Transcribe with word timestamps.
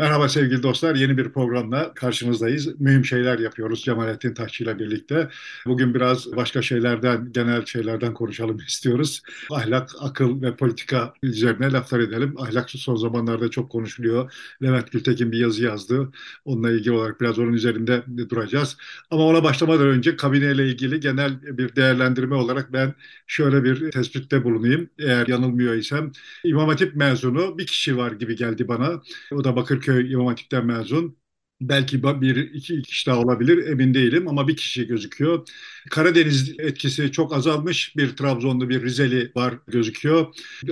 Merhaba 0.00 0.28
sevgili 0.28 0.62
dostlar. 0.62 0.94
Yeni 0.94 1.18
bir 1.18 1.32
programla 1.32 1.94
karşınızdayız. 1.94 2.80
Mühim 2.80 3.04
şeyler 3.04 3.38
yapıyoruz 3.38 3.82
Cemalettin 3.82 4.34
Taşçı 4.34 4.64
ile 4.64 4.78
birlikte. 4.78 5.28
Bugün 5.66 5.94
biraz 5.94 6.36
başka 6.36 6.62
şeylerden, 6.62 7.32
genel 7.32 7.66
şeylerden 7.66 8.14
konuşalım 8.14 8.56
istiyoruz. 8.68 9.22
Ahlak, 9.50 9.90
akıl 10.00 10.42
ve 10.42 10.56
politika 10.56 11.12
üzerine 11.22 11.72
laflar 11.72 12.00
edelim. 12.00 12.34
Ahlak 12.38 12.70
son 12.70 12.96
zamanlarda 12.96 13.50
çok 13.50 13.70
konuşuluyor. 13.70 14.32
Levent 14.62 14.92
Gültekin 14.92 15.32
bir 15.32 15.38
yazı 15.38 15.64
yazdı. 15.64 16.12
Onunla 16.44 16.70
ilgili 16.70 16.92
olarak 16.92 17.20
biraz 17.20 17.38
onun 17.38 17.52
üzerinde 17.52 18.02
duracağız. 18.28 18.76
Ama 19.10 19.26
ona 19.26 19.44
başlamadan 19.44 19.86
önce 19.86 20.16
kabineyle 20.16 20.68
ilgili 20.68 21.00
genel 21.00 21.58
bir 21.58 21.76
değerlendirme 21.76 22.34
olarak 22.34 22.72
ben 22.72 22.94
şöyle 23.26 23.64
bir 23.64 23.90
tespitte 23.90 24.44
bulunayım. 24.44 24.90
Eğer 24.98 25.26
yanılmıyor 25.26 25.74
isem 25.74 26.12
İmam 26.44 26.68
Hatip 26.68 26.96
mezunu 26.96 27.58
bir 27.58 27.66
kişi 27.66 27.96
var 27.96 28.12
gibi 28.12 28.36
geldi 28.36 28.68
bana. 28.68 29.02
O 29.32 29.44
da 29.44 29.56
Bakırköy 29.56 29.89
Bakırköy 29.90 30.12
İmam 30.12 30.26
Hatip'ten 30.26 30.66
mezun. 30.66 31.16
Belki 31.60 32.02
bir 32.02 32.36
iki 32.36 32.82
kişi 32.82 33.06
daha 33.06 33.18
olabilir 33.18 33.66
emin 33.68 33.94
değilim 33.94 34.28
ama 34.28 34.48
bir 34.48 34.56
kişi 34.56 34.86
gözüküyor. 34.86 35.48
Karadeniz 35.90 36.54
etkisi 36.58 37.12
çok 37.12 37.34
azalmış. 37.34 37.96
Bir 37.96 38.16
Trabzonlu 38.16 38.68
bir 38.68 38.82
Rizeli 38.82 39.32
var 39.36 39.54
gözüküyor. 39.66 40.26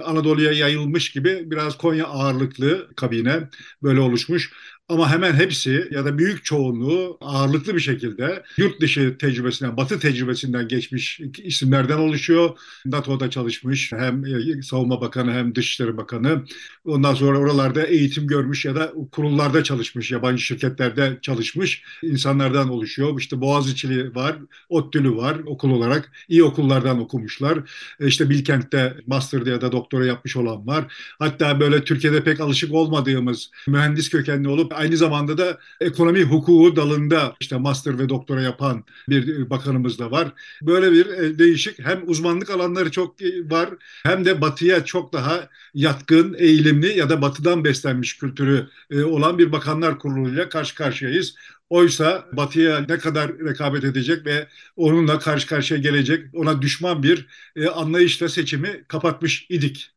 Anadolu'ya 0.05 0.53
yayılmış 0.53 1.11
gibi 1.11 1.51
biraz 1.51 1.79
Konya 1.79 2.07
ağırlıklı 2.07 2.91
kabine 2.97 3.49
böyle 3.83 4.01
oluşmuş. 4.01 4.53
Ama 4.89 5.11
hemen 5.11 5.33
hepsi 5.33 5.89
ya 5.91 6.05
da 6.05 6.19
büyük 6.19 6.45
çoğunluğu 6.45 7.19
ağırlıklı 7.21 7.75
bir 7.75 7.81
şekilde 7.81 8.43
yurt 8.57 8.81
dışı 8.81 9.19
tecrübesinden, 9.19 9.77
batı 9.77 9.99
tecrübesinden 9.99 10.69
geçmiş 10.69 11.21
isimlerden 11.43 11.99
oluşuyor. 11.99 12.59
NATO'da 12.87 13.31
çalışmış 13.31 13.93
hem 13.93 14.25
e, 14.25 14.63
Savunma 14.63 15.01
Bakanı 15.01 15.33
hem 15.33 15.55
Dışişleri 15.55 15.97
Bakanı. 15.97 16.45
Ondan 16.85 17.15
sonra 17.15 17.39
oralarda 17.39 17.83
eğitim 17.83 18.27
görmüş 18.27 18.65
ya 18.65 18.75
da 18.75 18.93
kurullarda 19.13 19.65
çalışmış, 19.65 20.11
yabancı 20.11 20.43
şirketlerde 20.43 21.19
çalışmış 21.23 21.83
insanlardan 22.03 22.69
oluşuyor. 22.69 23.21
İşte 23.21 23.41
Boğaziçi'li 23.41 24.15
var, 24.15 24.37
ODTÜ'lü 24.69 25.17
var 25.17 25.37
okul 25.47 25.71
olarak. 25.71 26.13
iyi 26.29 26.45
okullardan 26.45 27.01
okumuşlar. 27.01 27.59
E, 28.01 28.07
işte 28.07 28.31
Bilkent'te 28.31 28.97
master'da 29.07 29.51
ya 29.51 29.61
da 29.61 29.73
doktora 29.73 30.07
yapmış 30.07 30.37
olan 30.37 30.67
var. 30.67 30.85
Hatta 31.19 31.61
böyle 31.61 31.85
Türkiye'de 31.85 32.25
pek 32.25 32.41
alışık 32.41 32.75
olmadığımız 32.75 33.51
mühendis 33.67 34.09
kökenli 34.09 34.49
olup 34.49 34.78
aynı 34.79 34.97
zamanda 34.97 35.39
da 35.39 35.59
ekonomi 35.81 36.23
hukuku 36.23 36.77
dalında 36.77 37.37
işte 37.41 37.57
master 37.57 37.99
ve 37.99 38.09
doktora 38.09 38.43
yapan 38.43 38.85
bir 39.09 39.51
bakanımız 39.51 39.99
da 39.99 40.11
var. 40.11 40.33
Böyle 40.63 40.93
bir 40.93 41.07
e, 41.07 41.39
değişik 41.39 41.79
hem 41.79 42.03
uzmanlık 42.07 42.51
alanları 42.51 42.91
çok 42.91 43.23
e, 43.23 43.51
var 43.51 43.71
hem 44.03 44.25
de 44.25 44.41
batıya 44.41 44.85
çok 44.85 45.13
daha 45.13 45.49
yatkın, 45.75 46.37
eğilimli 46.39 46.99
ya 46.99 47.11
da 47.11 47.23
batıdan 47.23 47.65
beslenmiş 47.65 48.19
kültürü 48.19 48.69
e, 48.91 49.03
olan 49.05 49.39
bir 49.39 49.53
bakanlar 49.53 49.99
kuruluyla 49.99 50.49
karşı 50.49 50.75
karşıyayız. 50.75 51.35
Oysa 51.71 52.27
Batı'ya 52.33 52.81
ne 52.89 52.99
kadar 52.99 53.39
rekabet 53.39 53.85
edecek 53.85 54.27
ve 54.27 54.49
onunla 54.77 55.19
karşı 55.19 55.47
karşıya 55.47 55.81
gelecek, 55.81 56.35
ona 56.35 56.63
düşman 56.63 57.03
bir 57.03 57.29
anlayışla 57.75 58.29
seçimi 58.29 58.85
kapatmış 58.89 59.47
idik. 59.51 59.91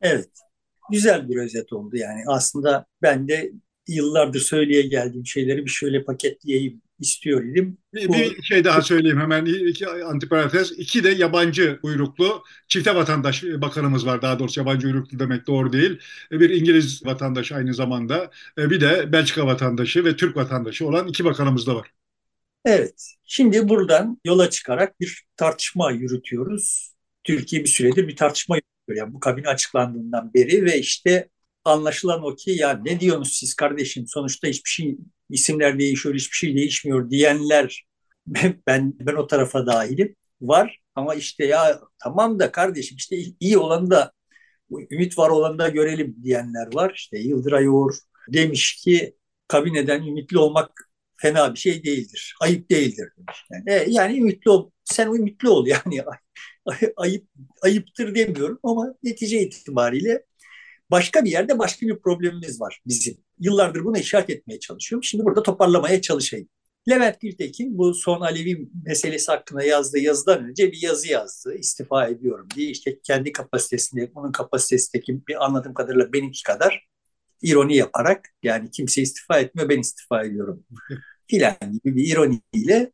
Evet, 0.00 0.28
güzel 0.90 1.28
bir 1.28 1.36
özet 1.36 1.72
oldu 1.72 1.96
yani. 1.96 2.22
Aslında 2.26 2.86
ben 3.02 3.28
de 3.28 3.52
yıllardır 3.88 4.40
söyleye 4.40 4.82
geldiğim 4.82 5.26
şeyleri 5.26 5.64
bir 5.64 5.70
şöyle 5.70 6.04
paketleyeyim 6.04 6.82
istiyor 7.00 7.44
idim. 7.44 7.78
Bir, 7.94 8.08
bir 8.08 8.42
şey 8.42 8.64
daha 8.64 8.82
söyleyeyim 8.82 9.20
hemen 9.20 9.44
iki 9.44 9.86
antiparantez. 9.88 10.72
İki 10.72 11.04
de 11.04 11.10
yabancı 11.10 11.78
uyruklu 11.82 12.42
çifte 12.68 12.94
vatandaş 12.94 13.44
bakanımız 13.44 14.06
var. 14.06 14.22
Daha 14.22 14.38
doğrusu 14.38 14.60
yabancı 14.60 14.86
uyruklu 14.86 15.18
demek 15.18 15.46
doğru 15.46 15.72
değil. 15.72 15.98
Bir 16.30 16.50
İngiliz 16.50 17.06
vatandaş 17.06 17.52
aynı 17.52 17.74
zamanda. 17.74 18.30
Bir 18.58 18.80
de 18.80 19.12
Belçika 19.12 19.46
vatandaşı 19.46 20.04
ve 20.04 20.16
Türk 20.16 20.36
vatandaşı 20.36 20.86
olan 20.86 21.08
iki 21.08 21.24
bakanımız 21.24 21.66
da 21.66 21.74
var. 21.74 21.90
Evet. 22.64 23.14
Şimdi 23.24 23.68
buradan 23.68 24.20
yola 24.24 24.50
çıkarak 24.50 25.00
bir 25.00 25.24
tartışma 25.36 25.90
yürütüyoruz. 25.90 26.94
Türkiye 27.24 27.62
bir 27.62 27.68
süredir 27.68 28.08
bir 28.08 28.16
tartışma 28.16 28.56
yürütüyor. 28.56 29.06
Yani 29.06 29.14
bu 29.14 29.20
kabine 29.20 29.48
açıklandığından 29.48 30.34
beri 30.34 30.64
ve 30.64 30.78
işte 30.78 31.28
anlaşılan 31.64 32.24
o 32.24 32.34
ki 32.34 32.50
ya 32.50 32.80
ne 32.84 33.00
diyorsunuz 33.00 33.32
siz 33.32 33.54
kardeşim 33.54 34.04
sonuçta 34.08 34.48
hiçbir 34.48 34.70
şey 34.70 34.98
isimler 35.30 35.78
değişiyor 35.78 36.14
hiçbir 36.14 36.36
şey 36.36 36.56
değişmiyor 36.56 37.10
diyenler 37.10 37.86
ben 38.66 38.94
ben 39.00 39.14
o 39.14 39.26
tarafa 39.26 39.66
dahilim 39.66 40.16
var 40.40 40.80
ama 40.94 41.14
işte 41.14 41.46
ya 41.46 41.80
tamam 41.98 42.38
da 42.38 42.52
kardeşim 42.52 42.96
işte 42.96 43.16
iyi 43.40 43.58
olanı 43.58 43.90
da 43.90 44.12
ümit 44.90 45.18
var 45.18 45.30
olanı 45.30 45.58
da 45.58 45.68
görelim 45.68 46.16
diyenler 46.22 46.74
var. 46.74 46.92
İşte 46.96 47.18
Yıldıray 47.18 47.68
Uğur 47.68 47.94
demiş 48.28 48.76
ki 48.76 49.16
kabineden 49.48 50.02
ümitli 50.02 50.38
olmak 50.38 50.90
fena 51.16 51.54
bir 51.54 51.58
şey 51.58 51.84
değildir. 51.84 52.34
Ayıp 52.40 52.70
değildir 52.70 53.08
demiş. 53.18 53.44
Yani, 53.50 53.64
e, 53.70 53.84
yani 53.88 54.18
ümitli 54.18 54.50
ol. 54.50 54.70
Sen 54.84 55.06
ümitli 55.06 55.48
ol 55.48 55.66
yani. 55.66 56.02
ayıp 56.96 57.28
ayıptır 57.62 58.14
demiyorum 58.14 58.58
ama 58.62 58.94
netice 59.02 59.40
itibariyle 59.40 60.24
Başka 60.94 61.24
bir 61.24 61.30
yerde 61.30 61.58
başka 61.58 61.86
bir 61.86 61.98
problemimiz 61.98 62.60
var 62.60 62.80
bizim. 62.86 63.16
Yıllardır 63.40 63.84
bunu 63.84 63.98
işaret 63.98 64.30
etmeye 64.30 64.60
çalışıyorum. 64.60 65.04
Şimdi 65.04 65.24
burada 65.24 65.42
toparlamaya 65.42 66.00
çalışayım. 66.00 66.48
Levent 66.88 67.20
Gültekin 67.20 67.78
bu 67.78 67.94
son 67.94 68.20
Alevi 68.20 68.68
meselesi 68.86 69.32
hakkında 69.32 69.62
yazdığı 69.62 69.98
yazıdan 69.98 70.44
önce 70.44 70.72
bir 70.72 70.82
yazı 70.82 71.08
yazdı. 71.08 71.54
İstifa 71.54 72.06
ediyorum 72.06 72.48
diye 72.54 72.70
işte 72.70 72.98
kendi 73.02 73.32
kapasitesinde, 73.32 74.10
onun 74.14 74.32
kapasitesindeki 74.32 75.26
bir 75.26 75.44
anladığım 75.44 75.74
kadarıyla 75.74 76.12
benimki 76.12 76.42
kadar 76.42 76.88
ironi 77.42 77.76
yaparak 77.76 78.28
yani 78.42 78.70
kimse 78.70 79.02
istifa 79.02 79.38
etmiyor 79.38 79.68
ben 79.68 79.80
istifa 79.80 80.24
ediyorum 80.24 80.64
filan 81.26 81.56
gibi 81.72 81.96
bir 81.96 82.12
ironiyle 82.12 82.92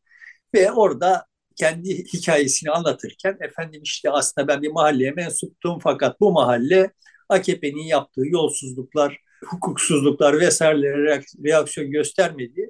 ve 0.53 0.71
orada 0.71 1.25
kendi 1.55 2.05
hikayesini 2.13 2.71
anlatırken 2.71 3.37
efendim 3.41 3.81
işte 3.83 4.11
aslında 4.11 4.47
ben 4.47 4.61
bir 4.61 4.71
mahalleye 4.71 5.11
mensuptum 5.11 5.79
fakat 5.79 6.19
bu 6.19 6.31
mahalle 6.31 6.91
AKP'nin 7.31 7.83
yaptığı 7.83 8.27
yolsuzluklar, 8.27 9.17
hukuksuzluklar 9.45 10.39
vesairelere 10.39 11.21
reaksiyon 11.43 11.91
göstermedi. 11.91 12.69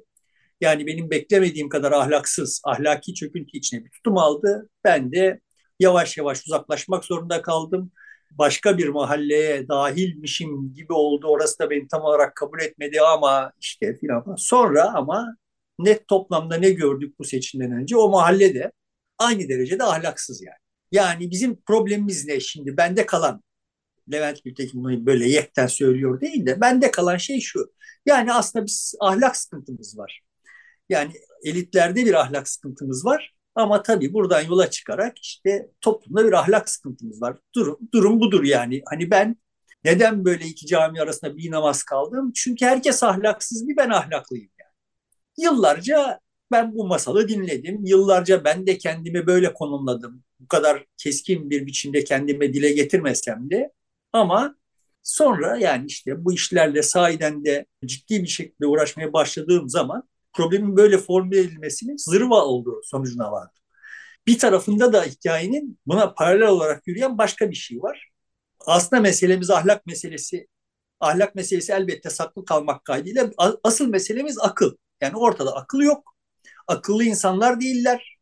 Yani 0.60 0.86
benim 0.86 1.10
beklemediğim 1.10 1.68
kadar 1.68 1.92
ahlaksız, 1.92 2.62
ahlaki 2.64 3.14
çöküntü 3.14 3.58
içine 3.58 3.84
bir 3.84 3.90
tutum 3.90 4.18
aldı. 4.18 4.68
Ben 4.84 5.12
de 5.12 5.40
yavaş 5.80 6.18
yavaş 6.18 6.46
uzaklaşmak 6.46 7.04
zorunda 7.04 7.42
kaldım. 7.42 7.92
Başka 8.30 8.78
bir 8.78 8.88
mahalleye 8.88 9.68
dahilmişim 9.68 10.74
gibi 10.74 10.92
oldu. 10.92 11.26
Orası 11.26 11.58
da 11.58 11.70
beni 11.70 11.88
tam 11.88 12.02
olarak 12.02 12.36
kabul 12.36 12.60
etmedi 12.60 13.00
ama 13.00 13.52
işte 13.60 13.98
filan. 13.98 14.34
Sonra 14.38 14.94
ama 14.94 15.36
net 15.78 16.08
toplamda 16.08 16.56
ne 16.56 16.70
gördük 16.70 17.18
bu 17.18 17.24
seçimden 17.24 17.72
önce? 17.72 17.96
O 17.96 18.08
mahallede 18.10 18.72
aynı 19.18 19.48
derecede 19.48 19.84
ahlaksız 19.84 20.42
yani. 20.42 20.56
Yani 20.92 21.30
bizim 21.30 21.62
problemimiz 21.62 22.26
ne 22.26 22.40
şimdi? 22.40 22.76
Bende 22.76 23.06
kalan 23.06 23.42
Levent 24.12 24.44
Gültekin 24.44 24.84
bunu 24.84 25.06
böyle 25.06 25.28
yekten 25.28 25.66
söylüyor 25.66 26.20
değil 26.20 26.46
de 26.46 26.60
bende 26.60 26.90
kalan 26.90 27.16
şey 27.16 27.40
şu. 27.40 27.72
Yani 28.06 28.32
aslında 28.32 28.66
biz 28.66 28.94
ahlak 29.00 29.36
sıkıntımız 29.36 29.98
var. 29.98 30.22
Yani 30.88 31.12
elitlerde 31.44 32.06
bir 32.06 32.14
ahlak 32.14 32.48
sıkıntımız 32.48 33.04
var. 33.04 33.34
Ama 33.54 33.82
tabii 33.82 34.12
buradan 34.12 34.40
yola 34.40 34.70
çıkarak 34.70 35.18
işte 35.18 35.70
toplumda 35.80 36.26
bir 36.26 36.32
ahlak 36.32 36.68
sıkıntımız 36.68 37.22
var. 37.22 37.36
Durum, 37.54 37.78
durum 37.94 38.20
budur 38.20 38.44
yani. 38.44 38.82
Hani 38.90 39.10
ben 39.10 39.36
neden 39.84 40.24
böyle 40.24 40.46
iki 40.46 40.66
cami 40.66 41.00
arasında 41.00 41.36
bir 41.36 41.50
namaz 41.50 41.82
kaldım? 41.82 42.32
Çünkü 42.34 42.66
herkes 42.66 43.02
ahlaksız 43.02 43.68
bir 43.68 43.76
ben 43.76 43.90
ahlaklıyım 43.90 44.50
yani. 44.60 44.72
Yıllarca 45.38 46.20
ben 46.52 46.74
bu 46.74 46.86
masalı 46.86 47.28
dinledim. 47.28 47.84
Yıllarca 47.84 48.44
ben 48.44 48.66
de 48.66 48.78
kendimi 48.78 49.26
böyle 49.26 49.52
konumladım. 49.54 50.24
Bu 50.40 50.48
kadar 50.48 50.86
keskin 50.96 51.50
bir 51.50 51.66
biçimde 51.66 52.04
kendime 52.04 52.52
dile 52.54 52.72
getirmesem 52.72 53.50
de 53.50 53.72
ama 54.12 54.56
sonra 55.02 55.56
yani 55.58 55.86
işte 55.86 56.24
bu 56.24 56.32
işlerle 56.32 56.82
sahiden 56.82 57.44
de 57.44 57.66
ciddi 57.86 58.22
bir 58.22 58.28
şekilde 58.28 58.66
uğraşmaya 58.66 59.12
başladığım 59.12 59.68
zaman 59.68 60.08
problemin 60.32 60.76
böyle 60.76 60.98
formüle 60.98 61.40
edilmesinin 61.40 61.96
zırva 61.96 62.44
olduğu 62.44 62.80
sonucuna 62.84 63.32
vardım. 63.32 63.62
Bir 64.26 64.38
tarafında 64.38 64.92
da 64.92 65.04
hikayenin 65.04 65.78
buna 65.86 66.14
paralel 66.14 66.48
olarak 66.48 66.86
yürüyen 66.86 67.18
başka 67.18 67.50
bir 67.50 67.54
şey 67.54 67.82
var. 67.82 68.08
Aslında 68.66 69.02
meselemiz 69.02 69.50
ahlak 69.50 69.86
meselesi. 69.86 70.46
Ahlak 71.00 71.34
meselesi 71.34 71.72
elbette 71.72 72.10
saklı 72.10 72.44
kalmak 72.44 72.84
kaydıyla 72.84 73.30
asıl 73.64 73.88
meselemiz 73.88 74.38
akıl. 74.38 74.76
Yani 75.00 75.16
ortada 75.16 75.56
akıl 75.56 75.80
yok. 75.80 76.16
Akıllı 76.68 77.04
insanlar 77.04 77.60
değiller. 77.60 78.18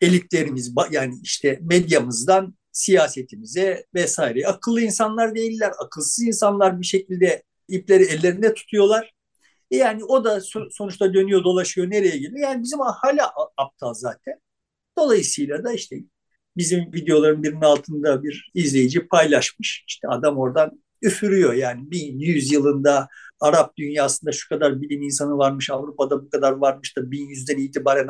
Elitlerimiz 0.00 0.74
yani 0.90 1.14
işte 1.22 1.58
medyamızdan 1.62 2.54
siyasetimize 2.72 3.86
vesaire. 3.94 4.46
Akıllı 4.46 4.80
insanlar 4.80 5.34
değiller, 5.34 5.72
akılsız 5.78 6.24
insanlar 6.24 6.80
bir 6.80 6.86
şekilde 6.86 7.42
ipleri 7.68 8.04
ellerinde 8.04 8.54
tutuyorlar. 8.54 9.12
E 9.70 9.76
yani 9.76 10.04
o 10.04 10.24
da 10.24 10.40
sonuçta 10.70 11.14
dönüyor 11.14 11.44
dolaşıyor 11.44 11.90
nereye 11.90 12.18
geliyor? 12.18 12.38
Yani 12.48 12.62
bizim 12.62 12.78
hala 12.80 13.32
aptal 13.56 13.94
zaten. 13.94 14.34
Dolayısıyla 14.98 15.64
da 15.64 15.72
işte 15.72 15.96
bizim 16.56 16.92
videoların 16.92 17.42
birinin 17.42 17.60
altında 17.60 18.22
bir 18.22 18.50
izleyici 18.54 19.08
paylaşmış. 19.08 19.84
İşte 19.88 20.08
adam 20.08 20.38
oradan 20.38 20.82
üfürüyor 21.02 21.52
yani 21.54 21.90
1100 21.90 22.52
yılında 22.52 23.08
Arap 23.40 23.76
dünyasında 23.76 24.32
şu 24.32 24.48
kadar 24.48 24.82
bilim 24.82 25.02
insanı 25.02 25.38
varmış, 25.38 25.70
Avrupa'da 25.70 26.22
bu 26.24 26.30
kadar 26.30 26.52
varmış 26.52 26.96
da 26.96 27.10
1100'den 27.10 27.58
itibaren 27.58 28.08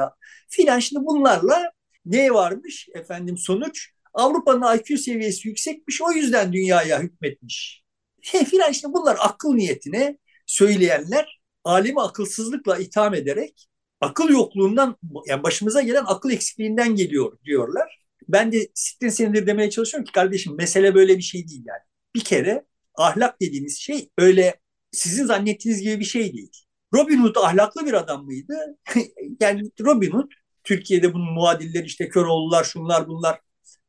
filan. 0.48 0.78
Şimdi 0.78 1.06
bunlarla 1.06 1.72
ne 2.06 2.34
varmış 2.34 2.88
efendim 2.94 3.38
sonuç? 3.38 3.90
Avrupa'nın 4.14 4.78
IQ 4.78 4.98
seviyesi 4.98 5.48
yüksekmiş 5.48 6.02
o 6.02 6.12
yüzden 6.12 6.52
dünyaya 6.52 7.00
hükmetmiş. 7.00 7.82
He, 8.22 8.44
filan 8.44 8.72
işte 8.72 8.88
bunlar 8.92 9.16
akıl 9.20 9.54
niyetine 9.54 10.18
söyleyenler 10.46 11.40
alemi 11.64 12.00
akılsızlıkla 12.00 12.78
itham 12.78 13.14
ederek 13.14 13.68
akıl 14.00 14.30
yokluğundan 14.30 14.96
yani 15.26 15.42
başımıza 15.42 15.82
gelen 15.82 16.04
akıl 16.06 16.30
eksikliğinden 16.30 16.94
geliyor 16.96 17.38
diyorlar. 17.44 18.02
Ben 18.28 18.52
de 18.52 18.68
sittin 18.74 19.08
senedir 19.08 19.46
demeye 19.46 19.70
çalışıyorum 19.70 20.04
ki 20.04 20.12
kardeşim 20.12 20.56
mesele 20.56 20.94
böyle 20.94 21.18
bir 21.18 21.22
şey 21.22 21.48
değil 21.48 21.62
yani. 21.66 21.80
Bir 22.14 22.24
kere 22.24 22.64
ahlak 22.94 23.40
dediğiniz 23.40 23.78
şey 23.78 24.10
öyle 24.18 24.60
sizin 24.92 25.26
zannettiğiniz 25.26 25.82
gibi 25.82 26.00
bir 26.00 26.04
şey 26.04 26.32
değil. 26.32 26.52
Robin 26.94 27.22
Hood 27.22 27.36
ahlaklı 27.36 27.86
bir 27.86 27.92
adam 27.92 28.24
mıydı? 28.24 28.78
yani 29.40 29.70
Robin 29.80 30.10
Hood 30.10 30.30
Türkiye'de 30.64 31.14
bunun 31.14 31.32
muadilleri 31.32 31.86
işte 31.86 32.08
Köroğlular 32.08 32.64
şunlar 32.64 33.08
bunlar 33.08 33.40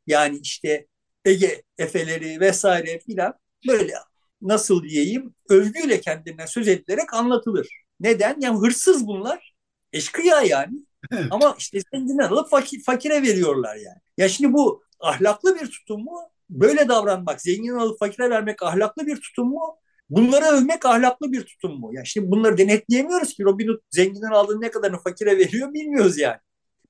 yani 0.07 0.39
işte 0.41 0.87
Ege 1.25 1.63
Efeleri 1.77 2.39
vesaire 2.39 2.99
filan 2.99 3.33
böyle 3.67 3.93
nasıl 4.41 4.83
diyeyim 4.83 5.35
övgüyle 5.49 6.01
kendinden 6.01 6.45
söz 6.45 6.67
edilerek 6.67 7.13
anlatılır. 7.13 7.67
Neden? 7.99 8.37
Yani 8.39 8.59
hırsız 8.59 9.07
bunlar. 9.07 9.53
Eşkıya 9.93 10.41
yani. 10.41 10.85
Evet. 11.11 11.25
Ama 11.31 11.55
işte 11.57 11.79
zenginden 11.93 12.23
alıp 12.23 12.49
fakir, 12.49 12.83
fakire 12.83 13.21
veriyorlar 13.21 13.75
yani. 13.75 13.97
Ya 14.17 14.29
şimdi 14.29 14.53
bu 14.53 14.83
ahlaklı 14.99 15.55
bir 15.55 15.67
tutum 15.67 16.03
mu? 16.03 16.19
Böyle 16.49 16.87
davranmak, 16.87 17.41
zengin 17.41 17.73
alıp 17.75 17.99
fakire 17.99 18.29
vermek 18.29 18.63
ahlaklı 18.63 19.07
bir 19.07 19.15
tutum 19.21 19.49
mu? 19.49 19.77
Bunları 20.09 20.45
övmek 20.45 20.85
ahlaklı 20.85 21.31
bir 21.31 21.45
tutum 21.45 21.79
mu? 21.79 21.91
Yani 21.93 22.07
şimdi 22.07 22.31
bunları 22.31 22.57
denetleyemiyoruz 22.57 23.33
ki 23.33 23.43
Robin 23.43 23.67
Hood 23.67 23.79
zenginden 23.91 24.31
aldığı 24.31 24.61
ne 24.61 24.71
kadarını 24.71 24.99
fakire 24.99 25.37
veriyor 25.37 25.73
bilmiyoruz 25.73 26.17
yani. 26.17 26.37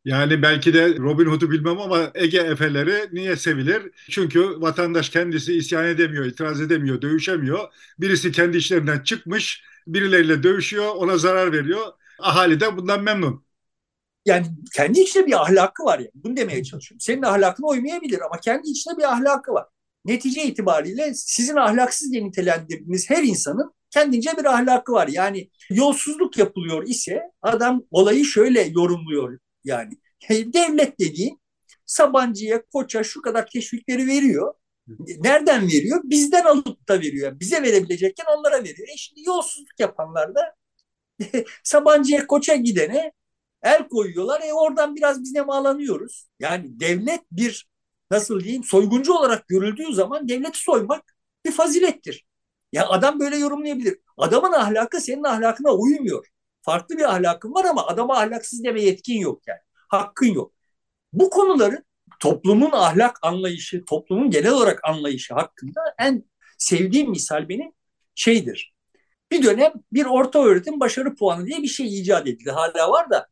Yani 0.05 0.41
belki 0.41 0.73
de 0.73 0.97
Robin 0.97 1.25
Hood'u 1.25 1.51
bilmem 1.51 1.81
ama 1.81 2.11
Ege 2.15 2.37
Efeleri 2.37 3.09
niye 3.15 3.35
sevilir? 3.35 3.91
Çünkü 4.09 4.61
vatandaş 4.61 5.09
kendisi 5.09 5.53
isyan 5.53 5.85
edemiyor, 5.85 6.25
itiraz 6.25 6.61
edemiyor, 6.61 7.01
dövüşemiyor. 7.01 7.59
Birisi 7.99 8.31
kendi 8.31 8.57
işlerinden 8.57 8.99
çıkmış, 8.99 9.63
birileriyle 9.87 10.43
dövüşüyor, 10.43 10.95
ona 10.95 11.17
zarar 11.17 11.51
veriyor. 11.51 11.85
Ahali 12.19 12.59
de 12.59 12.77
bundan 12.77 13.03
memnun. 13.03 13.45
Yani 14.25 14.47
kendi 14.75 14.99
içinde 14.99 15.25
bir 15.27 15.41
ahlakı 15.41 15.83
var 15.83 15.99
yani. 15.99 16.11
Bunu 16.13 16.37
demeye 16.37 16.63
çalışıyorum. 16.63 16.99
Senin 16.99 17.21
ahlakına 17.21 17.67
uymayabilir 17.67 18.21
ama 18.21 18.39
kendi 18.39 18.69
içinde 18.69 18.97
bir 18.97 19.13
ahlakı 19.13 19.53
var. 19.53 19.65
Netice 20.05 20.43
itibariyle 20.43 21.13
sizin 21.13 21.55
ahlaksız 21.55 22.11
diye 22.11 22.23
nitelendirdiğiniz 22.23 23.09
her 23.09 23.23
insanın 23.23 23.73
kendince 23.91 24.31
bir 24.37 24.45
ahlakı 24.45 24.91
var. 24.91 25.07
Yani 25.07 25.49
yolsuzluk 25.69 26.37
yapılıyor 26.37 26.87
ise 26.87 27.21
adam 27.41 27.83
olayı 27.91 28.25
şöyle 28.25 28.61
yorumluyor 28.61 29.39
yani 29.63 29.93
devlet 30.29 30.99
dediğin 30.99 31.41
Sabancı'ya, 31.85 32.65
Koç'a 32.65 33.03
şu 33.03 33.21
kadar 33.21 33.47
teşvikleri 33.47 34.07
veriyor. 34.07 34.53
Nereden 35.19 35.67
veriyor? 35.67 36.01
Bizden 36.03 36.43
alıp 36.45 36.89
da 36.89 36.99
veriyor. 37.01 37.39
Bize 37.39 37.61
verebilecekken 37.63 38.25
onlara 38.37 38.63
veriyor. 38.63 38.87
E 38.93 38.97
şimdi 38.97 39.21
yolsuzluk 39.23 39.79
yapanlar 39.79 40.35
da 40.35 40.55
Sabancı'ya, 41.63 42.27
Koç'a 42.27 42.55
gidene 42.55 43.11
el 43.63 43.87
koyuyorlar. 43.87 44.41
E 44.41 44.53
oradan 44.53 44.95
biraz 44.95 45.23
biz 45.23 45.31
ne 45.33 45.47
bağlanıyoruz. 45.47 46.29
Yani 46.39 46.79
devlet 46.79 47.21
bir 47.31 47.67
nasıl 48.11 48.39
diyeyim 48.39 48.63
soyguncu 48.63 49.13
olarak 49.13 49.47
görüldüğü 49.47 49.93
zaman 49.93 50.29
devleti 50.29 50.59
soymak 50.59 51.15
bir 51.45 51.51
fazilettir. 51.51 52.25
Ya 52.71 52.87
adam 52.87 53.19
böyle 53.19 53.37
yorumlayabilir. 53.37 53.97
Adamın 54.17 54.51
ahlakı 54.53 55.01
senin 55.01 55.23
ahlakına 55.23 55.71
uymuyor 55.73 56.27
farklı 56.63 56.97
bir 56.97 57.03
ahlakın 57.03 57.53
var 57.53 57.65
ama 57.65 57.87
adama 57.87 58.17
ahlaksız 58.17 58.63
deme 58.63 58.81
yetkin 58.81 59.19
yok 59.19 59.41
yani. 59.47 59.59
Hakkın 59.89 60.27
yok. 60.27 60.53
Bu 61.13 61.29
konuları 61.29 61.83
toplumun 62.19 62.71
ahlak 62.71 63.19
anlayışı, 63.21 63.85
toplumun 63.85 64.29
genel 64.29 64.51
olarak 64.51 64.79
anlayışı 64.83 65.33
hakkında 65.33 65.81
en 65.99 66.23
sevdiğim 66.57 67.09
misal 67.09 67.49
benim 67.49 67.71
şeydir. 68.15 68.73
Bir 69.31 69.43
dönem 69.43 69.73
bir 69.93 70.05
orta 70.05 70.43
öğretim 70.43 70.79
başarı 70.79 71.15
puanı 71.15 71.45
diye 71.45 71.61
bir 71.61 71.67
şey 71.67 71.99
icat 72.01 72.27
edildi. 72.27 72.51
Hala 72.51 72.91
var 72.91 73.09
da 73.09 73.27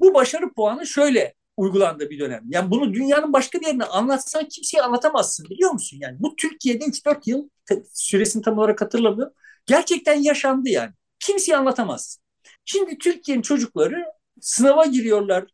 bu 0.00 0.14
başarı 0.14 0.52
puanı 0.52 0.86
şöyle 0.86 1.34
uygulandı 1.56 2.10
bir 2.10 2.18
dönem. 2.18 2.42
Yani 2.48 2.70
bunu 2.70 2.94
dünyanın 2.94 3.32
başka 3.32 3.60
bir 3.60 3.66
yerine 3.66 3.84
anlatsan 3.84 4.48
kimseye 4.48 4.82
anlatamazsın 4.82 5.50
biliyor 5.50 5.70
musun? 5.70 5.98
Yani 6.00 6.16
bu 6.20 6.36
Türkiye'de 6.36 6.84
3-4 6.84 7.30
yıl 7.30 7.48
süresini 7.92 8.42
tam 8.42 8.58
olarak 8.58 8.80
hatırlamıyorum. 8.80 9.34
Gerçekten 9.66 10.22
yaşandı 10.22 10.68
yani 10.68 10.92
kimseye 11.26 11.56
anlatamaz. 11.56 12.20
Şimdi 12.64 12.98
Türkiye'nin 12.98 13.42
çocukları 13.42 14.04
sınava 14.40 14.84
giriyorlar, 14.84 15.44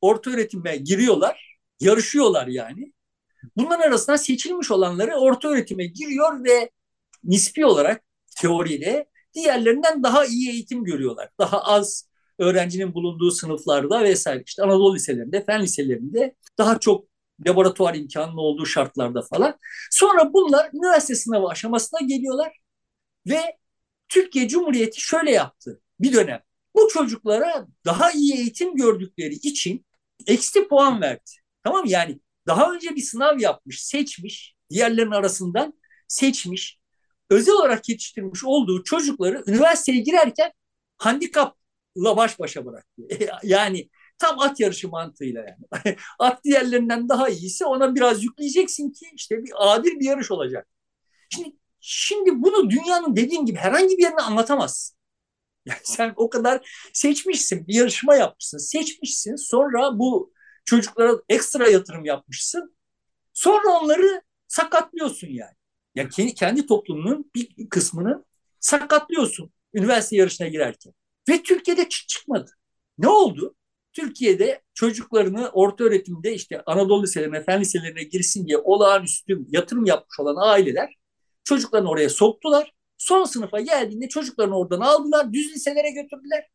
orta 0.00 0.30
öğretime 0.30 0.76
giriyorlar, 0.76 1.58
yarışıyorlar 1.80 2.46
yani. 2.46 2.92
Bunların 3.56 3.88
arasından 3.88 4.16
seçilmiş 4.16 4.70
olanları 4.70 5.14
orta 5.14 5.48
öğretime 5.48 5.86
giriyor 5.86 6.44
ve 6.44 6.70
nispi 7.24 7.66
olarak 7.66 8.02
teoriyle 8.40 9.06
diğerlerinden 9.34 10.02
daha 10.02 10.24
iyi 10.26 10.50
eğitim 10.50 10.84
görüyorlar. 10.84 11.28
Daha 11.38 11.62
az 11.62 12.08
öğrencinin 12.38 12.94
bulunduğu 12.94 13.30
sınıflarda 13.30 14.04
vesaire 14.04 14.42
işte 14.46 14.62
Anadolu 14.62 14.94
liselerinde, 14.94 15.44
fen 15.44 15.62
liselerinde 15.62 16.34
daha 16.58 16.78
çok 16.78 17.08
laboratuvar 17.46 17.94
imkanının 17.94 18.36
olduğu 18.36 18.66
şartlarda 18.66 19.22
falan. 19.22 19.58
Sonra 19.90 20.32
bunlar 20.32 20.70
üniversite 20.72 21.14
sınavı 21.14 21.48
aşamasına 21.48 22.00
geliyorlar 22.00 22.52
ve 23.26 23.56
Türkiye 24.08 24.48
Cumhuriyeti 24.48 25.00
şöyle 25.00 25.30
yaptı 25.30 25.80
bir 26.00 26.12
dönem. 26.12 26.40
Bu 26.74 26.88
çocuklara 26.92 27.66
daha 27.84 28.10
iyi 28.12 28.34
eğitim 28.34 28.76
gördükleri 28.76 29.34
için 29.34 29.86
eksi 30.26 30.68
puan 30.68 31.00
verdi. 31.00 31.30
Tamam 31.64 31.84
mı? 31.84 31.90
Yani 31.90 32.20
daha 32.46 32.72
önce 32.72 32.96
bir 32.96 33.02
sınav 33.02 33.38
yapmış, 33.38 33.84
seçmiş, 33.84 34.54
diğerlerinin 34.70 35.10
arasından 35.10 35.74
seçmiş, 36.08 36.78
özel 37.30 37.54
olarak 37.54 37.88
yetiştirmiş 37.88 38.44
olduğu 38.44 38.84
çocukları 38.84 39.44
üniversiteye 39.46 39.98
girerken 40.00 40.52
handikapla 40.96 42.16
baş 42.16 42.38
başa 42.38 42.66
bıraktı. 42.66 43.02
yani 43.42 43.90
tam 44.18 44.40
at 44.40 44.60
yarışı 44.60 44.88
mantığıyla 44.88 45.40
yani. 45.40 45.96
at 46.18 46.44
diğerlerinden 46.44 47.08
daha 47.08 47.28
iyiyse 47.28 47.64
ona 47.64 47.94
biraz 47.94 48.24
yükleyeceksin 48.24 48.90
ki 48.90 49.06
işte 49.14 49.44
bir 49.44 49.52
adil 49.56 50.00
bir 50.00 50.04
yarış 50.04 50.30
olacak. 50.30 50.68
Şimdi 51.30 51.56
Şimdi 51.88 52.42
bunu 52.42 52.70
dünyanın 52.70 53.16
dediğim 53.16 53.46
gibi 53.46 53.58
herhangi 53.58 53.98
bir 53.98 54.02
yerine 54.02 54.20
anlatamazsın. 54.20 54.96
Yani 55.66 55.78
sen 55.84 56.12
o 56.16 56.30
kadar 56.30 56.70
seçmişsin, 56.92 57.66
bir 57.68 57.74
yarışma 57.74 58.16
yapmışsın, 58.16 58.58
seçmişsin. 58.58 59.36
Sonra 59.36 59.98
bu 59.98 60.32
çocuklara 60.64 61.12
ekstra 61.28 61.68
yatırım 61.68 62.04
yapmışsın. 62.04 62.76
Sonra 63.32 63.68
onları 63.68 64.22
sakatlıyorsun 64.48 65.28
yani. 65.28 65.54
Ya 65.94 66.08
kendi, 66.08 66.34
kendi 66.34 66.66
toplumunun 66.66 67.30
bir 67.34 67.68
kısmını 67.68 68.24
sakatlıyorsun 68.60 69.52
üniversite 69.74 70.16
yarışına 70.16 70.48
girerken. 70.48 70.92
Ve 71.28 71.42
Türkiye'de 71.42 71.88
çık 71.88 72.08
çıkmadı. 72.08 72.50
Ne 72.98 73.08
oldu? 73.08 73.54
Türkiye'de 73.92 74.62
çocuklarını 74.74 75.48
orta 75.48 75.84
öğretimde 75.84 76.34
işte 76.34 76.62
Anadolu 76.66 77.02
liselerine, 77.02 77.44
fen 77.44 77.60
liselerine 77.60 78.02
girsin 78.02 78.46
diye 78.46 78.58
olağanüstü 78.58 79.44
yatırım 79.48 79.84
yapmış 79.84 80.20
olan 80.20 80.36
aileler 80.38 80.96
Çocuklarını 81.46 81.90
oraya 81.90 82.08
soktular. 82.08 82.72
Son 82.98 83.24
sınıfa 83.24 83.60
geldiğinde 83.60 84.08
çocuklarını 84.08 84.58
oradan 84.58 84.80
aldılar, 84.80 85.32
düz 85.32 85.52
liselere 85.54 85.90
götürdüler. 85.90 86.48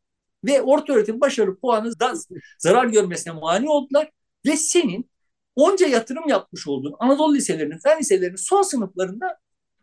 Ve 0.46 0.62
orta 0.62 0.94
öğretim 0.94 1.22
başarı 1.22 1.60
puanı 1.60 2.00
da 2.00 2.14
zarar 2.60 2.86
görmesine 2.86 3.34
mani 3.34 3.70
oldular. 3.70 4.12
Ve 4.46 4.58
senin 4.58 5.12
onca 5.56 5.88
yatırım 5.88 6.30
yapmış 6.30 6.68
olduğun 6.68 6.96
Anadolu 7.00 7.36
liselerinin, 7.36 7.80
fen 7.80 8.00
liselerinin 8.00 8.36
son 8.36 8.62
sınıflarında 8.62 9.38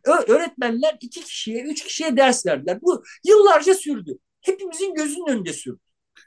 öğretmenler 0.05 0.97
iki 1.01 1.21
kişiye, 1.21 1.63
üç 1.63 1.85
kişiye 1.85 2.17
ders 2.17 2.47
verdiler. 2.47 2.79
Bu 2.83 3.05
yıllarca 3.25 3.75
sürdü. 3.75 4.19
Hepimizin 4.41 4.95
gözünün 4.95 5.27
önünde 5.27 5.53
sürdü. 5.53 5.81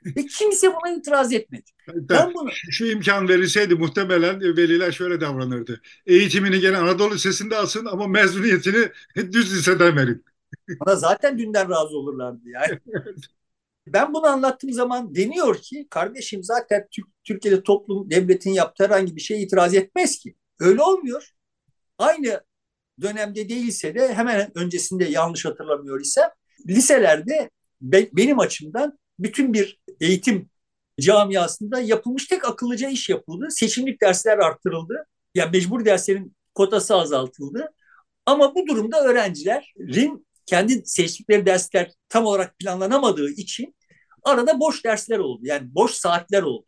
Ve 0.05 0.25
kimse 0.25 0.67
buna 0.67 0.93
itiraz 0.93 1.33
etmedi. 1.33 1.71
Ben 1.87 2.33
bunu... 2.33 2.49
Şu 2.71 2.85
imkan 2.85 3.29
verilseydi 3.29 3.75
muhtemelen 3.75 4.41
veliler 4.41 4.91
şöyle 4.91 5.21
davranırdı. 5.21 5.81
Eğitimini 6.05 6.59
gene 6.59 6.77
Anadolu 6.77 7.13
Lisesi'nde 7.13 7.55
alsın 7.55 7.85
ama 7.85 8.07
mezuniyetini 8.07 8.91
düz 9.15 9.57
liseden 9.57 9.95
verin. 9.95 10.25
Bana 10.79 10.95
zaten 10.95 11.39
dünden 11.39 11.69
razı 11.69 11.97
olurlardı 11.97 12.49
yani. 12.49 12.79
ben 13.87 14.13
bunu 14.13 14.25
anlattığım 14.25 14.73
zaman 14.73 15.15
deniyor 15.15 15.57
ki 15.57 15.87
kardeşim 15.89 16.43
zaten 16.43 16.87
Türkiye'de 17.23 17.63
toplum 17.63 18.09
devletin 18.09 18.51
yaptığı 18.51 18.83
herhangi 18.83 19.15
bir 19.15 19.21
şeye 19.21 19.41
itiraz 19.41 19.73
etmez 19.73 20.19
ki. 20.19 20.35
Öyle 20.59 20.81
olmuyor. 20.81 21.29
Aynı 21.97 22.41
dönemde 23.01 23.49
değilse 23.49 23.95
de 23.95 24.13
hemen 24.13 24.51
öncesinde 24.55 25.05
yanlış 25.05 25.45
hatırlamıyor 25.45 25.99
ise 25.99 26.21
liselerde 26.67 27.49
benim 27.81 28.39
açımdan 28.39 28.99
bütün 29.23 29.53
bir 29.53 29.79
eğitim 30.01 30.49
camiasında 31.01 31.79
yapılmış 31.79 32.27
tek 32.27 32.45
akıllıca 32.45 32.89
iş 32.89 33.09
yapıldı. 33.09 33.47
Seçimlik 33.49 34.01
dersler 34.01 34.37
arttırıldı. 34.37 35.05
Yani 35.35 35.51
mecbur 35.51 35.85
derslerin 35.85 36.35
kotası 36.55 36.95
azaltıldı. 36.95 37.73
Ama 38.25 38.55
bu 38.55 38.67
durumda 38.67 39.03
öğrencilerin 39.03 40.27
kendi 40.45 40.85
seçtikleri 40.85 41.45
dersler 41.45 41.91
tam 42.09 42.25
olarak 42.25 42.59
planlanamadığı 42.59 43.29
için 43.29 43.75
arada 44.23 44.59
boş 44.59 44.85
dersler 44.85 45.17
oldu. 45.17 45.41
Yani 45.43 45.75
boş 45.75 45.91
saatler 45.91 46.43
oldu. 46.43 46.65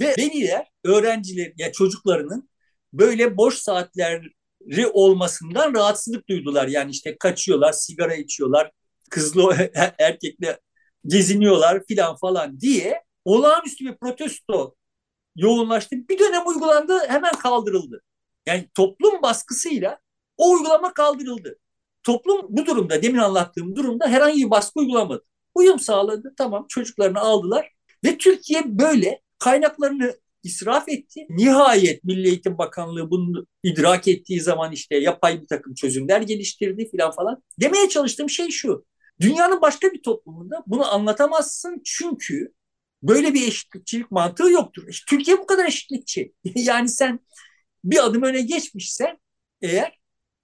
Ve 0.00 0.14
veliler 0.18 0.66
öğrenciler 0.84 1.46
ya 1.46 1.52
yani 1.56 1.72
çocuklarının 1.72 2.50
böyle 2.92 3.36
boş 3.36 3.54
saatleri 3.54 4.86
olmasından 4.92 5.74
rahatsızlık 5.74 6.28
duydular. 6.28 6.68
Yani 6.68 6.90
işte 6.90 7.16
kaçıyorlar, 7.18 7.72
sigara 7.72 8.14
içiyorlar, 8.14 8.70
kızlı 9.10 9.70
erkekle 9.98 10.58
geziniyorlar 11.06 11.82
filan 11.88 12.16
falan 12.16 12.60
diye 12.60 13.02
olağanüstü 13.24 13.84
bir 13.84 13.96
protesto 13.96 14.74
yoğunlaştı. 15.36 15.96
Bir 16.08 16.18
dönem 16.18 16.46
uygulandı, 16.46 16.98
hemen 17.08 17.32
kaldırıldı. 17.32 18.02
Yani 18.46 18.68
toplum 18.74 19.22
baskısıyla 19.22 19.98
o 20.36 20.50
uygulama 20.52 20.94
kaldırıldı. 20.94 21.58
Toplum 22.02 22.46
bu 22.48 22.66
durumda, 22.66 23.02
demin 23.02 23.18
anlattığım 23.18 23.76
durumda 23.76 24.08
herhangi 24.08 24.44
bir 24.44 24.50
baskı 24.50 24.80
uygulamadı. 24.80 25.24
Uyum 25.54 25.78
sağladı, 25.78 26.34
tamam 26.36 26.66
çocuklarını 26.68 27.20
aldılar 27.20 27.70
ve 28.04 28.18
Türkiye 28.18 28.62
böyle 28.66 29.20
kaynaklarını 29.38 30.16
israf 30.42 30.88
etti. 30.88 31.26
Nihayet 31.30 32.04
Milli 32.04 32.28
Eğitim 32.28 32.58
Bakanlığı 32.58 33.10
bunu 33.10 33.46
idrak 33.62 34.08
ettiği 34.08 34.40
zaman 34.40 34.72
işte 34.72 34.96
yapay 34.96 35.42
bir 35.42 35.46
takım 35.46 35.74
çözümler 35.74 36.20
geliştirdi 36.20 36.90
filan 36.90 37.10
falan. 37.10 37.42
Demeye 37.60 37.88
çalıştığım 37.88 38.30
şey 38.30 38.48
şu. 38.48 38.84
Dünyanın 39.24 39.60
başka 39.60 39.92
bir 39.92 40.02
toplumunda 40.02 40.64
bunu 40.66 40.92
anlatamazsın 40.94 41.82
çünkü 41.84 42.54
böyle 43.02 43.34
bir 43.34 43.48
eşitlikçilik 43.48 44.10
mantığı 44.10 44.50
yoktur. 44.50 45.02
Türkiye 45.08 45.38
bu 45.38 45.46
kadar 45.46 45.64
eşitlikçi. 45.64 46.34
yani 46.54 46.88
sen 46.88 47.20
bir 47.84 48.04
adım 48.04 48.22
öne 48.22 48.42
geçmişsen 48.42 49.18
eğer 49.62 49.98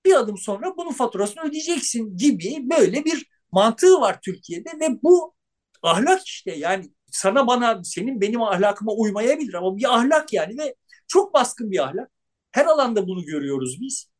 bir 0.04 0.14
adım 0.14 0.38
sonra 0.38 0.76
bunun 0.76 0.92
faturasını 0.92 1.42
ödeyeceksin 1.44 2.16
gibi 2.16 2.70
böyle 2.70 3.04
bir 3.04 3.26
mantığı 3.52 4.00
var 4.00 4.18
Türkiye'de 4.24 4.70
ve 4.80 5.02
bu 5.02 5.34
ahlak 5.82 6.26
işte 6.26 6.52
yani 6.52 6.90
sana 7.10 7.46
bana 7.46 7.84
senin 7.84 8.20
benim 8.20 8.42
ahlakıma 8.42 8.92
uymayabilir 8.92 9.54
ama 9.54 9.76
bir 9.76 9.94
ahlak 9.94 10.32
yani 10.32 10.58
ve 10.58 10.74
çok 11.08 11.34
baskın 11.34 11.70
bir 11.70 11.84
ahlak. 11.84 12.10
Her 12.52 12.66
alanda 12.66 13.06
bunu 13.08 13.24
görüyoruz 13.24 13.80
biz. 13.80 14.10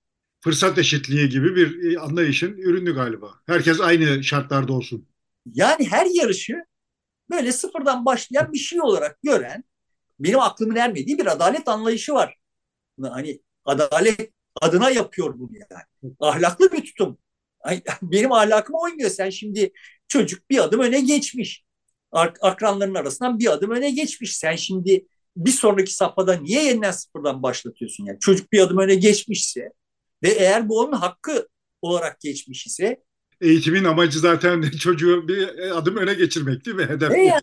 Fırsat 0.40 0.78
eşitliği 0.78 1.28
gibi 1.28 1.56
bir 1.56 2.04
anlayışın 2.04 2.56
ürünü 2.56 2.94
galiba. 2.94 3.34
Herkes 3.46 3.80
aynı 3.80 4.24
şartlarda 4.24 4.72
olsun. 4.72 5.08
Yani 5.54 5.88
her 5.90 6.06
yarışı 6.06 6.64
böyle 7.30 7.52
sıfırdan 7.52 8.04
başlayan 8.04 8.52
bir 8.52 8.58
şey 8.58 8.80
olarak 8.80 9.22
gören 9.22 9.64
benim 10.18 10.40
aklımın 10.40 10.76
ermediği 10.76 11.18
bir 11.18 11.26
adalet 11.26 11.68
anlayışı 11.68 12.12
var. 12.12 12.36
Hani 13.02 13.40
adalet 13.64 14.32
adına 14.60 14.90
yapıyor 14.90 15.38
bunu 15.38 15.50
yani. 15.54 16.14
Ahlaklı 16.20 16.72
bir 16.72 16.84
tutum. 16.84 17.18
Benim 18.02 18.32
ahlakıma 18.32 18.80
uymuyor. 18.80 19.10
Sen 19.10 19.30
şimdi 19.30 19.72
çocuk 20.08 20.50
bir 20.50 20.58
adım 20.58 20.80
öne 20.80 21.00
geçmiş 21.00 21.64
akranların 22.40 22.94
arasından 22.94 23.38
bir 23.38 23.52
adım 23.52 23.70
öne 23.70 23.90
geçmiş. 23.90 24.36
Sen 24.36 24.56
şimdi 24.56 25.06
bir 25.36 25.50
sonraki 25.50 25.94
safhada 25.94 26.36
niye 26.36 26.64
yeniden 26.64 26.90
sıfırdan 26.90 27.42
başlatıyorsun? 27.42 28.04
Yani 28.04 28.18
çocuk 28.20 28.52
bir 28.52 28.60
adım 28.60 28.78
öne 28.78 28.94
geçmişse 28.94 29.72
ve 30.22 30.28
eğer 30.28 30.68
bu 30.68 30.80
onun 30.80 30.92
hakkı 30.92 31.48
olarak 31.82 32.20
geçmiş 32.20 32.66
ise 32.66 33.02
eğitimin 33.40 33.84
amacı 33.84 34.18
zaten 34.18 34.62
çocuğu 34.80 35.28
bir 35.28 35.70
adım 35.78 35.96
öne 35.96 36.14
geçirmek 36.14 36.66
değil 36.66 36.76
mi? 36.76 36.86
Hedef. 36.86 37.10
He 37.10 37.22
yani, 37.22 37.42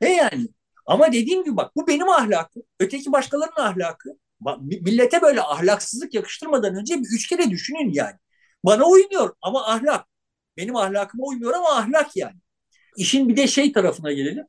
he 0.00 0.08
yani. 0.08 0.48
Ama 0.86 1.12
dediğim 1.12 1.44
gibi 1.44 1.56
bak 1.56 1.76
bu 1.76 1.86
benim 1.86 2.08
ahlakım. 2.08 2.62
Öteki 2.80 3.12
başkalarının 3.12 3.56
ahlakı. 3.56 4.08
Millete 4.60 5.22
böyle 5.22 5.42
ahlaksızlık 5.42 6.14
yakıştırmadan 6.14 6.74
önce 6.74 6.94
bir 6.98 7.06
üç 7.14 7.28
kere 7.28 7.50
düşünün 7.50 7.92
yani. 7.92 8.16
Bana 8.64 8.84
uymuyor 8.84 9.34
ama 9.42 9.66
ahlak. 9.66 10.06
Benim 10.56 10.76
ahlakıma 10.76 11.24
uymuyor 11.26 11.54
ama 11.54 11.76
ahlak 11.76 12.16
yani. 12.16 12.36
İşin 12.96 13.28
bir 13.28 13.36
de 13.36 13.46
şey 13.46 13.72
tarafına 13.72 14.12
gelelim. 14.12 14.44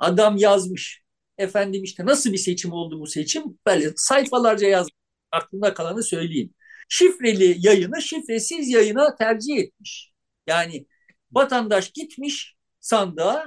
Adam 0.00 0.36
yazmış. 0.36 1.02
Efendim 1.38 1.82
işte 1.84 2.06
nasıl 2.06 2.32
bir 2.32 2.38
seçim 2.38 2.72
oldu 2.72 3.00
bu 3.00 3.06
seçim? 3.06 3.44
Böyle 3.66 3.92
sayfalarca 3.96 4.68
yazmış. 4.68 4.94
Aklımda 5.32 5.74
kalanı 5.74 6.02
söyleyeyim. 6.02 6.54
Şifreli 6.88 7.56
yayını 7.58 8.02
şifresiz 8.02 8.68
yayına 8.68 9.16
tercih 9.16 9.56
etmiş. 9.56 10.12
Yani 10.46 10.86
vatandaş 11.32 11.90
gitmiş 11.92 12.56
sandığa. 12.80 13.46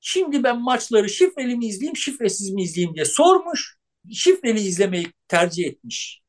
Şimdi 0.00 0.44
ben 0.44 0.60
maçları 0.60 1.08
şifreli 1.08 1.56
mi 1.56 1.66
izleyeyim, 1.66 1.96
şifresiz 1.96 2.50
mi 2.50 2.62
izleyeyim 2.62 2.94
diye 2.94 3.04
sormuş. 3.04 3.76
Şifreli 4.12 4.60
izlemeyi 4.60 5.06
tercih 5.28 5.66
etmiş. 5.66 6.22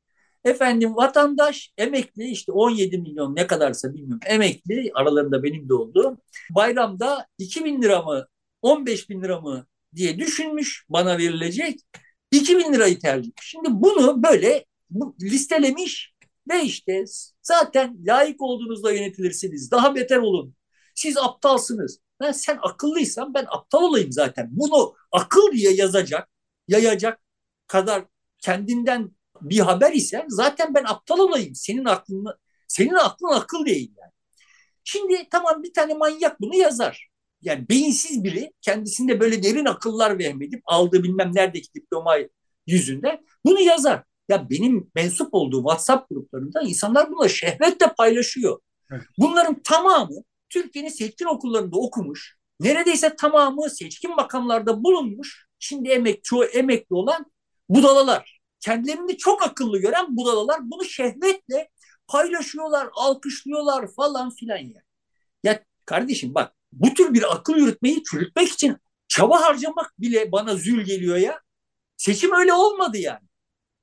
Efendim 0.46 0.96
vatandaş 0.96 1.72
emekli 1.78 2.30
işte 2.30 2.52
17 2.52 2.98
milyon 2.98 3.36
ne 3.36 3.48
kadarsa 3.48 3.94
bilmiyorum 3.94 4.20
emekli 4.26 4.92
aralarında 4.94 5.44
benim 5.44 5.70
de 5.70 5.74
oldu. 5.74 6.18
Bayramda 6.50 7.28
2 7.38 7.66
bin 7.66 7.82
lira 7.82 8.02
mı 8.02 8.28
15 8.62 9.10
bin 9.10 9.22
lira 9.22 9.42
mı 9.42 9.68
diye 9.96 10.20
düşünmüş 10.20 10.86
bana 10.90 11.18
verilecek 11.18 11.80
2 12.32 12.58
bin 12.58 12.74
lirayı 12.74 13.00
tercih. 13.00 13.32
Şimdi 13.42 13.68
bunu 13.72 14.24
böyle 14.24 14.66
bu, 14.90 15.16
listelemiş 15.22 16.12
ve 16.50 16.64
işte 16.64 17.04
zaten 17.42 17.98
layık 18.06 18.42
olduğunuzda 18.42 18.92
yönetilirsiniz. 18.92 19.72
Daha 19.72 19.96
beter 19.96 20.18
olun. 20.18 20.56
Siz 20.96 21.18
aptalsınız. 21.18 22.00
Ben 22.20 22.32
sen 22.32 22.60
akıllıysan 22.62 23.34
ben 23.34 23.46
aptal 23.50 23.84
olayım 23.84 24.12
zaten. 24.12 24.50
Bunu 24.52 24.96
akıl 25.12 25.52
diye 25.52 25.74
yazacak, 25.74 26.30
yayacak 26.68 27.20
kadar 27.68 28.06
kendinden 28.40 29.12
bir 29.42 29.60
haber 29.60 29.94
ise 29.94 30.26
zaten 30.28 30.74
ben 30.74 30.84
aptal 30.84 31.20
olayım. 31.20 31.56
Senin 31.56 31.86
aklın 31.86 32.26
senin 32.68 32.94
aklın 32.94 33.32
akıl 33.32 33.66
değil 33.66 33.92
yani. 34.02 34.12
Şimdi 34.84 35.28
tamam 35.32 35.64
bir 35.64 35.74
tane 35.74 35.94
manyak 35.94 36.42
bunu 36.42 36.56
yazar. 36.56 37.10
Yani 37.42 37.70
beyinsiz 37.70 38.24
biri 38.24 38.54
kendisinde 38.62 39.20
böyle 39.20 39.44
derin 39.44 39.66
akıllar 39.66 40.20
vehmedip 40.20 40.62
aldığı 40.66 41.04
bilmem 41.04 41.32
neredeki 41.36 41.74
diploma 41.76 42.16
yüzünden 42.68 43.26
bunu 43.46 43.62
yazar. 43.62 44.04
Ya 44.34 44.50
benim 44.50 44.92
mensup 44.96 45.34
olduğum 45.34 45.62
WhatsApp 45.62 46.10
gruplarında 46.10 46.62
insanlar 46.62 47.12
bunu 47.12 47.30
şehvetle 47.30 47.94
paylaşıyor. 47.98 48.60
Bunların 49.18 49.63
tamamı 49.63 50.16
Türkiye'nin 50.50 50.90
seçkin 50.90 51.25
okullarında 51.25 51.78
okumuş. 51.78 52.38
Neredeyse 52.60 53.16
tamamı 53.16 53.70
seçkin 53.70 54.16
makamlarda 54.16 54.84
bulunmuş. 54.84 55.48
Şimdi 55.60 55.90
emek, 55.90 56.24
çoğu 56.24 56.46
emekli 56.46 56.96
olan 56.96 57.25
budalalar 57.70 58.40
kendilerini 58.60 59.18
çok 59.18 59.44
akıllı 59.44 59.78
gören 59.80 60.18
budalalar 60.18 60.60
bunu 60.63 60.86
şehvetle 60.86 61.70
paylaşıyorlar, 62.08 62.90
alkışlıyorlar 62.94 63.88
falan 63.96 64.30
filan 64.30 64.58
ya. 64.58 64.82
Ya 65.44 65.63
kardeşim 65.86 66.36
bak 66.36 66.54
bu 66.72 66.94
tür 66.94 67.13
bir 67.13 67.36
akıl 67.36 67.56
yürütmeyi 67.56 68.04
çürütmek 68.04 68.50
için 68.50 68.78
çaba 69.08 69.42
harcamak 69.42 69.94
bile 70.00 70.32
bana 70.32 70.56
zül 70.56 70.86
geliyor 70.86 71.18
ya. 71.18 71.42
Seçim 71.98 72.34
öyle 72.34 72.54
olmadı 72.54 72.98
yani. 72.98 73.28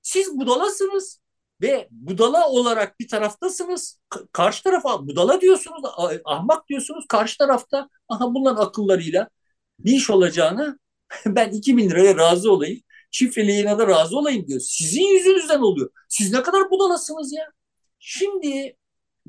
Siz 0.02 0.38
budalasınız 0.38 1.21
ve 1.62 1.88
budala 1.90 2.49
olarak 2.50 3.00
bir 3.00 3.09
taraftasınız. 3.09 4.00
karşı 4.33 4.62
tarafa 4.62 5.07
budala 5.07 5.40
diyorsunuz, 5.40 5.83
ahmak 6.25 6.69
diyorsunuz. 6.69 7.04
Karşı 7.09 7.38
tarafta 7.38 7.88
aha 8.09 8.35
bunların 8.35 8.62
akıllarıyla 8.62 9.28
bir 9.78 9.92
iş 9.92 10.11
olacağını 10.11 10.78
ben 11.26 11.50
2000 11.50 11.90
liraya 11.90 12.16
razı 12.16 12.52
olayım 12.52 12.80
şifreliğine 13.11 13.78
de 13.78 13.87
razı 13.87 14.16
olayım 14.19 14.47
diyor. 14.47 14.61
Sizin 14.61 15.02
yüzünüzden 15.02 15.61
oluyor. 15.61 15.90
Siz 16.09 16.33
ne 16.33 16.42
kadar 16.42 16.71
budalasınız 16.71 17.33
ya. 17.33 17.45
Şimdi 17.99 18.76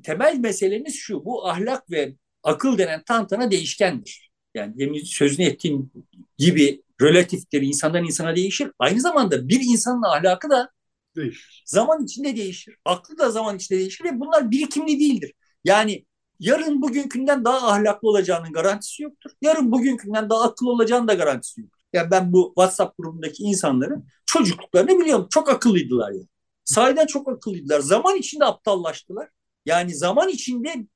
temel 0.03 0.37
meselemiz 0.37 0.95
şu. 0.95 1.25
Bu 1.25 1.47
ahlak 1.47 1.91
ve 1.91 2.15
akıl 2.43 2.77
denen 2.77 3.03
tantana 3.03 3.51
değişkendir. 3.51 4.31
Yani 4.53 4.79
demin 4.79 5.03
sözünü 5.03 5.45
ettiğim 5.45 5.91
gibi 6.37 6.83
relatiftir. 7.01 7.61
İnsandan 7.61 8.03
insana 8.03 8.35
değişir. 8.35 8.71
Aynı 8.79 9.01
zamanda 9.01 9.47
bir 9.47 9.61
insanın 9.61 10.03
ahlakı 10.03 10.49
da 10.49 10.69
değişir. 11.15 11.63
zaman 11.65 12.03
içinde 12.03 12.35
değişir. 12.35 12.75
Aklı 12.85 13.17
da 13.17 13.31
zaman 13.31 13.55
içinde 13.55 13.79
değişir 13.79 14.03
ve 14.05 14.19
bunlar 14.19 14.51
birikimli 14.51 14.99
değildir. 14.99 15.33
Yani 15.63 16.05
yarın 16.39 16.81
bugünkünden 16.81 17.45
daha 17.45 17.67
ahlaklı 17.71 18.09
olacağının 18.09 18.53
garantisi 18.53 19.03
yoktur. 19.03 19.31
Yarın 19.41 19.71
bugünkünden 19.71 20.29
daha 20.29 20.43
akıllı 20.43 20.71
olacağının 20.71 21.07
da 21.07 21.13
garantisi 21.13 21.61
yoktur. 21.61 21.81
Yani 21.93 22.11
ben 22.11 22.33
bu 22.33 22.47
WhatsApp 22.47 22.97
grubundaki 22.97 23.43
insanların 23.43 24.05
çocukluklarını 24.25 24.99
biliyorum. 24.99 25.27
Çok 25.29 25.49
akıllıydılar 25.49 26.11
yani. 26.11 26.27
Sahiden 26.65 27.05
çok 27.05 27.29
akıllıydılar. 27.29 27.79
Zaman 27.79 28.15
içinde 28.17 28.45
aptallaştılar. 28.45 29.29
Yani 29.65 29.95
zaman 29.95 30.29
içinde 30.29 30.87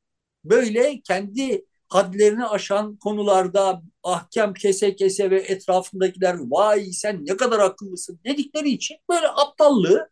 böyle 0.43 1.01
kendi 1.01 1.65
hadlerini 1.89 2.45
aşan 2.45 2.97
konularda 2.97 3.81
ahkam 4.03 4.53
kese 4.53 4.95
kese 4.95 5.31
ve 5.31 5.41
etrafındakiler 5.41 6.35
vay 6.39 6.91
sen 6.91 7.25
ne 7.25 7.37
kadar 7.37 7.59
akıllısın 7.59 8.19
dedikleri 8.25 8.69
için 8.69 8.97
böyle 9.09 9.27
aptallığı 9.27 10.09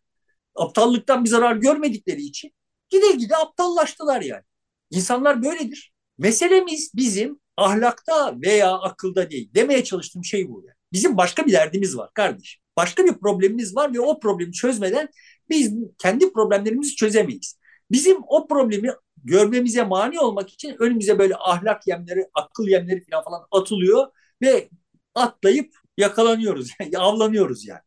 aptallıktan 0.55 1.23
bir 1.23 1.29
zarar 1.29 1.55
görmedikleri 1.55 2.21
için 2.21 2.51
gide 2.89 3.11
gide 3.11 3.35
aptallaştılar 3.37 4.21
yani. 4.21 4.43
İnsanlar 4.91 5.43
böyledir. 5.43 5.93
Meselemiz 6.17 6.91
bizim 6.95 7.39
ahlakta 7.57 8.35
veya 8.41 8.71
akılda 8.71 9.29
değil. 9.29 9.49
Demeye 9.55 9.83
çalıştığım 9.83 10.23
şey 10.23 10.49
bu. 10.49 10.63
Yani. 10.67 10.75
Bizim 10.93 11.17
başka 11.17 11.45
bir 11.45 11.51
derdimiz 11.51 11.97
var 11.97 12.09
kardeşim. 12.13 12.61
Başka 12.77 13.05
bir 13.05 13.13
problemimiz 13.13 13.75
var 13.75 13.93
ve 13.93 13.99
o 13.99 14.19
problemi 14.19 14.53
çözmeden 14.53 15.09
biz 15.49 15.73
kendi 15.97 16.33
problemlerimizi 16.33 16.95
çözemeyiz. 16.95 17.59
Bizim 17.91 18.17
o 18.27 18.47
problemi 18.47 18.89
görmemize 19.23 19.83
mani 19.83 20.19
olmak 20.19 20.49
için 20.49 20.75
önümüze 20.79 21.19
böyle 21.19 21.35
ahlak 21.35 21.87
yemleri, 21.87 22.29
akıl 22.33 22.67
yemleri 22.67 23.05
falan 23.25 23.47
atılıyor 23.51 24.07
ve 24.41 24.69
atlayıp 25.15 25.75
yakalanıyoruz, 25.97 26.69
avlanıyoruz 26.97 27.67
yani. 27.67 27.81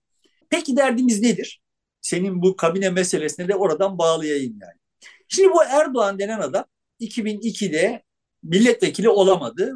Peki 0.51 0.77
derdimiz 0.77 1.23
nedir? 1.23 1.63
Senin 2.01 2.43
bu 2.43 2.57
kabine 2.57 2.91
meselesine 2.91 3.49
de 3.49 3.55
oradan 3.55 3.99
bağlayayım 3.99 4.59
yani. 4.61 4.79
Şimdi 5.29 5.53
bu 5.53 5.65
Erdoğan 5.65 6.19
denen 6.19 6.41
adam 6.41 6.65
2002'de 7.01 8.03
milletvekili 8.43 9.09
olamadı 9.09 9.73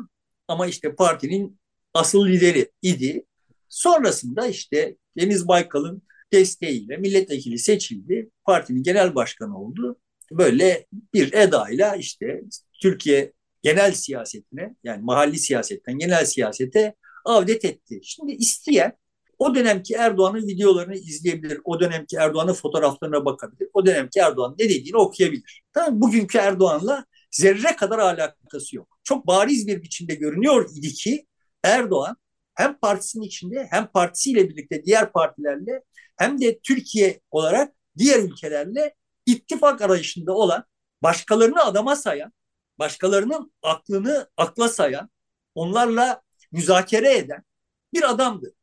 ama 0.49 0.67
işte 0.67 0.95
partinin 0.95 1.61
asıl 1.95 2.27
lideri 2.27 2.71
idi. 2.83 3.27
Sonrasında 3.69 4.47
işte 4.47 4.97
Deniz 5.17 5.49
Baykal'ın 5.49 6.03
desteğiyle 6.33 6.97
milletvekili 6.97 7.59
seçildi. 7.59 8.31
Partinin 8.45 8.83
genel 8.83 9.15
başkanı 9.15 9.59
oldu. 9.59 10.01
Böyle 10.31 10.87
bir 11.15 11.33
edayla 11.33 11.97
işte 11.97 12.43
Türkiye 12.83 13.33
genel 13.63 13.93
siyasetine 13.93 14.77
yani 14.85 15.03
mahalli 15.03 15.39
siyasetten 15.39 15.99
genel 15.99 16.25
siyasete 16.25 16.95
avdet 17.25 17.65
etti. 17.65 18.01
Şimdi 18.03 18.33
isteyen 18.33 18.93
o 19.39 19.55
dönemki 19.55 19.95
Erdoğan'ın 19.95 20.47
videolarını 20.47 20.97
izleyebilir. 20.97 21.61
O 21.65 21.81
dönemki 21.81 22.17
Erdoğan'ın 22.17 22.53
fotoğraflarına 22.53 23.25
bakabilir. 23.25 23.69
O 23.73 23.87
dönemki 23.87 24.21
Erdoğan 24.21 24.55
ne 24.59 24.65
dediğini 24.65 24.97
okuyabilir. 24.97 25.63
Tamam 25.73 26.01
Bugünkü 26.01 26.39
Erdoğan'la 26.39 27.05
zerre 27.31 27.77
kadar 27.77 27.99
alakası 27.99 28.77
yok. 28.77 28.99
Çok 29.05 29.27
bariz 29.27 29.67
bir 29.67 29.83
biçimde 29.83 30.15
görünüyor 30.15 30.71
idi 30.77 30.89
ki 30.89 31.27
Erdoğan 31.65 32.17
hem 32.55 32.79
partisinin 32.79 33.25
içinde 33.25 33.67
hem 33.71 33.87
partisiyle 33.87 34.49
birlikte 34.49 34.85
diğer 34.85 35.13
partilerle 35.13 35.83
hem 36.17 36.41
de 36.41 36.59
Türkiye 36.59 37.21
olarak 37.31 37.73
diğer 37.99 38.19
ülkelerle 38.19 38.95
ittifak 39.33 39.83
arayışında 39.83 40.33
olan, 40.33 40.65
başkalarını 41.03 41.65
adama 41.65 41.97
sayan, 41.97 42.33
başkalarının 42.79 43.53
aklını 43.63 44.31
akla 44.37 44.69
sayan, 44.69 45.11
onlarla 45.55 46.23
müzakere 46.53 47.17
eden 47.17 47.45
bir 47.93 48.11
adamdı. 48.11 48.55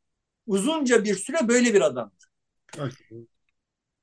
Uzunca 0.48 1.04
bir 1.04 1.16
süre 1.16 1.48
böyle 1.48 1.74
bir 1.74 1.82
adamdı. 1.82 2.26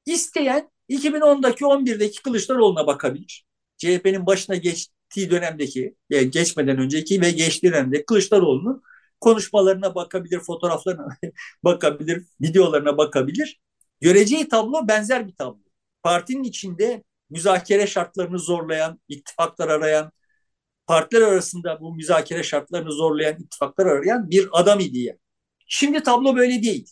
İsteyen 0.07 0.71
2010'daki 0.89 1.65
11'deki 1.65 2.23
Kılıçdaroğlu'na 2.23 2.87
bakabilir. 2.87 3.47
CHP'nin 3.77 4.27
başına 4.27 4.57
geçtiği 4.57 5.31
dönemdeki, 5.31 5.97
geçmeden 6.09 6.79
önceki 6.79 7.21
ve 7.21 7.31
geçtiği 7.31 7.73
dönemde 7.73 8.05
Kılıçdaroğlu'nun 8.05 8.83
konuşmalarına 9.21 9.95
bakabilir, 9.95 10.41
fotoğraflarına 10.41 11.09
bakabilir, 11.65 12.27
videolarına 12.41 12.99
bakabilir. 12.99 13.61
Göreceği 14.01 14.49
tablo 14.49 14.89
benzer 14.89 15.27
bir 15.29 15.35
tablo. 15.35 15.64
Partinin 16.05 16.45
içinde 16.45 17.05
müzakere 17.31 17.87
şartlarını 17.87 18.39
zorlayan, 18.39 19.01
ittifaklar 19.09 19.69
arayan, 19.69 20.13
partiler 20.87 21.23
arasında 21.23 21.81
bu 21.81 21.95
müzakere 21.95 22.43
şartlarını 22.43 22.93
zorlayan, 22.93 23.41
ittifaklar 23.41 23.87
arayan 23.87 24.31
bir 24.31 24.49
adam 24.53 24.81
idi 24.81 24.99
yani. 24.99 25.19
Şimdi 25.67 26.03
tablo 26.03 26.37
böyle 26.37 26.63
değil. 26.63 26.91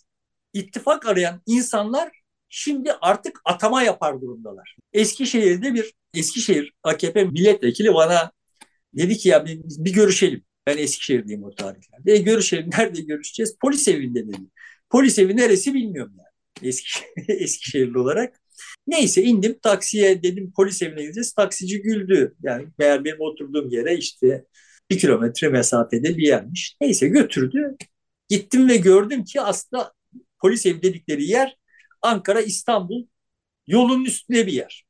İttifak 0.52 1.07
arayan 1.07 1.42
insanlar 1.47 2.11
şimdi 2.49 2.92
artık 2.92 3.40
atama 3.45 3.83
yapar 3.83 4.21
durumdalar. 4.21 4.76
Eskişehir'de 4.92 5.75
bir 5.75 5.95
Eskişehir 6.14 6.73
AKP 6.83 7.25
milletvekili 7.25 7.95
bana 7.95 8.33
dedi 8.97 9.16
ki 9.19 9.28
ya 9.28 9.47
bir 9.47 9.92
görüşelim. 9.92 10.45
Ben 10.66 10.78
Eskişehir'deyim 10.78 11.45
o 11.45 11.54
tarihlerde. 11.54 12.12
E, 12.12 12.16
görüşelim. 12.16 12.71
Nerede 12.78 13.00
görüşeceğiz? 13.02 13.57
Polis 13.61 13.88
evinde 13.88 14.28
dedi. 14.28 14.47
Polis 14.90 15.19
evi 15.19 15.37
neresi 15.37 15.75
bilmiyorum 15.75 16.14
yani. 16.19 16.69
Eskişehir, 16.69 17.12
Eskişehirli 17.28 17.99
olarak. 17.99 18.42
Neyse 18.87 19.23
indim 19.23 19.59
taksiye 19.62 20.23
dedim 20.23 20.53
polis 20.57 20.83
evine 20.83 21.03
gideceğiz. 21.03 21.33
Taksici 21.33 21.83
güldü. 21.83 22.35
Yani 22.43 22.69
meğer 22.79 23.05
benim 23.05 23.21
oturduğum 23.21 23.69
yere 23.71 23.97
işte 23.97 24.45
bir 24.91 24.99
kilometre 24.99 25.49
mesafede 25.49 26.17
bir 26.17 26.27
yermiş. 26.27 26.77
Neyse 26.81 27.09
götürdü. 27.09 27.77
Gittim 28.29 28.69
ve 28.69 28.77
gördüm 28.77 29.25
ki 29.25 29.40
aslında 29.40 29.92
polis 30.38 30.66
evi 30.66 30.83
dedikleri 30.83 31.25
yer 31.25 31.57
Ankara 32.03 32.40
İstanbul 32.40 33.07
yolun 33.66 34.05
üstünde 34.05 34.47
bir 34.47 34.53
yer. 34.53 34.85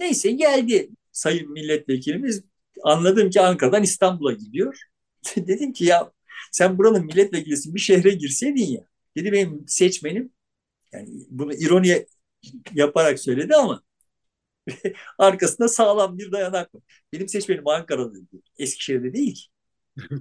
Neyse 0.00 0.30
geldi 0.30 0.90
sayın 1.12 1.52
milletvekilimiz. 1.52 2.44
Anladım 2.84 3.30
ki 3.30 3.40
Ankara'dan 3.40 3.82
İstanbul'a 3.82 4.32
gidiyor. 4.32 4.80
Dedim 5.36 5.72
ki 5.72 5.84
ya 5.84 6.12
sen 6.52 6.78
buranın 6.78 7.06
milletvekilisin 7.06 7.74
bir 7.74 7.80
şehre 7.80 8.10
girseydin 8.10 8.66
ya. 8.66 8.80
Dedi 9.16 9.32
benim 9.32 9.64
seçmenim 9.68 10.32
yani 10.92 11.08
bunu 11.30 11.54
ironiye 11.54 12.06
yaparak 12.74 13.20
söyledi 13.20 13.54
ama 13.56 13.82
arkasında 15.18 15.68
sağlam 15.68 16.18
bir 16.18 16.32
dayanak 16.32 16.74
var. 16.74 16.82
Benim 17.12 17.28
seçmenim 17.28 17.68
Ankara'da 17.68 18.14
dedi. 18.14 18.42
Eskişehir'de 18.58 19.12
değil 19.14 19.34
ki. 19.34 19.42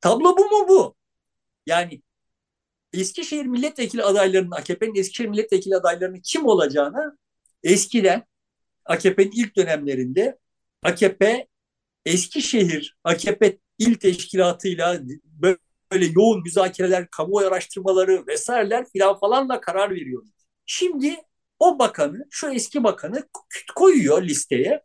Tablo 0.00 0.36
bu 0.38 0.44
mu 0.44 0.68
bu? 0.68 0.94
Yani 1.66 2.02
Eskişehir 2.92 3.46
milletvekili 3.46 4.02
adaylarının 4.02 4.50
AKP'nin 4.50 4.94
Eskişehir 4.94 5.28
milletvekili 5.28 5.76
adaylarının 5.76 6.20
kim 6.24 6.46
olacağına 6.46 7.18
eskiden 7.62 8.24
AKP'nin 8.84 9.32
ilk 9.32 9.56
dönemlerinde 9.56 10.38
AKP 10.82 11.48
Eskişehir 12.06 12.96
AKP 13.04 13.58
il 13.78 13.94
teşkilatıyla 13.94 15.00
böyle 15.92 16.06
yoğun 16.06 16.42
müzakereler, 16.42 17.10
kamuoyu 17.10 17.48
araştırmaları 17.48 18.26
vesaireler 18.26 18.86
filan 18.92 19.18
falanla 19.18 19.60
karar 19.60 19.90
veriyor. 19.90 20.24
Şimdi 20.66 21.16
o 21.58 21.78
bakanı, 21.78 22.26
şu 22.30 22.48
eski 22.48 22.84
bakanı 22.84 23.28
koyuyor 23.74 24.22
listeye. 24.22 24.82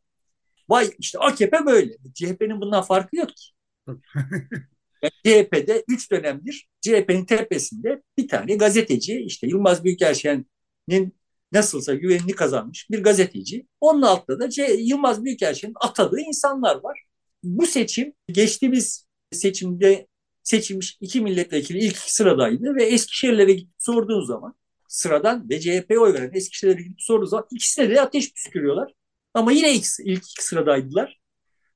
Vay 0.70 0.90
işte 1.00 1.20
AKP 1.20 1.66
böyle. 1.66 1.94
CHP'nin 2.14 2.62
bundan 2.62 2.82
farkı 2.84 3.16
yok 3.16 3.30
ki. 3.30 3.46
Yani 5.02 5.14
CHP'de 5.26 5.84
üç 5.88 6.12
dönemdir 6.12 6.70
CHP'nin 6.82 7.26
tepesinde 7.26 8.02
bir 8.18 8.28
tane 8.28 8.56
gazeteci 8.56 9.20
işte 9.20 9.48
Yılmaz 9.48 9.84
Büyükelçen'in 9.84 11.16
nasılsa 11.52 11.94
güvenini 11.94 12.32
kazanmış 12.32 12.88
bir 12.92 13.04
gazeteci. 13.04 13.68
Onun 13.80 14.02
altında 14.02 14.40
da 14.40 14.50
C 14.50 14.64
Yılmaz 14.64 15.24
Büyükelçen'in 15.24 15.74
atadığı 15.82 16.20
insanlar 16.20 16.76
var. 16.76 17.04
Bu 17.44 17.66
seçim 17.66 18.14
geçtiğimiz 18.28 19.08
seçimde 19.32 20.08
seçilmiş 20.44 20.98
iki 21.02 21.22
milletvekili 21.22 21.80
ilk 21.80 21.98
sıradaydı 21.98 22.76
ve 22.76 22.84
Eskişehir'lere 22.84 23.54
gidip 23.54 23.74
sorduğun 23.78 24.26
zaman 24.26 24.56
sıradan 24.92 25.50
ve 25.50 25.60
CHP'ye 25.60 26.00
oy 26.00 26.14
veren 26.14 26.32
Eskişehir'e 26.34 26.82
gidip 26.82 27.02
sorduğu 27.02 27.26
zaman 27.26 27.48
ikisine 27.52 27.90
de 27.90 28.02
ateş 28.02 28.34
püskürüyorlar. 28.34 28.94
Ama 29.34 29.52
yine 29.52 29.74
ilk, 29.74 29.86
ilk 30.00 30.32
iki 30.32 30.46
sıradaydılar. 30.46 31.20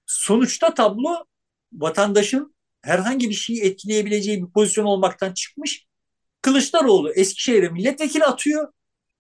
Sonuçta 0.06 0.74
tablo 0.74 1.26
vatandaşın 1.74 2.56
herhangi 2.82 3.30
bir 3.30 3.36
şeyi 3.36 3.62
etkileyebileceği 3.62 4.44
bir 4.44 4.52
pozisyon 4.52 4.86
olmaktan 4.86 5.34
çıkmış. 5.34 5.86
Kılıçdaroğlu 6.42 7.12
Eskişehir'e 7.12 7.70
milletvekili 7.70 8.24
atıyor. 8.24 8.68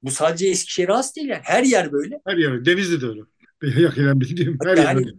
Bu 0.01 0.11
sadece 0.11 0.47
Eskişehir'e 0.47 0.91
has 0.91 1.15
değil 1.15 1.27
yani. 1.27 1.41
Her 1.43 1.63
yer 1.63 1.91
böyle. 1.91 2.19
Her 2.25 2.37
yer. 2.37 2.65
Denizli 2.65 3.01
de 3.01 3.05
öyle. 3.05 3.21
Yakinen 3.81 4.21
bildiğim 4.21 4.57
her 4.63 4.77
yani, 4.77 5.05
yer 5.05 5.15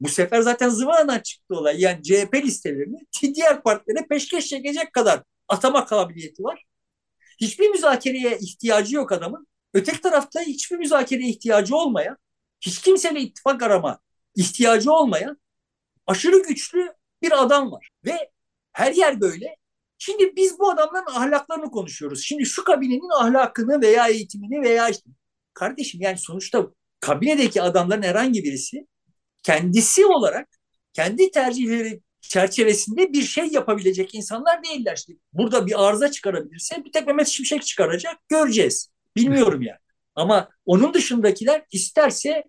Bu 0.00 0.08
sefer 0.08 0.40
zaten 0.40 0.68
zıvanadan 0.68 1.18
çıktı 1.18 1.54
olay. 1.54 1.80
Yani 1.80 2.02
CHP 2.02 2.34
listelerini 2.34 2.98
diğer 3.34 3.62
partilere 3.62 4.06
peşkeş 4.10 4.46
çekecek 4.46 4.92
kadar 4.92 5.22
atama 5.48 5.86
kabiliyeti 5.86 6.42
var. 6.42 6.65
Hiçbir 7.36 7.68
müzakereye 7.68 8.38
ihtiyacı 8.38 8.96
yok 8.96 9.12
adamın. 9.12 9.46
Öteki 9.74 10.00
tarafta 10.00 10.40
hiçbir 10.40 10.76
müzakereye 10.76 11.28
ihtiyacı 11.28 11.76
olmayan, 11.76 12.16
hiç 12.60 12.80
kimseyle 12.80 13.20
ittifak 13.20 13.62
arama 13.62 13.98
ihtiyacı 14.34 14.92
olmayan 14.92 15.40
aşırı 16.06 16.42
güçlü 16.42 16.94
bir 17.22 17.42
adam 17.42 17.72
var. 17.72 17.90
Ve 18.04 18.30
her 18.72 18.92
yer 18.92 19.20
böyle. 19.20 19.56
Şimdi 19.98 20.36
biz 20.36 20.58
bu 20.58 20.70
adamların 20.70 21.06
ahlaklarını 21.06 21.70
konuşuyoruz. 21.70 22.24
Şimdi 22.24 22.46
şu 22.46 22.64
kabinenin 22.64 23.20
ahlakını 23.20 23.80
veya 23.80 24.08
eğitimini 24.08 24.62
veya 24.62 24.88
işte 24.88 25.10
kardeşim 25.54 26.00
yani 26.00 26.18
sonuçta 26.18 26.66
kabinedeki 27.00 27.62
adamların 27.62 28.02
herhangi 28.02 28.44
birisi 28.44 28.86
kendisi 29.42 30.06
olarak 30.06 30.48
kendi 30.92 31.30
tercihleri 31.30 32.00
çerçevesinde 32.28 33.12
bir 33.12 33.22
şey 33.22 33.46
yapabilecek 33.46 34.14
insanlar 34.14 34.64
değiller. 34.64 34.96
İşte 34.96 35.12
burada 35.32 35.66
bir 35.66 35.86
arıza 35.88 36.10
çıkarabilirse 36.10 36.84
bir 36.84 36.92
tek 36.92 37.06
Mehmet 37.06 37.28
Şimşek 37.28 37.62
çıkaracak 37.66 38.28
göreceğiz. 38.28 38.90
Bilmiyorum 39.16 39.62
yani. 39.62 39.78
Ama 40.14 40.48
onun 40.66 40.94
dışındakiler 40.94 41.64
isterse 41.72 42.44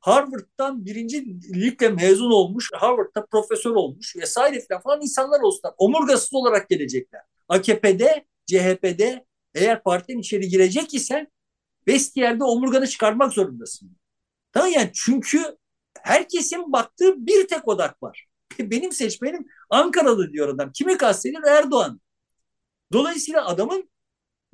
Harvard'dan 0.00 0.84
birinci 0.84 1.24
ligde 1.54 1.88
mezun 1.88 2.30
olmuş, 2.30 2.70
Harvard'da 2.74 3.26
profesör 3.26 3.70
olmuş 3.70 4.16
vesaire 4.16 4.66
falan 4.84 5.02
insanlar 5.02 5.40
olsunlar. 5.40 5.74
Omurgasız 5.78 6.34
olarak 6.34 6.68
gelecekler. 6.68 7.20
AKP'de, 7.48 8.24
CHP'de 8.46 9.24
eğer 9.54 9.82
partiden 9.82 10.18
içeri 10.18 10.48
girecek 10.48 10.94
isen 10.94 11.28
vestiyerde 11.88 12.44
omurganı 12.44 12.86
çıkarmak 12.86 13.32
zorundasın. 13.32 13.96
Tamam 14.52 14.70
yani 14.72 14.90
çünkü 14.94 15.56
herkesin 16.02 16.72
baktığı 16.72 17.26
bir 17.26 17.48
tek 17.48 17.68
odak 17.68 18.02
var. 18.02 18.27
Benim 18.58 18.92
seçmenim 18.92 19.46
Ankaralı 19.70 20.32
diyor 20.32 20.48
adam. 20.48 20.72
Kimi 20.72 20.96
kastediyor? 20.96 21.42
Erdoğan. 21.46 22.00
Dolayısıyla 22.92 23.46
adamın 23.46 23.90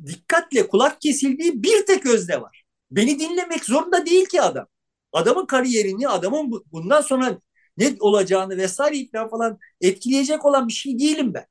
dikkatle 0.07 0.69
kulak 0.69 1.01
kesildiği 1.01 1.63
bir 1.63 1.87
tek 1.87 2.07
özne 2.07 2.41
var. 2.41 2.65
Beni 2.91 3.19
dinlemek 3.19 3.65
zorunda 3.65 4.07
değil 4.07 4.27
ki 4.27 4.43
adam. 4.43 4.67
adamın 5.13 5.47
kariyerini, 5.47 6.09
adamın 6.09 6.65
bundan 6.73 7.01
sonra 7.01 7.39
ne 7.77 7.97
olacağını 8.01 8.57
vesaire 8.57 9.09
falan 9.13 9.31
falan 9.31 9.59
etkileyecek 9.81 10.45
olan 10.45 10.69
bir 10.69 10.73
şey 10.73 10.99
değilim 10.99 11.35
ben. 11.35 11.47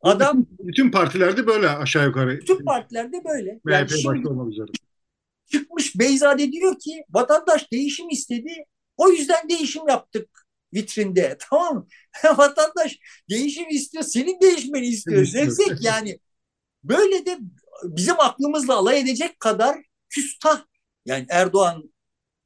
Adam 0.00 0.46
bütün, 0.50 0.68
bütün 0.68 0.90
partilerde 0.90 1.46
böyle 1.46 1.68
aşağı 1.68 2.06
yukarı. 2.06 2.40
Bütün 2.40 2.64
partilerde 2.64 3.24
böyle. 3.24 3.60
MHP 3.64 3.72
yani 3.72 4.04
başta 4.04 4.28
olmak 4.28 4.52
üzere. 4.52 4.66
Çıkmış 5.52 5.98
Beyzade 5.98 6.52
diyor 6.52 6.78
ki 6.78 7.04
vatandaş 7.10 7.72
değişim 7.72 8.08
istedi. 8.10 8.64
O 8.96 9.10
yüzden 9.10 9.48
değişim 9.48 9.88
yaptık 9.88 10.41
vitrinde. 10.74 11.36
Tamam 11.50 11.86
vatandaş 12.24 12.98
değişim 13.30 13.68
istiyor. 13.68 14.04
Senin 14.04 14.40
değişmeni 14.40 14.86
istiyor. 14.86 15.24
Zevzek 15.24 15.72
yani. 15.80 16.18
Böyle 16.84 17.26
de 17.26 17.38
bizim 17.84 18.20
aklımızla 18.20 18.76
alay 18.76 19.00
edecek 19.00 19.40
kadar 19.40 19.78
küstah. 20.08 20.64
Yani 21.06 21.26
Erdoğan 21.28 21.92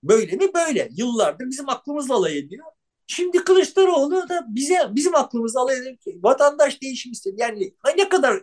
böyle 0.02 0.36
mi? 0.36 0.54
Böyle. 0.54 0.88
Yıllardır 0.92 1.46
bizim 1.46 1.68
aklımızla 1.68 2.14
alay 2.14 2.38
ediyor. 2.38 2.66
Şimdi 3.06 3.44
Kılıçdaroğlu 3.44 4.28
da 4.28 4.46
bize 4.48 4.78
bizim 4.90 5.14
aklımızla 5.14 5.60
alay 5.60 5.78
ediyor 5.78 5.96
ki 5.96 6.18
vatandaş 6.22 6.82
değişim 6.82 7.12
istedi. 7.12 7.36
Yani 7.38 7.74
ne 7.96 8.08
kadar 8.08 8.42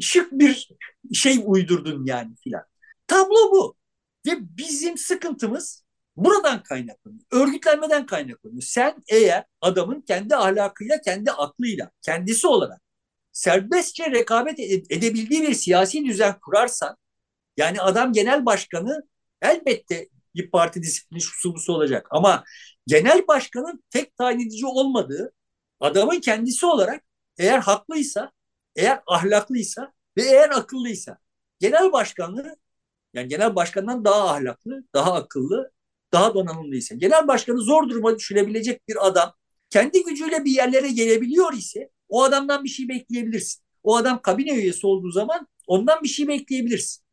şık 0.00 0.32
bir 0.32 0.68
şey 1.12 1.42
uydurdun 1.44 2.06
yani 2.06 2.36
filan. 2.36 2.62
Tablo 3.06 3.52
bu. 3.52 3.76
Ve 4.26 4.56
bizim 4.56 4.98
sıkıntımız 4.98 5.83
buradan 6.16 6.62
kaynaklanıyor. 6.62 7.22
Örgütlenmeden 7.30 8.06
kaynaklanıyor. 8.06 8.62
Sen 8.62 9.02
eğer 9.08 9.44
adamın 9.60 10.00
kendi 10.00 10.36
ahlakıyla, 10.36 11.00
kendi 11.00 11.30
aklıyla, 11.30 11.90
kendisi 12.02 12.46
olarak 12.46 12.80
serbestçe 13.32 14.10
rekabet 14.10 14.60
edebildiği 14.90 15.42
bir 15.42 15.54
siyasi 15.54 16.04
düzen 16.04 16.40
kurarsan, 16.40 16.96
yani 17.56 17.80
adam 17.80 18.12
genel 18.12 18.46
başkanı 18.46 19.02
elbette 19.42 20.08
bir 20.34 20.50
parti 20.50 20.82
disiplini 20.82 21.20
şusu 21.20 21.72
olacak. 21.72 22.06
Ama 22.10 22.44
genel 22.86 23.26
başkanın 23.28 23.84
tek 23.90 24.16
tayin 24.16 24.40
edici 24.40 24.66
olmadığı 24.66 25.32
adamın 25.80 26.20
kendisi 26.20 26.66
olarak 26.66 27.04
eğer 27.38 27.58
haklıysa, 27.58 28.32
eğer 28.76 29.02
ahlaklıysa 29.06 29.92
ve 30.16 30.22
eğer 30.22 30.50
akıllıysa 30.50 31.18
genel 31.60 31.92
başkanlığı 31.92 32.56
yani 33.14 33.28
genel 33.28 33.56
başkandan 33.56 34.04
daha 34.04 34.28
ahlaklı, 34.28 34.84
daha 34.94 35.14
akıllı, 35.14 35.72
daha 36.14 36.34
donanımlıysa, 36.34 36.94
genel 36.94 37.28
başkanı 37.28 37.60
zor 37.60 37.88
duruma 37.88 38.18
düşürebilecek 38.18 38.88
bir 38.88 39.06
adam 39.06 39.34
kendi 39.70 40.04
gücüyle 40.04 40.44
bir 40.44 40.52
yerlere 40.52 40.88
gelebiliyor 40.88 41.52
ise 41.52 41.90
o 42.08 42.22
adamdan 42.22 42.64
bir 42.64 42.68
şey 42.68 42.88
bekleyebilirsin. 42.88 43.62
O 43.82 43.96
adam 43.96 44.22
kabine 44.22 44.54
üyesi 44.54 44.86
olduğu 44.86 45.10
zaman 45.10 45.48
ondan 45.66 46.02
bir 46.02 46.08
şey 46.08 46.28
bekleyebilirsin. 46.28 47.04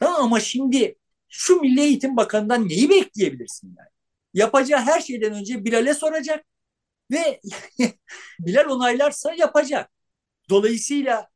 Tamam 0.00 0.22
ama 0.22 0.40
şimdi 0.40 0.96
şu 1.28 1.56
Milli 1.56 1.80
Eğitim 1.80 2.16
Bakanı'ndan 2.16 2.68
neyi 2.68 2.90
bekleyebilirsin 2.90 3.74
yani? 3.78 3.88
Yapacağı 4.34 4.80
her 4.80 5.00
şeyden 5.00 5.32
önce 5.32 5.64
Bilal'e 5.64 5.94
soracak 5.94 6.44
ve 7.10 7.40
Bilal 8.40 8.64
onaylarsa 8.68 9.34
yapacak. 9.34 9.90
Dolayısıyla 10.50 11.28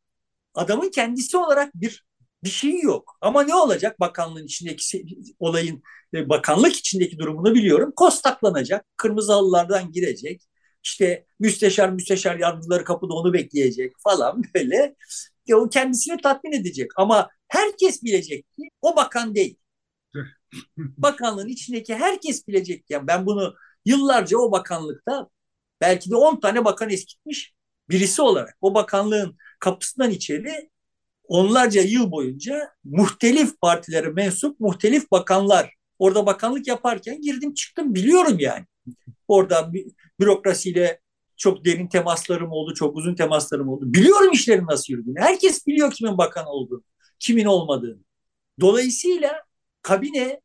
adamın 0.55 0.91
kendisi 0.91 1.37
olarak 1.37 1.75
bir 1.75 2.07
bir 2.47 2.51
şey 2.51 2.81
yok. 2.81 3.19
Ama 3.21 3.43
ne 3.43 3.55
olacak 3.55 4.01
bakanlığın 4.01 4.45
içindeki 4.45 5.07
olayın 5.39 5.83
e, 6.15 6.29
bakanlık 6.29 6.77
içindeki 6.77 7.19
durumunu 7.19 7.55
biliyorum. 7.55 7.93
Kostaklanacak, 7.97 8.87
kırmızı 8.97 9.33
halılardan 9.33 9.93
girecek. 9.93 10.43
İşte 10.85 11.27
müsteşar 11.41 11.89
müsteşar 11.89 12.37
yardımcıları 12.39 12.85
kapıda 12.85 13.15
onu 13.15 13.33
bekleyecek 13.33 13.93
falan 14.05 14.43
böyle. 14.55 14.97
O 15.55 15.69
kendisini 15.69 16.21
tatmin 16.23 16.53
edecek. 16.53 16.91
Ama 16.97 17.29
herkes 17.49 18.03
bilecek 18.03 18.47
ki 18.57 18.69
o 18.83 18.97
bakan 18.97 19.35
değil. 19.35 19.59
Bakanlığın 20.77 21.49
içindeki 21.49 21.95
herkes 21.95 22.49
bilecek. 22.49 22.85
Yani 22.91 23.07
ben 23.07 23.27
bunu 23.27 23.55
yıllarca 23.85 24.39
o 24.39 24.53
bakanlıkta 24.53 25.29
belki 25.81 26.11
de 26.11 26.17
10 26.17 26.41
tane 26.41 26.65
bakan 26.65 26.91
eskitmiş 26.91 27.55
birisi 27.91 28.23
olarak 28.23 28.57
o 28.61 28.75
bakanlığın 28.75 29.37
kapısından 29.61 30.11
içeri 30.11 30.71
onlarca 31.29 31.83
yıl 31.83 32.11
boyunca 32.11 32.71
muhtelif 32.85 33.61
partilere 33.61 34.09
mensup 34.09 34.61
muhtelif 34.61 35.11
bakanlar 35.11 35.75
orada 35.99 36.27
bakanlık 36.27 36.67
yaparken 36.67 37.21
girdim 37.21 37.55
çıktım 37.55 37.95
biliyorum 37.95 38.37
yani. 38.39 38.65
Orada 39.29 39.73
bürokrasiyle 40.21 41.01
çok 41.37 41.65
derin 41.65 41.89
temaslarım 41.89 42.53
oldu, 42.53 42.75
çok 42.75 42.97
uzun 42.97 43.15
temaslarım 43.15 43.69
oldu. 43.69 43.85
Biliyorum 43.93 44.33
işlerin 44.33 44.67
nasıl 44.67 44.93
yürüdüğünü. 44.93 45.21
Herkes 45.21 45.67
biliyor 45.67 45.93
kimin 45.93 46.19
bakan 46.19 46.47
olduğunu, 46.47 46.85
kimin 47.19 47.45
olmadığını. 47.45 47.99
Dolayısıyla 48.61 49.43
kabine 49.83 50.41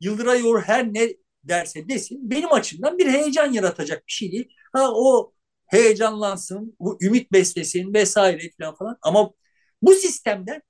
Yıldıray 0.00 0.42
Uğur 0.42 0.60
her 0.62 0.94
ne 0.94 1.08
derse 1.44 1.88
desin 1.88 2.30
benim 2.30 2.52
açımdan 2.52 2.98
bir 2.98 3.06
heyecan 3.06 3.52
yaratacak 3.52 4.06
bir 4.06 4.12
şey 4.12 4.32
değil. 4.32 4.48
Ha 4.72 4.92
o 4.92 5.32
heyecanlansın, 5.66 6.76
bu 6.80 6.98
ümit 7.00 7.32
beslesin 7.32 7.94
vesaire 7.94 8.50
falan 8.60 8.76
falan. 8.76 8.98
Ama 9.02 9.30
bu 9.82 9.94
sistemden 9.94 10.62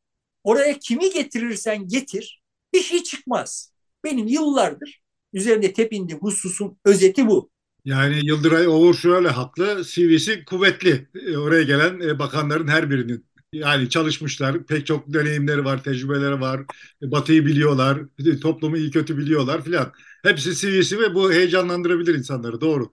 oraya 0.45 0.79
kimi 0.79 1.11
getirirsen 1.11 1.89
getir 1.89 2.43
bir 2.73 2.81
şey 2.81 3.03
çıkmaz. 3.03 3.73
Benim 4.05 4.27
yıllardır 4.27 5.01
üzerinde 5.33 5.73
tepindiğim 5.73 6.23
hususun 6.23 6.79
özeti 6.85 7.27
bu. 7.27 7.51
Yani 7.85 8.27
Yıldıray 8.27 8.69
Oğur 8.69 8.95
şöyle 8.95 9.29
haklı, 9.29 9.85
CV'si 9.85 10.45
kuvvetli. 10.45 11.09
E, 11.27 11.37
oraya 11.37 11.63
gelen 11.63 12.01
e, 12.01 12.19
bakanların 12.19 12.69
her 12.69 12.91
birinin. 12.91 13.29
Yani 13.53 13.91
çalışmışlar, 13.91 14.67
pek 14.67 14.87
çok 14.87 15.15
deneyimleri 15.15 15.65
var, 15.65 15.83
tecrübeleri 15.83 16.41
var, 16.41 16.61
e, 17.03 17.11
Batı'yı 17.11 17.47
biliyorlar, 17.47 17.99
toplumu 18.43 18.77
iyi 18.77 18.91
kötü 18.91 19.19
biliyorlar 19.19 19.65
filan. 19.65 19.93
Hepsi 20.23 20.55
CV'si 20.55 21.01
ve 21.01 21.15
bu 21.15 21.33
heyecanlandırabilir 21.33 22.15
insanları, 22.15 22.61
doğru. 22.61 22.93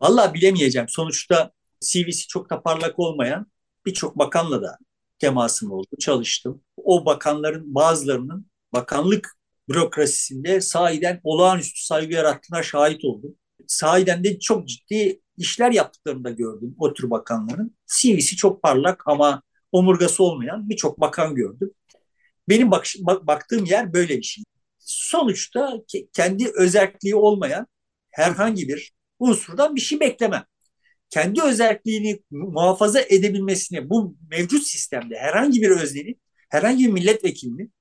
Vallahi 0.00 0.34
bilemeyeceğim. 0.34 0.88
Sonuçta 0.88 1.52
CV'si 1.80 2.26
çok 2.26 2.50
da 2.50 2.62
parlak 2.62 2.98
olmayan 2.98 3.46
birçok 3.86 4.18
bakanla 4.18 4.62
da 4.62 4.78
temasım 5.22 5.70
oldu, 5.72 5.88
çalıştım. 6.00 6.62
O 6.76 7.06
bakanların 7.06 7.74
bazılarının 7.74 8.50
bakanlık 8.72 9.36
bürokrasisinde 9.68 10.60
sahiden 10.60 11.20
olağanüstü 11.24 11.84
saygı 11.84 12.14
yarattığına 12.14 12.62
şahit 12.62 13.04
oldum. 13.04 13.34
Sahiden 13.66 14.24
de 14.24 14.38
çok 14.38 14.68
ciddi 14.68 15.20
işler 15.36 15.70
yaptıklarını 15.70 16.24
da 16.24 16.30
gördüm 16.30 16.74
o 16.78 16.94
tür 16.94 17.10
bakanların. 17.10 17.76
CV'si 17.86 18.36
çok 18.36 18.62
parlak 18.62 19.02
ama 19.06 19.42
omurgası 19.72 20.24
olmayan 20.24 20.68
birçok 20.68 21.00
bakan 21.00 21.34
gördüm. 21.34 21.70
Benim 22.48 22.70
bak, 22.70 22.86
bak, 22.98 23.26
baktığım 23.26 23.64
yer 23.64 23.92
böyle 23.92 24.18
bir 24.18 24.22
şey. 24.22 24.44
Sonuçta 24.78 25.74
kendi 26.12 26.50
özelliği 26.54 27.14
olmayan 27.14 27.66
herhangi 28.10 28.68
bir 28.68 28.92
unsurdan 29.18 29.76
bir 29.76 29.80
şey 29.80 30.00
beklemem 30.00 30.44
kendi 31.12 31.42
özelliğini 31.42 32.22
muhafaza 32.30 33.00
edebilmesine 33.00 33.90
bu 33.90 34.16
mevcut 34.30 34.62
sistemde 34.62 35.18
herhangi 35.18 35.62
bir 35.62 35.70
öznenin, 35.70 36.20
herhangi 36.50 36.86
bir 36.86 36.92
milletvekilinin 36.92 37.72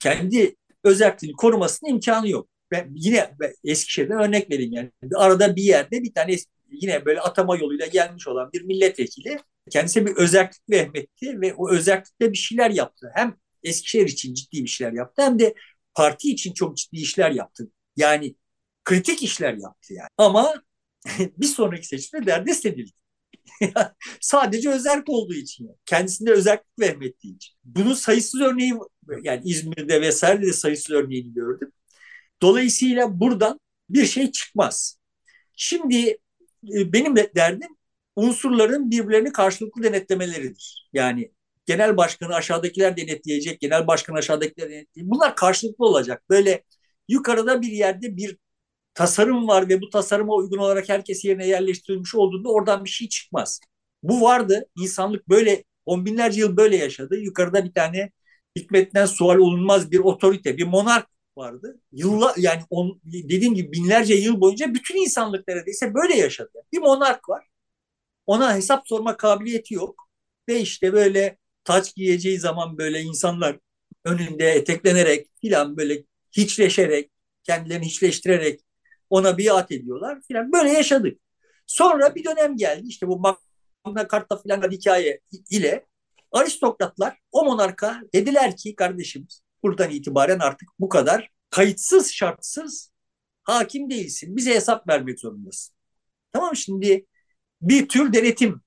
kendi 0.00 0.56
özelliğini 0.84 1.36
korumasının 1.36 1.90
imkanı 1.90 2.28
yok. 2.28 2.48
Ben 2.70 2.90
yine 2.94 3.30
Eskişehir'den 3.64 4.18
örnek 4.18 4.50
vereyim 4.50 4.72
yani. 4.72 4.90
Arada 5.16 5.56
bir 5.56 5.62
yerde 5.62 6.02
bir 6.02 6.14
tane 6.14 6.36
yine 6.70 7.04
böyle 7.04 7.20
atama 7.20 7.56
yoluyla 7.56 7.86
gelmiş 7.86 8.28
olan 8.28 8.50
bir 8.52 8.62
milletvekili 8.62 9.38
kendisine 9.70 10.06
bir 10.06 10.16
özellik 10.16 10.54
vehmetti 10.70 11.40
ve 11.40 11.54
o 11.54 11.70
özellikle 11.70 12.32
bir 12.32 12.38
şeyler 12.38 12.70
yaptı. 12.70 13.10
Hem 13.14 13.36
Eskişehir 13.62 14.06
için 14.06 14.34
ciddi 14.34 14.62
bir 14.62 14.68
şeyler 14.68 14.92
yaptı 14.92 15.22
hem 15.22 15.38
de 15.38 15.54
parti 15.94 16.30
için 16.30 16.52
çok 16.52 16.76
ciddi 16.76 16.96
işler 16.96 17.30
yaptı. 17.30 17.70
Yani 17.96 18.34
kritik 18.84 19.22
işler 19.22 19.54
yaptı 19.54 19.94
yani. 19.94 20.08
Ama 20.18 20.62
bir 21.38 21.46
sonraki 21.46 21.86
seçimde 21.86 22.26
derdest 22.26 22.66
edildi. 22.66 22.92
Sadece 24.20 24.70
özellik 24.70 25.08
olduğu 25.08 25.34
için. 25.34 25.70
Kendisinde 25.86 26.30
özellik 26.32 26.62
vehmettiği 26.80 27.36
için. 27.36 27.54
Bunun 27.64 27.94
sayısız 27.94 28.40
örneği 28.40 28.74
yani 29.22 29.42
İzmir'de 29.44 30.00
vesaire 30.00 30.42
de 30.42 30.52
sayısız 30.52 30.90
örneğini 30.90 31.34
gördüm. 31.34 31.72
Dolayısıyla 32.42 33.20
buradan 33.20 33.60
bir 33.90 34.06
şey 34.06 34.32
çıkmaz. 34.32 34.98
Şimdi 35.56 36.08
e, 36.74 36.92
benim 36.92 37.16
de 37.16 37.32
derdim 37.36 37.68
unsurların 38.16 38.90
birbirlerini 38.90 39.32
karşılıklı 39.32 39.82
denetlemeleridir. 39.82 40.88
Yani 40.92 41.32
genel 41.66 41.96
başkanı 41.96 42.34
aşağıdakiler 42.34 42.96
denetleyecek, 42.96 43.60
genel 43.60 43.86
başkan 43.86 44.14
aşağıdakiler 44.14 44.70
denetleyecek. 44.70 45.12
Bunlar 45.12 45.36
karşılıklı 45.36 45.86
olacak. 45.86 46.22
Böyle 46.30 46.64
yukarıda 47.08 47.62
bir 47.62 47.72
yerde 47.72 48.16
bir 48.16 48.38
tasarım 48.96 49.48
var 49.48 49.68
ve 49.68 49.80
bu 49.82 49.90
tasarıma 49.90 50.34
uygun 50.34 50.58
olarak 50.58 50.88
herkes 50.88 51.24
yerine 51.24 51.46
yerleştirilmiş 51.48 52.14
olduğunda 52.14 52.48
oradan 52.48 52.84
bir 52.84 52.90
şey 52.90 53.08
çıkmaz. 53.08 53.60
Bu 54.02 54.22
vardı. 54.22 54.66
İnsanlık 54.76 55.28
böyle 55.28 55.64
on 55.86 56.06
binlerce 56.06 56.40
yıl 56.40 56.56
böyle 56.56 56.76
yaşadı. 56.76 57.16
Yukarıda 57.18 57.64
bir 57.64 57.72
tane 57.72 58.10
hikmetten 58.56 59.06
sual 59.06 59.38
olunmaz 59.38 59.90
bir 59.90 59.98
otorite, 59.98 60.56
bir 60.56 60.66
monark 60.66 61.08
vardı. 61.36 61.80
Yılla, 61.92 62.34
yani 62.38 62.62
on, 62.70 63.00
dediğim 63.04 63.54
gibi 63.54 63.72
binlerce 63.72 64.14
yıl 64.14 64.40
boyunca 64.40 64.74
bütün 64.74 64.96
insanlık 64.96 65.48
neredeyse 65.48 65.94
böyle 65.94 66.16
yaşadı. 66.16 66.62
Bir 66.72 66.78
monark 66.78 67.28
var. 67.28 67.46
Ona 68.26 68.56
hesap 68.56 68.88
sorma 68.88 69.16
kabiliyeti 69.16 69.74
yok. 69.74 70.08
Ve 70.48 70.60
işte 70.60 70.92
böyle 70.92 71.38
taç 71.64 71.94
giyeceği 71.94 72.38
zaman 72.40 72.78
böyle 72.78 73.00
insanlar 73.02 73.58
önünde 74.04 74.50
eteklenerek 74.50 75.26
filan 75.40 75.76
böyle 75.76 76.04
hiçleşerek 76.32 77.10
kendilerini 77.44 77.86
hiçleştirerek 77.86 78.60
ona 79.10 79.38
biat 79.38 79.72
ediyorlar 79.72 80.20
filan. 80.28 80.52
Böyle 80.52 80.70
yaşadık. 80.70 81.20
Sonra 81.66 82.14
bir 82.14 82.24
dönem 82.24 82.56
geldi 82.56 82.86
işte 82.86 83.08
bu 83.08 83.18
Magna 83.84 84.08
Carta 84.12 84.42
filan 84.42 84.70
hikaye 84.70 85.20
ile 85.50 85.86
aristokratlar 86.32 87.18
o 87.32 87.44
monarka 87.44 88.00
dediler 88.14 88.56
ki 88.56 88.74
kardeşim 88.74 89.28
buradan 89.62 89.90
itibaren 89.90 90.38
artık 90.38 90.68
bu 90.78 90.88
kadar 90.88 91.30
kayıtsız 91.50 92.12
şartsız 92.12 92.92
hakim 93.44 93.90
değilsin. 93.90 94.36
Bize 94.36 94.54
hesap 94.54 94.88
vermek 94.88 95.20
zorundasın. 95.20 95.76
Tamam 96.32 96.56
şimdi 96.56 97.06
bir 97.62 97.88
tür 97.88 98.12
denetim 98.12 98.60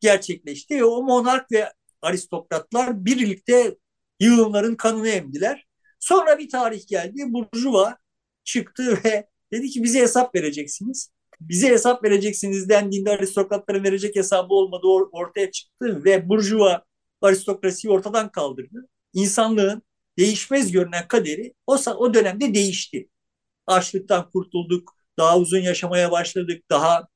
gerçekleşti. 0.00 0.84
O 0.84 1.02
monark 1.02 1.52
ve 1.52 1.72
aristokratlar 2.02 3.04
birlikte 3.04 3.76
yığınların 4.20 4.74
kanını 4.74 5.08
emdiler. 5.08 5.66
Sonra 6.00 6.38
bir 6.38 6.48
tarih 6.48 6.86
geldi. 6.86 7.24
Burjuva 7.26 7.96
çıktı 8.44 9.00
ve 9.04 9.28
dedi 9.52 9.68
ki 9.70 9.82
bize 9.82 10.00
hesap 10.00 10.34
vereceksiniz. 10.34 11.10
Bize 11.40 11.68
hesap 11.68 12.04
vereceksiniz 12.04 12.68
dendiğinde 12.68 13.10
aristokratların 13.10 13.84
verecek 13.84 14.16
hesabı 14.16 14.54
olmadığı 14.54 14.86
ortaya 15.12 15.50
çıktı 15.50 16.04
ve 16.04 16.28
Burjuva 16.28 16.84
aristokrasiyi 17.22 17.92
ortadan 17.92 18.32
kaldırdı. 18.32 18.88
İnsanlığın 19.12 19.82
değişmez 20.18 20.72
görünen 20.72 21.08
kaderi 21.08 21.54
o, 21.66 21.76
o 21.96 22.14
dönemde 22.14 22.54
değişti. 22.54 23.08
Açlıktan 23.66 24.30
kurtulduk, 24.30 24.94
daha 25.18 25.38
uzun 25.38 25.60
yaşamaya 25.60 26.10
başladık, 26.10 26.64
daha 26.70 27.08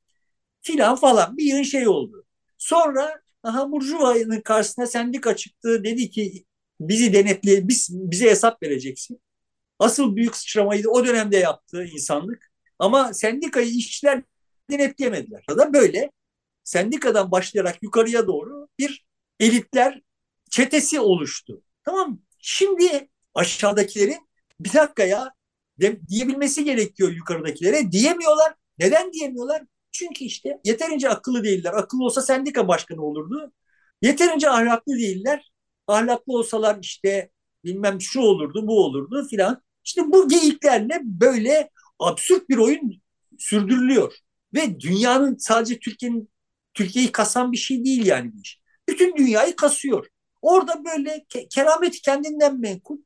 filan 0.63 0.97
falan 0.97 1.37
bir 1.37 1.45
yığın 1.45 1.63
şey 1.63 1.89
oldu. 1.89 2.25
Sonra 2.59 3.23
aha 3.43 3.73
Burjuva'nın 3.73 4.41
karşısına 4.41 4.87
sendika 4.87 5.37
çıktı. 5.37 5.85
Dedi 5.85 6.11
ki 6.11 6.45
bizi 6.81 7.13
denetle, 7.13 7.69
biz, 7.69 7.89
bize 7.93 8.31
hesap 8.31 8.63
vereceksin. 8.63 9.21
Asıl 9.83 10.17
büyük 10.17 10.37
sıçramayı 10.37 10.91
o 10.91 11.07
dönemde 11.07 11.37
yaptı 11.37 11.85
insanlık. 11.85 12.53
Ama 12.79 13.15
sendikayı 13.15 13.71
işçiler 13.71 14.23
denetleyemediler. 14.71 15.45
Da 15.49 15.73
böyle 15.73 16.11
sendikadan 16.65 17.31
başlayarak 17.31 17.83
yukarıya 17.83 18.27
doğru 18.27 18.69
bir 18.79 19.07
elitler 19.41 20.03
çetesi 20.51 21.01
oluştu. 21.01 21.63
Tamam 21.85 22.21
Şimdi 22.43 23.09
aşağıdakilerin 23.35 24.29
bir 24.61 24.73
dakika 24.73 25.05
ya 25.05 25.35
de, 25.81 26.01
diyebilmesi 26.09 26.65
gerekiyor 26.65 27.13
yukarıdakilere. 27.13 27.93
Diyemiyorlar. 27.93 28.55
Neden 28.79 29.13
diyemiyorlar? 29.13 29.63
Çünkü 29.93 30.25
işte 30.25 30.61
yeterince 30.65 31.09
akıllı 31.09 31.45
değiller. 31.45 31.73
Akıllı 31.73 32.05
olsa 32.05 32.23
sendika 32.23 32.69
başkanı 32.69 33.03
olurdu. 33.03 33.53
Yeterince 34.03 34.51
ahlaklı 34.51 34.97
değiller. 34.97 35.53
Ahlaklı 35.87 36.33
olsalar 36.33 36.79
işte 36.83 37.31
bilmem 37.65 38.01
şu 38.01 38.21
olurdu, 38.21 38.67
bu 38.67 38.85
olurdu 38.85 39.27
filan. 39.31 39.63
İşte 39.85 40.03
bu 40.13 40.29
geyiklerle 40.29 41.01
böyle 41.05 41.71
absürt 41.99 42.49
bir 42.49 42.57
oyun 42.57 43.03
sürdürülüyor. 43.39 44.15
Ve 44.55 44.81
dünyanın 44.81 45.37
sadece 45.39 45.79
Türkiye'nin 45.79 46.31
Türkiye'yi 46.75 47.13
kasan 47.13 47.53
bir 47.53 47.57
şey 47.57 47.85
değil 47.85 48.07
yani 48.07 48.33
bu 48.35 48.41
iş. 48.41 48.61
Bütün 48.89 49.17
dünyayı 49.17 49.57
kasıyor. 49.57 50.07
Orada 50.43 50.85
böyle 50.85 51.25
ke 51.29 51.49
keramet 51.49 52.01
kendinden 52.03 52.61
menkul, 52.61 52.99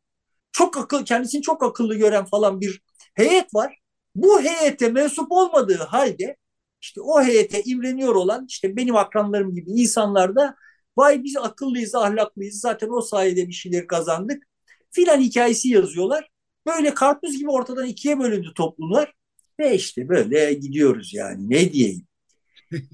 çok 0.52 0.76
akıl, 0.76 1.04
kendisini 1.04 1.42
çok 1.42 1.62
akıllı 1.62 1.94
gören 1.94 2.24
falan 2.24 2.60
bir 2.60 2.80
heyet 3.14 3.54
var. 3.54 3.78
Bu 4.14 4.40
heyete 4.42 4.88
mensup 4.88 5.32
olmadığı 5.32 5.76
halde 5.82 6.36
işte 6.80 7.00
o 7.00 7.22
heyete 7.22 7.62
imreniyor 7.62 8.14
olan 8.14 8.46
işte 8.48 8.76
benim 8.76 8.96
akranlarım 8.96 9.54
gibi 9.54 9.70
insanlar 9.70 10.36
da 10.36 10.56
vay 10.96 11.24
biz 11.24 11.36
akıllıyız, 11.36 11.94
ahlaklıyız 11.94 12.60
zaten 12.60 12.88
o 12.88 13.00
sayede 13.00 13.48
bir 13.48 13.52
şeyler 13.52 13.86
kazandık 13.86 14.42
filan 14.90 15.20
hikayesi 15.20 15.68
yazıyorlar. 15.68 16.30
Böyle 16.66 16.94
karpuz 16.94 17.38
gibi 17.38 17.50
ortadan 17.50 17.86
ikiye 17.86 18.18
bölündü 18.18 18.52
toplumlar 18.54 19.12
ve 19.60 19.74
işte 19.74 20.08
böyle 20.08 20.52
gidiyoruz 20.52 21.14
yani 21.14 21.50
ne 21.50 21.72
diyeyim. 21.72 22.06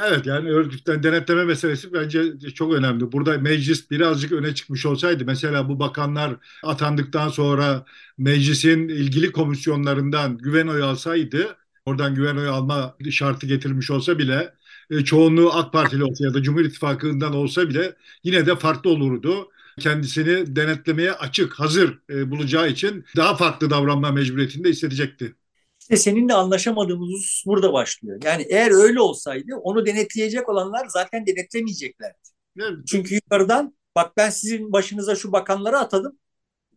Evet 0.00 0.26
yani 0.26 0.50
örgütten 0.50 1.02
denetleme 1.02 1.44
meselesi 1.44 1.92
bence 1.92 2.38
çok 2.54 2.72
önemli. 2.74 3.12
Burada 3.12 3.38
meclis 3.38 3.90
birazcık 3.90 4.32
öne 4.32 4.54
çıkmış 4.54 4.86
olsaydı 4.86 5.24
mesela 5.26 5.68
bu 5.68 5.80
bakanlar 5.80 6.36
atandıktan 6.62 7.28
sonra 7.28 7.84
meclisin 8.18 8.88
ilgili 8.88 9.32
komisyonlarından 9.32 10.38
güven 10.38 10.66
oyu 10.66 10.84
alsaydı 10.84 11.56
oradan 11.86 12.14
güven 12.14 12.36
oyu 12.36 12.50
alma 12.50 12.96
şartı 13.10 13.46
getirmiş 13.46 13.90
olsa 13.90 14.18
bile 14.18 14.54
e, 14.90 15.04
çoğunluğu 15.04 15.52
AK 15.52 15.72
Partili 15.72 16.04
olsa 16.04 16.24
ya 16.24 16.34
da 16.34 16.42
Cumhur 16.42 16.64
İttifakı'ndan 16.64 17.34
olsa 17.34 17.68
bile 17.68 17.96
yine 18.24 18.46
de 18.46 18.56
farklı 18.56 18.90
olurdu. 18.90 19.48
Kendisini 19.80 20.56
denetlemeye 20.56 21.12
açık, 21.12 21.54
hazır 21.54 22.00
e, 22.10 22.30
bulacağı 22.30 22.68
için 22.68 23.04
daha 23.16 23.36
farklı 23.36 23.70
davranma 23.70 24.10
mecburiyetinde 24.10 24.68
hissedecekti. 24.68 25.34
İşte 25.80 25.96
seninle 25.96 26.34
anlaşamadığımız 26.34 27.42
burada 27.46 27.72
başlıyor. 27.72 28.20
Yani 28.24 28.46
eğer 28.48 28.70
öyle 28.70 29.00
olsaydı 29.00 29.54
onu 29.62 29.86
denetleyecek 29.86 30.48
olanlar 30.48 30.86
zaten 30.88 31.26
denetlemeyeceklerdi. 31.26 32.18
Evet. 32.60 32.78
Çünkü 32.86 33.14
yukarıdan 33.14 33.76
bak 33.96 34.16
ben 34.16 34.30
sizin 34.30 34.72
başınıza 34.72 35.14
şu 35.16 35.32
bakanları 35.32 35.78
atadım. 35.78 36.18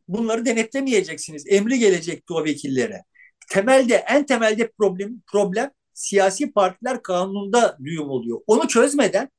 Bunları 0.07 0.45
denetlemeyeceksiniz. 0.45 1.43
Emri 1.47 1.79
gelecekti 1.79 2.33
o 2.33 2.43
vekillere. 2.43 3.03
Temelde 3.49 3.95
en 3.95 4.25
temelde 4.25 4.71
problem 4.77 5.21
problem 5.31 5.71
siyasi 5.93 6.51
partiler 6.51 7.01
kanununda 7.03 7.77
düğüm 7.83 8.09
oluyor. 8.09 8.39
Onu 8.47 8.67
çözmeden 8.67 9.29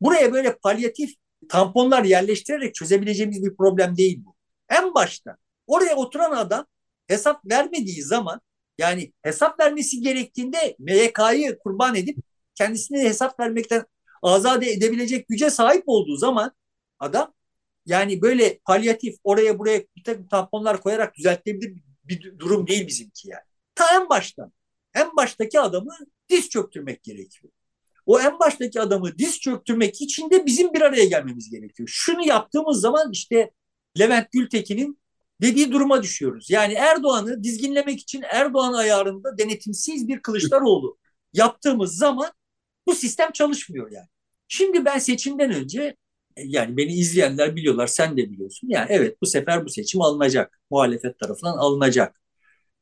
buraya 0.00 0.32
böyle 0.32 0.56
palyatif 0.56 1.10
tamponlar 1.48 2.04
yerleştirerek 2.04 2.74
çözebileceğimiz 2.74 3.44
bir 3.44 3.56
problem 3.56 3.96
değil 3.96 4.20
bu. 4.24 4.34
En 4.68 4.94
başta 4.94 5.36
oraya 5.66 5.96
oturan 5.96 6.32
adam 6.32 6.66
hesap 7.06 7.50
vermediği 7.50 8.02
zaman 8.02 8.40
yani 8.78 9.12
hesap 9.22 9.60
vermesi 9.60 10.00
gerektiğinde 10.00 10.76
MYK'yı 10.78 11.58
kurban 11.58 11.94
edip 11.94 12.18
kendisine 12.54 13.02
hesap 13.02 13.40
vermekten 13.40 13.84
azade 14.22 14.70
edebilecek 14.70 15.28
güce 15.28 15.50
sahip 15.50 15.84
olduğu 15.86 16.16
zaman 16.16 16.52
adam 16.98 17.34
yani 17.86 18.22
böyle 18.22 18.58
palyatif 18.58 19.16
oraya 19.24 19.58
buraya 19.58 19.84
bir 19.96 20.04
takım 20.04 20.28
tamponlar 20.28 20.80
koyarak 20.80 21.14
düzeltilebilir 21.16 21.74
bir 22.04 22.38
durum 22.38 22.66
değil 22.66 22.86
bizimki 22.86 23.28
yani. 23.28 23.42
Ta 23.74 23.84
en 23.94 24.08
baştan, 24.08 24.52
en 24.94 25.16
baştaki 25.16 25.60
adamı 25.60 25.96
diz 26.28 26.48
çöktürmek 26.48 27.02
gerekiyor. 27.02 27.52
O 28.06 28.20
en 28.20 28.38
baştaki 28.38 28.80
adamı 28.80 29.18
diz 29.18 29.40
çöktürmek 29.40 30.02
için 30.02 30.30
de 30.30 30.46
bizim 30.46 30.72
bir 30.72 30.80
araya 30.80 31.04
gelmemiz 31.04 31.50
gerekiyor. 31.50 31.88
Şunu 31.92 32.26
yaptığımız 32.26 32.80
zaman 32.80 33.12
işte 33.12 33.50
Levent 33.98 34.32
Gültekin'in 34.32 34.98
dediği 35.42 35.72
duruma 35.72 36.02
düşüyoruz. 36.02 36.50
Yani 36.50 36.74
Erdoğan'ı 36.74 37.42
dizginlemek 37.42 38.00
için 38.00 38.24
Erdoğan 38.30 38.72
ayarında 38.72 39.38
denetimsiz 39.38 40.08
bir 40.08 40.22
Kılıçdaroğlu 40.22 40.98
yaptığımız 41.32 41.96
zaman 41.96 42.32
bu 42.86 42.94
sistem 42.94 43.32
çalışmıyor 43.32 43.90
yani. 43.90 44.08
Şimdi 44.48 44.84
ben 44.84 44.98
seçimden 44.98 45.50
önce 45.52 45.96
yani 46.36 46.76
beni 46.76 46.92
izleyenler 46.92 47.56
biliyorlar, 47.56 47.86
sen 47.86 48.16
de 48.16 48.30
biliyorsun. 48.30 48.68
Yani 48.68 48.86
evet 48.90 49.16
bu 49.22 49.26
sefer 49.26 49.64
bu 49.64 49.68
seçim 49.70 50.02
alınacak. 50.02 50.60
Muhalefet 50.70 51.18
tarafından 51.18 51.56
alınacak. 51.56 52.20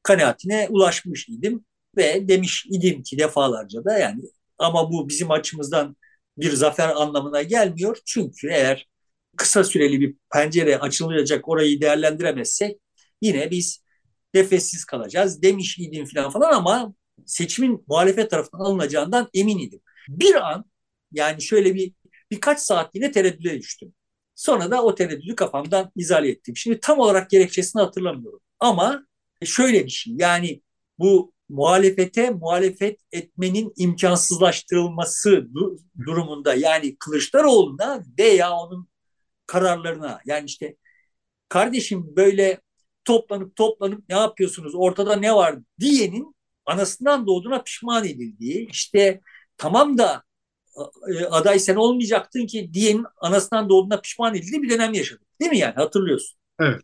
Kanaatine 0.02 0.68
ulaşmış 0.70 1.28
idim 1.28 1.64
ve 1.96 2.28
demiş 2.28 2.66
idim 2.70 3.02
ki 3.02 3.18
defalarca 3.18 3.84
da 3.84 3.98
yani 3.98 4.22
ama 4.58 4.92
bu 4.92 5.08
bizim 5.08 5.30
açımızdan 5.30 5.96
bir 6.38 6.52
zafer 6.52 6.88
anlamına 6.88 7.42
gelmiyor. 7.42 7.98
Çünkü 8.06 8.48
eğer 8.50 8.88
kısa 9.36 9.64
süreli 9.64 10.00
bir 10.00 10.14
pencere 10.32 10.78
açılacak 10.78 11.48
orayı 11.48 11.80
değerlendiremezsek 11.80 12.78
yine 13.22 13.50
biz 13.50 13.84
nefessiz 14.34 14.84
kalacağız 14.84 15.42
demiş 15.42 15.78
idim 15.78 16.06
falan 16.14 16.30
falan 16.30 16.52
ama 16.52 16.94
seçimin 17.26 17.84
muhalefet 17.88 18.30
tarafından 18.30 18.64
alınacağından 18.64 19.28
emin 19.34 19.58
idim. 19.58 19.80
Bir 20.08 20.34
an 20.34 20.64
yani 21.12 21.42
şöyle 21.42 21.74
bir 21.74 21.92
birkaç 22.30 22.60
saat 22.60 22.94
yine 22.94 23.12
tereddüde 23.12 23.58
düştüm. 23.58 23.94
Sonra 24.34 24.70
da 24.70 24.82
o 24.82 24.94
tereddüdü 24.94 25.36
kafamdan 25.36 25.90
izale 25.96 26.28
ettim. 26.28 26.56
Şimdi 26.56 26.80
tam 26.80 26.98
olarak 26.98 27.30
gerekçesini 27.30 27.82
hatırlamıyorum. 27.82 28.40
Ama 28.60 29.06
şöyle 29.44 29.84
bir 29.84 29.90
şey 29.90 30.14
yani 30.16 30.62
bu 30.98 31.32
muhalefete 31.52 32.30
muhalefet 32.30 33.00
etmenin 33.12 33.72
imkansızlaştırılması 33.76 35.48
durumunda 36.06 36.54
yani 36.54 36.96
Kılıçdaroğlu'na 36.96 38.04
veya 38.18 38.50
onun 38.50 38.88
kararlarına 39.46 40.20
yani 40.26 40.44
işte 40.46 40.76
kardeşim 41.48 42.16
böyle 42.16 42.60
toplanıp 43.04 43.56
toplanıp 43.56 44.08
ne 44.08 44.16
yapıyorsunuz 44.16 44.72
ortada 44.74 45.16
ne 45.16 45.34
var 45.34 45.58
diyenin 45.80 46.36
anasından 46.66 47.26
doğduğuna 47.26 47.62
pişman 47.62 48.04
edildiği 48.04 48.68
işte 48.70 49.20
tamam 49.56 49.98
da 49.98 50.22
e, 51.08 51.24
aday 51.24 51.58
sen 51.58 51.76
olmayacaktın 51.76 52.46
ki 52.46 52.70
diyenin 52.74 53.06
anasından 53.16 53.68
doğduğuna 53.68 54.00
pişman 54.00 54.34
edildiği 54.34 54.62
bir 54.62 54.70
dönem 54.70 54.94
yaşadık. 54.94 55.26
Değil 55.40 55.50
mi 55.50 55.58
yani 55.58 55.74
hatırlıyorsun? 55.74 56.38
Evet. 56.60 56.82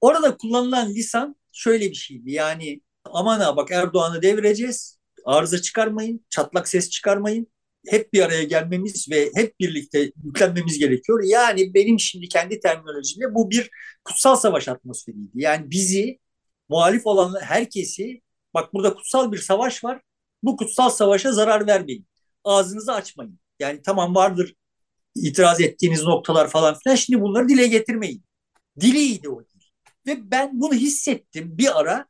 Orada 0.00 0.36
kullanılan 0.36 0.88
lisan 0.88 1.36
şöyle 1.52 1.90
bir 1.90 1.94
şeydi 1.94 2.30
yani 2.32 2.80
aman 3.12 3.40
ha 3.40 3.56
bak 3.56 3.70
Erdoğan'ı 3.70 4.22
devireceğiz 4.22 4.98
arıza 5.24 5.62
çıkarmayın 5.62 6.26
çatlak 6.30 6.68
ses 6.68 6.90
çıkarmayın 6.90 7.48
hep 7.88 8.12
bir 8.12 8.22
araya 8.22 8.42
gelmemiz 8.42 9.10
ve 9.10 9.30
hep 9.34 9.60
birlikte 9.60 10.12
yüklenmemiz 10.24 10.78
gerekiyor. 10.78 11.24
Yani 11.24 11.74
benim 11.74 12.00
şimdi 12.00 12.28
kendi 12.28 12.60
terminolojimle 12.60 13.34
bu 13.34 13.50
bir 13.50 13.70
kutsal 14.04 14.36
savaş 14.36 14.68
atmosferiydi. 14.68 15.30
Yani 15.34 15.70
bizi 15.70 16.18
muhalif 16.68 17.06
olan 17.06 17.40
herkesi 17.40 18.20
bak 18.54 18.74
burada 18.74 18.94
kutsal 18.94 19.32
bir 19.32 19.38
savaş 19.38 19.84
var. 19.84 20.00
Bu 20.42 20.56
kutsal 20.56 20.90
savaşa 20.90 21.32
zarar 21.32 21.66
vermeyin. 21.66 22.06
Ağzınızı 22.44 22.92
açmayın. 22.92 23.40
Yani 23.60 23.82
tamam 23.82 24.14
vardır 24.14 24.54
itiraz 25.14 25.60
ettiğiniz 25.60 26.02
noktalar 26.02 26.48
falan 26.48 26.78
filan. 26.78 26.96
Şimdi 26.96 27.20
bunları 27.22 27.48
dile 27.48 27.66
getirmeyin. 27.66 28.24
Diliydi 28.80 29.28
o 29.28 29.40
dil. 29.40 29.60
Ve 30.06 30.30
ben 30.30 30.60
bunu 30.60 30.74
hissettim 30.74 31.58
bir 31.58 31.80
ara 31.80 32.06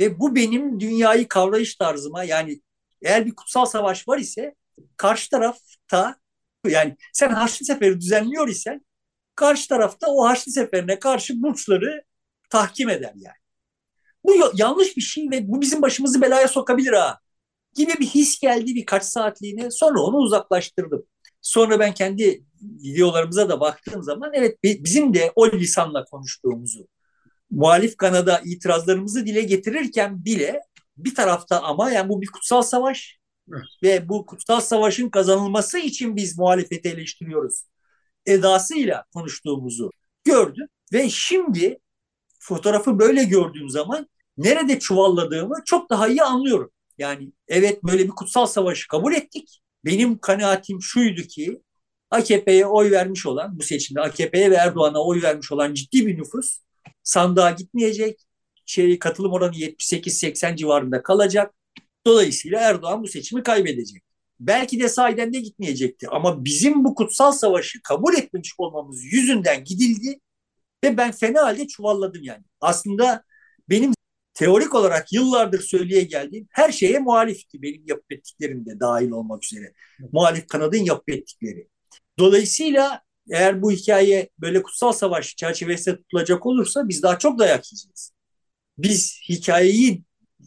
ve 0.00 0.20
bu 0.20 0.34
benim 0.34 0.80
dünyayı 0.80 1.28
kavrayış 1.28 1.76
tarzıma 1.76 2.24
yani 2.24 2.60
eğer 3.02 3.26
bir 3.26 3.34
kutsal 3.34 3.64
savaş 3.66 4.08
var 4.08 4.18
ise 4.18 4.54
karşı 4.96 5.30
tarafta 5.30 6.16
yani 6.66 6.96
sen 7.12 7.30
Haçlı 7.30 7.66
Seferi 7.66 8.00
düzenliyor 8.00 8.48
isen 8.48 8.86
karşı 9.34 9.68
tarafta 9.68 10.06
o 10.10 10.24
Haçlı 10.24 10.52
Seferi'ne 10.52 10.98
karşı 10.98 11.42
burçları 11.42 12.02
tahkim 12.50 12.88
eder 12.88 13.12
yani. 13.16 13.36
Bu 14.24 14.52
yanlış 14.54 14.96
bir 14.96 15.02
şey 15.02 15.30
ve 15.30 15.48
bu 15.48 15.60
bizim 15.60 15.82
başımızı 15.82 16.22
belaya 16.22 16.48
sokabilir 16.48 16.92
ha 16.92 17.18
gibi 17.74 17.92
bir 18.00 18.06
his 18.06 18.40
geldi 18.40 18.74
birkaç 18.74 19.04
saatliğine. 19.04 19.70
Sonra 19.70 20.00
onu 20.00 20.16
uzaklaştırdım. 20.16 21.06
Sonra 21.42 21.78
ben 21.78 21.94
kendi 21.94 22.44
videolarımıza 22.62 23.48
da 23.48 23.60
baktığım 23.60 24.02
zaman 24.02 24.30
evet 24.34 24.58
bizim 24.64 25.14
de 25.14 25.32
o 25.36 25.52
lisanla 25.52 26.04
konuştuğumuzu, 26.04 26.88
muhalif 27.50 27.96
kanada 27.96 28.40
itirazlarımızı 28.44 29.26
dile 29.26 29.42
getirirken 29.42 30.24
bile 30.24 30.60
bir 30.96 31.14
tarafta 31.14 31.62
ama 31.62 31.90
yani 31.90 32.08
bu 32.08 32.22
bir 32.22 32.26
kutsal 32.26 32.62
savaş 32.62 33.18
evet. 33.52 33.62
ve 33.82 34.08
bu 34.08 34.26
kutsal 34.26 34.60
savaşın 34.60 35.08
kazanılması 35.08 35.78
için 35.78 36.16
biz 36.16 36.38
muhalefeti 36.38 36.88
eleştiriyoruz 36.88 37.64
edasıyla 38.26 39.04
konuştuğumuzu 39.14 39.90
gördüm 40.24 40.66
ve 40.92 41.10
şimdi 41.10 41.78
fotoğrafı 42.38 42.98
böyle 42.98 43.24
gördüğüm 43.24 43.68
zaman 43.70 44.08
nerede 44.36 44.78
çuvalladığımı 44.78 45.54
çok 45.64 45.90
daha 45.90 46.08
iyi 46.08 46.22
anlıyorum. 46.22 46.70
Yani 46.98 47.32
evet 47.48 47.84
böyle 47.84 48.04
bir 48.04 48.10
kutsal 48.10 48.46
savaşı 48.46 48.88
kabul 48.88 49.14
ettik. 49.14 49.60
Benim 49.84 50.18
kanaatim 50.18 50.82
şuydu 50.82 51.22
ki 51.22 51.62
AKP'ye 52.10 52.66
oy 52.66 52.90
vermiş 52.90 53.26
olan 53.26 53.58
bu 53.58 53.62
seçimde 53.62 54.00
AKP'ye 54.00 54.50
ve 54.50 54.54
Erdoğan'a 54.54 55.04
oy 55.04 55.22
vermiş 55.22 55.52
olan 55.52 55.74
ciddi 55.74 56.06
bir 56.06 56.18
nüfus 56.18 56.58
sandığa 57.08 57.50
gitmeyecek. 57.50 58.20
Şey, 58.66 58.98
katılım 58.98 59.32
oranı 59.32 59.56
78-80 59.56 60.56
civarında 60.56 61.02
kalacak. 61.02 61.54
Dolayısıyla 62.06 62.60
Erdoğan 62.60 63.02
bu 63.02 63.08
seçimi 63.08 63.42
kaybedecek. 63.42 64.02
Belki 64.40 64.80
de 64.80 64.88
sahiden 64.88 65.32
de 65.32 65.40
gitmeyecekti. 65.40 66.08
Ama 66.08 66.44
bizim 66.44 66.84
bu 66.84 66.94
kutsal 66.94 67.32
savaşı 67.32 67.82
kabul 67.82 68.14
etmemiş 68.14 68.54
olmamız 68.58 69.04
yüzünden 69.04 69.64
gidildi 69.64 70.20
ve 70.84 70.96
ben 70.96 71.12
fena 71.12 71.42
halde 71.42 71.66
çuvalladım 71.66 72.22
yani. 72.22 72.44
Aslında 72.60 73.24
benim 73.68 73.92
teorik 74.34 74.74
olarak 74.74 75.12
yıllardır 75.12 75.60
söyleye 75.60 76.02
geldiğim 76.02 76.48
her 76.50 76.72
şeye 76.72 76.98
muhalifti 76.98 77.62
benim 77.62 77.82
yapıp 77.86 78.12
ettiklerim 78.12 78.66
de 78.66 78.80
dahil 78.80 79.10
olmak 79.10 79.44
üzere. 79.44 79.72
Muhalif 80.12 80.46
kanadın 80.46 80.78
yapıp 80.84 81.10
ettikleri. 81.10 81.68
Dolayısıyla 82.18 83.02
eğer 83.30 83.62
bu 83.62 83.72
hikaye 83.72 84.28
böyle 84.38 84.62
kutsal 84.62 84.92
savaş 84.92 85.36
çerçevesinde 85.36 85.96
tutulacak 85.96 86.46
olursa 86.46 86.88
biz 86.88 87.02
daha 87.02 87.18
çok 87.18 87.38
dayak 87.38 87.72
yiyeceğiz. 87.72 88.12
Biz 88.78 89.20
hikayeyi, 89.28 90.02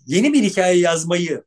yeni 0.05 0.33
bir 0.33 0.43
hikaye 0.43 0.79
yazmayı 0.79 1.43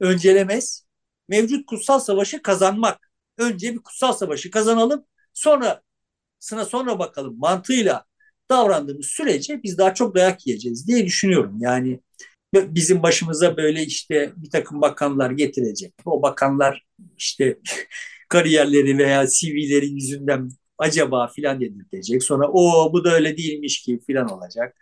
öncelemez, 0.00 0.86
mevcut 1.28 1.66
kutsal 1.66 1.98
savaşı 2.00 2.42
kazanmak. 2.42 3.12
Önce 3.38 3.74
bir 3.74 3.78
kutsal 3.78 4.12
savaşı 4.12 4.50
kazanalım, 4.50 5.04
sonra 5.34 5.82
sına 6.38 6.64
sonra 6.64 6.98
bakalım 6.98 7.38
mantığıyla 7.38 8.04
davrandığımız 8.50 9.06
sürece 9.06 9.62
biz 9.62 9.78
daha 9.78 9.94
çok 9.94 10.16
dayak 10.16 10.46
yiyeceğiz 10.46 10.88
diye 10.88 11.06
düşünüyorum. 11.06 11.56
Yani 11.60 12.00
bizim 12.54 13.02
başımıza 13.02 13.56
böyle 13.56 13.82
işte 13.82 14.32
bir 14.36 14.50
takım 14.50 14.80
bakanlar 14.80 15.30
getirecek. 15.30 15.94
O 16.04 16.22
bakanlar 16.22 16.86
işte 17.16 17.58
kariyerleri 18.32 18.98
veya 18.98 19.26
CV'leri 19.26 19.86
yüzünden 19.86 20.48
acaba 20.78 21.28
filan 21.28 21.60
dedirtecek. 21.60 22.22
Sonra 22.22 22.48
o 22.52 22.92
bu 22.92 23.04
da 23.04 23.14
öyle 23.14 23.36
değilmiş 23.36 23.82
ki 23.82 24.00
filan 24.06 24.28
olacak. 24.28 24.76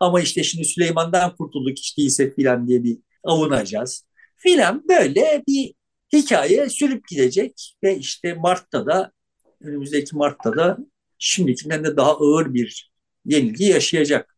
Ama 0.00 0.20
işte 0.20 0.42
şimdi 0.42 0.64
Süleyman'dan 0.64 1.36
kurtulduk 1.36 1.78
hiç 1.78 1.98
değilse 1.98 2.34
filan 2.34 2.68
diye 2.68 2.84
bir 2.84 2.98
avunacağız. 3.24 4.06
Filan 4.36 4.84
böyle 4.88 5.42
bir 5.48 5.74
hikaye 6.12 6.68
sürüp 6.68 7.08
gidecek 7.08 7.74
ve 7.82 7.96
işte 7.98 8.34
Mart'ta 8.34 8.86
da 8.86 9.12
önümüzdeki 9.60 10.16
Mart'ta 10.16 10.56
da 10.56 10.78
şimdikinden 11.18 11.84
de 11.84 11.96
daha 11.96 12.16
ağır 12.16 12.54
bir 12.54 12.90
yenilgi 13.24 13.64
yaşayacak. 13.64 14.36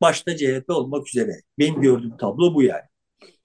Başta 0.00 0.36
CHP 0.36 0.70
olmak 0.70 1.08
üzere. 1.08 1.32
Benim 1.58 1.80
gördüğüm 1.80 2.16
tablo 2.16 2.54
bu 2.54 2.62
yani. 2.62 2.89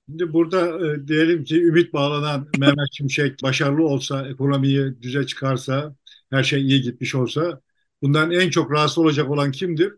Şimdi 0.09 0.33
burada 0.33 0.87
e, 0.93 1.07
diyelim 1.07 1.43
ki 1.43 1.63
ümit 1.63 1.93
bağlanan 1.93 2.47
Mehmet 2.59 2.87
Şimşek 2.93 3.43
başarılı 3.43 3.83
olsa, 3.87 4.27
ekonomiyi 4.27 5.01
düze 5.01 5.25
çıkarsa, 5.25 5.95
her 6.29 6.43
şey 6.43 6.61
iyi 6.61 6.81
gitmiş 6.81 7.15
olsa 7.15 7.61
bundan 8.01 8.31
en 8.31 8.49
çok 8.49 8.71
rahatsız 8.71 8.97
olacak 8.97 9.29
olan 9.29 9.51
kimdir? 9.51 9.93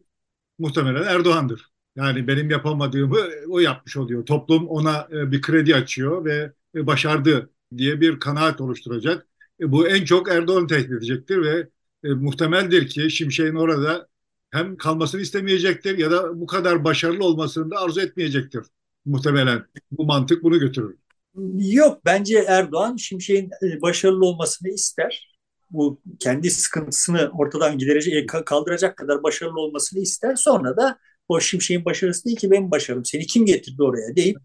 Muhtemelen 0.59 1.03
Erdoğan'dır. 1.03 1.69
Yani 1.95 2.27
benim 2.27 2.49
yapamadığımı 2.49 3.17
o 3.49 3.59
yapmış 3.59 3.97
oluyor. 3.97 4.25
Toplum 4.25 4.67
ona 4.67 5.07
e, 5.11 5.31
bir 5.31 5.41
kredi 5.41 5.75
açıyor 5.75 6.25
ve 6.25 6.53
e, 6.75 6.87
başardı 6.87 7.49
diye 7.77 8.01
bir 8.01 8.19
kanaat 8.19 8.61
oluşturacak. 8.61 9.27
E, 9.61 9.71
bu 9.71 9.87
en 9.87 10.05
çok 10.05 10.29
Erdoğan'ı 10.29 10.67
tehdit 10.67 10.91
edecektir 10.91 11.37
ve 11.41 11.69
e, 12.03 12.09
muhtemeldir 12.09 12.87
ki 12.87 13.11
Şimşek'in 13.11 13.55
orada 13.55 14.07
hem 14.51 14.77
kalmasını 14.77 15.21
istemeyecektir 15.21 15.97
ya 15.97 16.11
da 16.11 16.41
bu 16.41 16.47
kadar 16.47 16.83
başarılı 16.83 17.23
olmasını 17.25 17.71
da 17.71 17.77
arzu 17.77 18.01
etmeyecektir 18.01 18.63
muhtemelen. 19.07 19.63
Bu 19.91 20.05
mantık 20.05 20.43
bunu 20.43 20.59
götürür. 20.59 20.95
Yok 21.57 22.05
bence 22.05 22.45
Erdoğan 22.47 22.95
Şimşek'in 22.95 23.49
e, 23.63 23.81
başarılı 23.81 24.25
olmasını 24.25 24.69
ister. 24.69 25.37
Bu 25.71 26.01
kendi 26.19 26.51
sıkıntısını 26.51 27.31
ortadan 27.33 27.77
giderecek, 27.77 28.13
e, 28.13 28.25
kaldıracak 28.25 28.97
kadar 28.97 29.23
başarılı 29.23 29.59
olmasını 29.59 29.99
ister. 29.99 30.35
Sonra 30.35 30.77
da 30.77 30.97
o 31.27 31.39
Şimşek'in 31.39 31.85
başarısı 31.85 32.25
değil 32.25 32.37
ki 32.37 32.51
benim 32.51 32.71
başarım. 32.71 33.05
Seni 33.05 33.25
kim 33.25 33.45
getirdi 33.45 33.83
oraya 33.83 34.15
deyip 34.15 34.37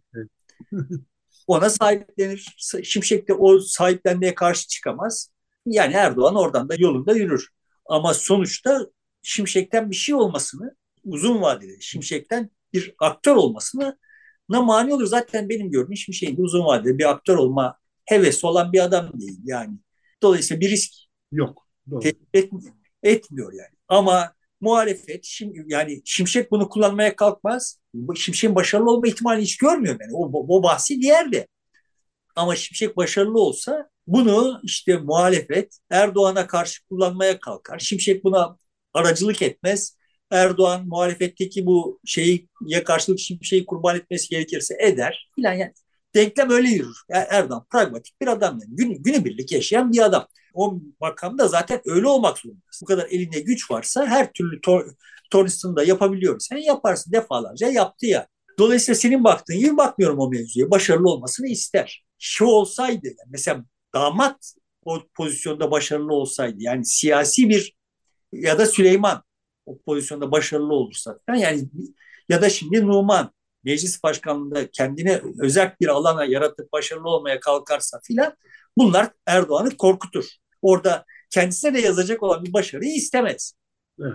ona 1.47 1.71
sahiplenir. 1.71 2.57
Şimşek 2.83 3.29
de 3.29 3.35
o 3.35 3.59
sahiplenmeye 3.61 4.35
karşı 4.35 4.69
çıkamaz. 4.69 5.31
Yani 5.67 5.95
Erdoğan 5.95 6.37
oradan 6.37 6.69
da 6.69 6.75
yolunda 6.79 7.13
yürür. 7.13 7.49
Ama 7.87 8.15
sonuçta 8.15 8.87
Şimşek'ten 9.23 9.91
bir 9.91 9.97
şey 9.97 10.15
olmasını 10.15 10.77
uzun 11.05 11.43
vadede 11.43 11.81
Şimşek'ten 11.81 12.51
bir 12.73 12.95
aktör 12.99 13.37
olmasını 13.37 13.99
na 14.53 14.63
mani 14.63 14.95
olur. 14.95 15.07
Zaten 15.07 15.49
benim 15.49 15.71
gördüğüm 15.71 15.97
Şimşek'in 15.97 16.43
uzun 16.43 16.65
vadede 16.65 16.99
bir 16.99 17.11
aktör 17.11 17.37
olma 17.37 17.79
hevesi 18.05 18.47
olan 18.47 18.73
bir 18.73 18.85
adam 18.85 19.21
değil 19.21 19.39
yani. 19.45 19.75
Dolayısıyla 20.23 20.61
bir 20.61 20.71
risk 20.71 20.93
yok. 21.33 21.69
Et, 22.35 22.51
etmiyor 23.03 23.53
yani. 23.53 23.77
Ama 23.89 24.35
muhalefet 24.61 25.25
şimdi 25.25 25.65
yani 25.67 26.03
Şimşek 26.05 26.51
bunu 26.51 26.69
kullanmaya 26.69 27.17
kalkmaz. 27.17 27.79
Şimşek'in 28.17 28.55
başarılı 28.55 28.91
olma 28.91 29.09
ihtimali 29.09 29.43
hiç 29.43 29.57
görmüyorum 29.57 30.01
yani. 30.03 30.13
O, 30.15 30.47
o 30.59 30.63
bahsi 30.63 31.01
diğerde. 31.03 31.47
Ama 32.37 32.57
Şimşek 32.57 32.97
başarılı 32.97 33.41
olsa 33.41 33.91
bunu 34.07 34.61
işte 34.63 34.97
muhalefet 34.97 35.79
Erdoğan'a 35.91 36.47
karşı 36.47 36.85
kullanmaya 36.89 37.41
kalkar. 37.41 37.79
Şimşek 37.79 38.25
buna 38.25 38.59
aracılık 38.95 39.43
etmez. 39.43 39.97
Erdoğan 40.33 40.87
muhalefetteki 40.87 41.67
bu 41.67 42.01
şeyi 42.05 42.49
ya 42.67 42.85
karşılık 42.85 43.21
şeyi 43.43 43.67
kurban 43.67 43.97
etmesi 43.97 44.29
gerekirse 44.29 44.77
eder 44.81 45.31
filan 45.35 45.53
yani 45.53 45.73
denklem 46.15 46.51
öyle 46.51 46.69
yürür. 46.69 46.97
Yani 47.09 47.27
Erdoğan 47.31 47.67
pragmatik 47.71 48.21
bir 48.21 48.27
adam 48.27 48.59
yani 48.63 48.77
gün, 48.77 49.03
günübirlik 49.03 49.53
yaşayan 49.53 49.93
bir 49.93 50.05
adam. 50.05 50.27
O 50.55 50.79
makamda 51.01 51.49
zaten 51.49 51.81
öyle 51.87 52.07
olmak 52.07 52.39
zorunda. 52.39 52.61
Bu 52.83 52.87
kadar 52.87 53.07
elinde 53.11 53.41
güç 53.41 53.71
varsa 53.71 54.07
her 54.07 54.33
türlü 54.33 54.61
tor, 54.61 54.91
tornisini 55.31 55.77
da 55.77 55.85
yapabiliyor. 55.85 56.41
Sen 56.41 56.57
yaparsın 56.57 57.13
defalarca 57.13 57.69
yaptı 57.69 58.07
ya. 58.07 58.27
Dolayısıyla 58.59 58.95
senin 58.95 59.25
baktığın 59.25 59.59
gibi 59.59 59.77
bakmıyorum 59.77 60.19
o 60.19 60.29
mevzuya. 60.29 60.71
Başarılı 60.71 61.09
olmasını 61.09 61.47
ister. 61.47 62.05
Şu 62.19 62.45
olsaydı 62.45 63.09
mesela 63.29 63.65
damat 63.95 64.55
o 64.85 65.03
pozisyonda 65.15 65.71
başarılı 65.71 66.15
olsaydı 66.15 66.57
yani 66.59 66.85
siyasi 66.85 67.49
bir 67.49 67.75
ya 68.33 68.59
da 68.59 68.67
Süleyman 68.67 69.23
o 69.73 69.83
pozisyonda 69.83 70.33
başarılı 70.33 70.75
olursa 70.75 71.19
yani 71.29 71.69
ya 72.29 72.43
da 72.43 72.49
şimdi 72.49 72.87
Numan 72.87 73.33
meclis 73.65 74.03
başkanlığında 74.03 74.71
kendine 74.71 75.23
özel 75.39 75.77
bir 75.81 75.89
alana 75.89 76.25
yaratıp 76.25 76.73
başarılı 76.73 77.09
olmaya 77.09 77.41
kalkarsa 77.41 78.01
filan 78.03 78.33
bunlar 78.79 79.11
Erdoğan'ı 79.27 79.77
korkutur. 79.77 80.25
Orada 80.63 81.05
kendisine 81.31 81.75
de 81.75 81.81
yazacak 81.81 82.23
olan 82.23 82.45
bir 82.45 82.53
başarıyı 82.53 82.95
istemez. 82.95 83.55
Evet. 84.01 84.13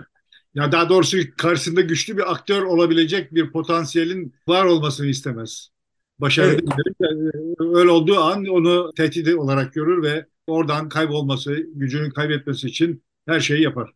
Ya 0.54 0.72
daha 0.72 0.88
doğrusu 0.88 1.18
karşısında 1.38 1.80
güçlü 1.80 2.16
bir 2.16 2.32
aktör 2.32 2.62
olabilecek 2.62 3.34
bir 3.34 3.52
potansiyelin 3.52 4.34
var 4.48 4.64
olmasını 4.64 5.06
istemez. 5.06 5.68
Başarı 6.18 6.46
evet. 6.46 6.62
öyle 7.58 7.90
olduğu 7.90 8.18
an 8.18 8.46
onu 8.46 8.92
tehdit 8.96 9.34
olarak 9.34 9.72
görür 9.72 10.02
ve 10.02 10.26
oradan 10.46 10.88
kaybolması, 10.88 11.54
gücünü 11.74 12.12
kaybetmesi 12.12 12.66
için 12.66 13.04
her 13.26 13.40
şeyi 13.40 13.62
yapar. 13.62 13.92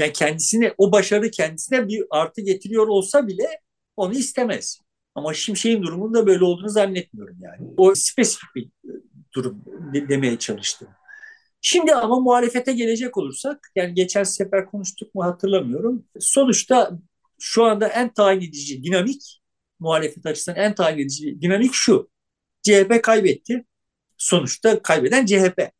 Yani 0.00 0.12
kendisine 0.12 0.74
o 0.78 0.92
başarı 0.92 1.30
kendisine 1.30 1.88
bir 1.88 2.04
artı 2.10 2.40
getiriyor 2.40 2.88
olsa 2.88 3.26
bile 3.26 3.60
onu 3.96 4.14
istemez. 4.14 4.80
Ama 5.14 5.34
Şimşek'in 5.34 5.82
durumunda 5.82 6.26
böyle 6.26 6.44
olduğunu 6.44 6.68
zannetmiyorum 6.68 7.36
yani. 7.40 7.70
O 7.76 7.94
spesifik 7.94 8.54
bir 8.54 8.70
durum 9.34 9.64
demeye 10.08 10.38
çalıştım. 10.38 10.88
Şimdi 11.60 11.94
ama 11.94 12.20
muhalefete 12.20 12.72
gelecek 12.72 13.16
olursak, 13.16 13.70
yani 13.76 13.94
geçen 13.94 14.24
sefer 14.24 14.66
konuştuk 14.66 15.14
mu 15.14 15.24
hatırlamıyorum. 15.24 16.04
Sonuçta 16.20 16.90
şu 17.38 17.64
anda 17.64 17.88
en 17.88 18.14
tayin 18.14 18.40
edici 18.40 18.84
dinamik, 18.84 19.42
muhalefet 19.78 20.26
açısından 20.26 20.58
en 20.58 20.74
tayin 20.74 20.98
edici 20.98 21.40
dinamik 21.40 21.74
şu. 21.74 22.10
CHP 22.62 23.02
kaybetti. 23.02 23.64
Sonuçta 24.16 24.82
kaybeden 24.82 25.26
CHP. 25.26 25.70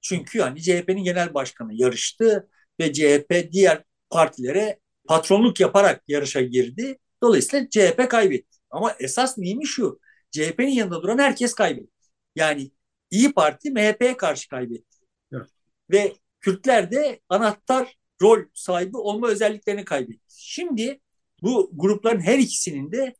Çünkü 0.00 0.38
yani 0.38 0.62
CHP'nin 0.62 1.04
genel 1.04 1.34
başkanı 1.34 1.74
yarıştı 1.74 2.48
ve 2.80 2.92
CHP 2.92 3.52
diğer 3.52 3.84
partilere 4.10 4.78
patronluk 5.08 5.60
yaparak 5.60 6.02
yarışa 6.08 6.40
girdi. 6.40 6.98
Dolayısıyla 7.22 7.68
CHP 7.70 8.08
kaybetti. 8.08 8.58
Ama 8.70 8.94
esas 9.00 9.38
neymiş 9.38 9.70
şu? 9.70 10.00
CHP'nin 10.30 10.70
yanında 10.70 11.02
duran 11.02 11.18
herkes 11.18 11.54
kaybetti. 11.54 12.08
Yani 12.36 12.70
İyi 13.10 13.32
Parti 13.32 13.70
MHP'ye 13.70 14.16
karşı 14.16 14.48
kaybetti. 14.48 14.96
Evet. 15.32 15.48
Ve 15.90 16.12
Kürtler 16.40 16.90
de 16.90 17.20
anahtar 17.28 17.96
rol 18.22 18.38
sahibi 18.54 18.96
olma 18.96 19.28
özelliklerini 19.28 19.84
kaybetti. 19.84 20.34
Şimdi 20.36 21.00
bu 21.42 21.70
grupların 21.72 22.20
her 22.20 22.38
ikisinin 22.38 22.92
de 22.92 23.14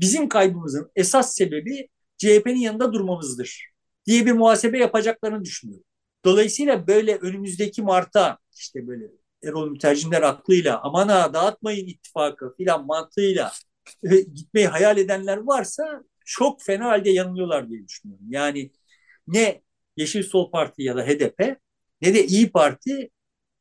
bizim 0.00 0.28
kaybımızın 0.28 0.90
esas 0.96 1.34
sebebi 1.34 1.88
CHP'nin 2.18 2.60
yanında 2.60 2.92
durmamızdır 2.92 3.72
diye 4.06 4.26
bir 4.26 4.32
muhasebe 4.32 4.78
yapacaklarını 4.78 5.44
düşünüyorum. 5.44 5.84
Dolayısıyla 6.24 6.86
böyle 6.86 7.16
önümüzdeki 7.16 7.82
Mart'a 7.82 8.38
işte 8.56 8.86
böyle 8.86 9.04
Erol 9.44 9.70
Mütercimler 9.70 10.22
aklıyla 10.22 10.80
aman 10.82 11.08
ha 11.08 11.34
dağıtmayın 11.34 11.86
ittifakı 11.86 12.54
filan 12.56 12.86
mantığıyla 12.86 13.52
e, 14.04 14.20
gitmeyi 14.20 14.66
hayal 14.66 14.98
edenler 14.98 15.36
varsa 15.36 16.04
çok 16.26 16.62
fena 16.62 16.84
halde 16.86 17.10
yanılıyorlar 17.10 17.70
diye 17.70 17.88
düşünüyorum. 17.88 18.26
Yani 18.30 18.70
ne 19.26 19.62
Yeşil 19.96 20.22
Sol 20.22 20.50
Parti 20.50 20.82
ya 20.82 20.96
da 20.96 21.06
HDP 21.06 21.56
ne 22.02 22.14
de 22.14 22.26
İyi 22.26 22.50
Parti 22.52 23.10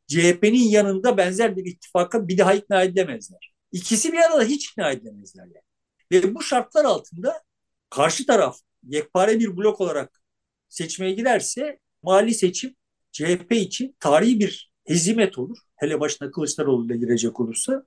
CHP'nin 0.07 0.69
yanında 0.69 1.17
benzer 1.17 1.57
bir 1.57 1.65
ittifaka 1.65 2.27
bir 2.27 2.37
daha 2.37 2.53
ikna 2.53 2.83
edilemezler. 2.83 3.53
İkisi 3.71 4.13
bir 4.13 4.17
arada 4.17 4.43
hiç 4.43 4.69
ikna 4.69 4.91
edilemezler. 4.91 5.43
Yani. 5.43 5.63
Ve 6.11 6.35
bu 6.35 6.41
şartlar 6.43 6.85
altında 6.85 7.43
karşı 7.89 8.25
taraf 8.25 8.59
yekpare 8.83 9.39
bir 9.39 9.57
blok 9.57 9.81
olarak 9.81 10.21
seçmeye 10.69 11.13
giderse 11.13 11.79
mali 12.03 12.33
seçim 12.33 12.75
CHP 13.11 13.51
için 13.51 13.95
tarihi 13.99 14.39
bir 14.39 14.71
hezimet 14.87 15.37
olur. 15.37 15.57
Hele 15.75 15.99
başına 15.99 16.31
Kılıçdaroğlu 16.31 16.85
ile 16.85 16.97
girecek 16.97 17.39
olursa. 17.39 17.85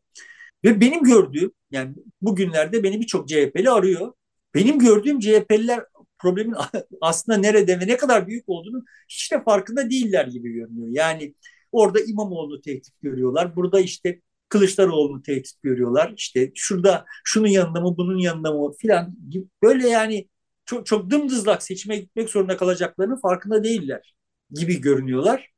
Ve 0.64 0.80
benim 0.80 1.02
gördüğüm 1.02 1.52
yani 1.70 1.94
bugünlerde 2.22 2.82
beni 2.82 3.00
birçok 3.00 3.28
CHP'li 3.28 3.70
arıyor. 3.70 4.12
Benim 4.54 4.78
gördüğüm 4.78 5.20
CHP'liler 5.20 5.84
problemin 6.18 6.54
aslında 7.00 7.38
nerede 7.38 7.80
ve 7.80 7.86
ne 7.86 7.96
kadar 7.96 8.26
büyük 8.28 8.48
olduğunu 8.48 8.84
hiç 9.08 9.32
de 9.32 9.42
farkında 9.42 9.90
değiller 9.90 10.26
gibi 10.26 10.52
görünüyor. 10.52 10.88
Yani 10.90 11.34
orada 11.72 12.00
İmamoğlu 12.00 12.60
tehdit 12.60 13.00
görüyorlar. 13.02 13.56
Burada 13.56 13.80
işte 13.80 14.20
Kılıçdaroğlu'nu 14.48 15.22
tehdit 15.22 15.62
görüyorlar. 15.62 16.14
İşte 16.16 16.52
şurada 16.54 17.04
şunun 17.24 17.46
yanında 17.46 17.80
mı 17.80 17.96
bunun 17.96 18.18
yanında 18.18 18.52
mı 18.52 18.72
filan 18.72 19.16
böyle 19.62 19.88
yani 19.88 20.28
çok, 20.64 20.86
çok 20.86 21.10
dımdızlak 21.10 21.62
seçime 21.62 21.96
gitmek 21.96 22.30
zorunda 22.30 22.56
kalacaklarının 22.56 23.16
farkında 23.20 23.64
değiller 23.64 24.14
gibi 24.50 24.80
görünüyorlar. 24.80 25.50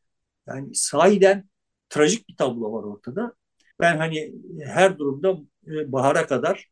Yani 0.48 0.74
sahiden 0.74 1.50
trajik 1.88 2.28
bir 2.28 2.36
tablo 2.36 2.72
var 2.72 2.82
ortada. 2.84 3.32
Ben 3.80 3.96
hani 3.96 4.34
her 4.64 4.98
durumda 4.98 5.36
e, 5.66 5.92
bahara 5.92 6.26
kadar, 6.26 6.70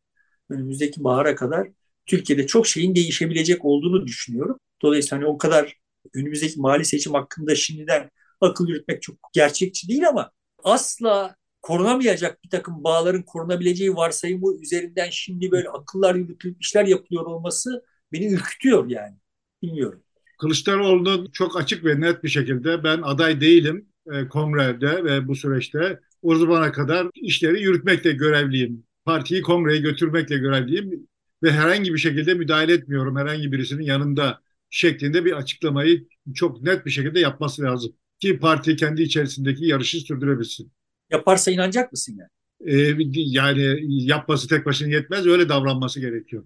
önümüzdeki 0.49 1.03
bahara 1.03 1.35
kadar 1.35 1.67
Türkiye'de 2.05 2.47
çok 2.47 2.67
şeyin 2.67 2.95
değişebilecek 2.95 3.65
olduğunu 3.65 4.07
düşünüyorum. 4.07 4.59
Dolayısıyla 4.81 5.17
hani 5.17 5.27
o 5.27 5.37
kadar 5.37 5.79
önümüzdeki 6.13 6.59
mali 6.59 6.85
seçim 6.85 7.13
hakkında 7.13 7.55
şimdiden 7.55 8.09
akıl 8.41 8.67
yürütmek 8.67 9.01
çok 9.01 9.15
gerçekçi 9.33 9.87
değil 9.87 10.07
ama 10.09 10.31
asla 10.63 11.35
korunamayacak 11.61 12.43
bir 12.43 12.49
takım 12.49 12.83
bağların 12.83 13.23
korunabileceği 13.23 13.95
varsayımı 13.95 14.61
üzerinden 14.61 15.09
şimdi 15.11 15.51
böyle 15.51 15.69
akıllar 15.69 16.15
yürütülüp 16.15 16.61
işler 16.61 16.85
yapılıyor 16.85 17.25
olması 17.25 17.83
beni 18.11 18.33
ürkütüyor 18.33 18.89
yani. 18.89 19.15
Bilmiyorum. 19.61 20.03
Kılıçdaroğlu'nun 20.39 21.29
çok 21.33 21.57
açık 21.57 21.85
ve 21.85 22.01
net 22.01 22.23
bir 22.23 22.29
şekilde 22.29 22.83
ben 22.83 23.01
aday 23.01 23.41
değilim 23.41 23.87
e, 24.13 24.27
kongrede 24.27 25.03
ve 25.03 25.27
bu 25.27 25.35
süreçte 25.35 25.99
o 26.21 26.35
zamana 26.35 26.71
kadar 26.71 27.07
işleri 27.15 27.61
yürütmekle 27.61 28.11
görevliyim. 28.11 28.83
Partiyi 29.05 29.41
kongreye 29.41 29.81
götürmekle 29.81 30.37
görevliyim 30.37 31.07
ve 31.43 31.51
herhangi 31.51 31.93
bir 31.93 31.99
şekilde 31.99 32.33
müdahale 32.33 32.73
etmiyorum 32.73 33.17
herhangi 33.17 33.51
birisinin 33.51 33.83
yanında 33.83 34.41
şeklinde 34.69 35.25
bir 35.25 35.31
açıklamayı 35.31 36.07
çok 36.33 36.61
net 36.61 36.85
bir 36.85 36.91
şekilde 36.91 37.19
yapması 37.19 37.61
lazım. 37.61 37.93
Ki 38.19 38.39
parti 38.39 38.75
kendi 38.75 39.01
içerisindeki 39.01 39.65
yarışı 39.65 39.99
sürdürebilsin. 39.99 40.71
Yaparsa 41.11 41.51
inanacak 41.51 41.91
mısın 41.91 42.17
yani? 42.19 42.29
Ee, 42.61 42.95
yani 43.15 43.79
yapması 44.05 44.47
tek 44.47 44.65
başına 44.65 44.87
yetmez 44.87 45.27
öyle 45.27 45.49
davranması 45.49 45.99
gerekiyor. 45.99 46.43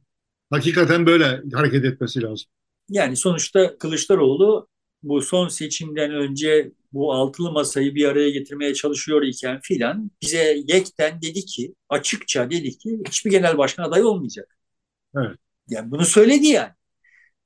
Hakikaten 0.49 1.05
böyle 1.05 1.41
hareket 1.53 1.85
etmesi 1.85 2.21
lazım. 2.21 2.47
Yani 2.89 3.15
sonuçta 3.15 3.77
Kılıçdaroğlu 3.77 4.67
bu 5.03 5.21
son 5.21 5.47
seçimden 5.47 6.11
önce 6.11 6.71
bu 6.93 7.13
altılı 7.13 7.51
masayı 7.51 7.95
bir 7.95 8.05
araya 8.05 8.29
getirmeye 8.29 8.73
çalışıyor 8.73 9.21
iken 9.21 9.59
filan 9.63 10.11
bize 10.21 10.63
yekten 10.67 11.21
dedi 11.21 11.45
ki 11.45 11.75
açıkça 11.89 12.49
dedi 12.49 12.77
ki 12.77 12.99
hiçbir 13.07 13.31
genel 13.31 13.57
başkan 13.57 13.83
adayı 13.83 14.07
olmayacak. 14.07 14.57
Evet. 15.17 15.37
Yani 15.69 15.91
bunu 15.91 16.05
söyledi 16.05 16.47
yani. 16.47 16.71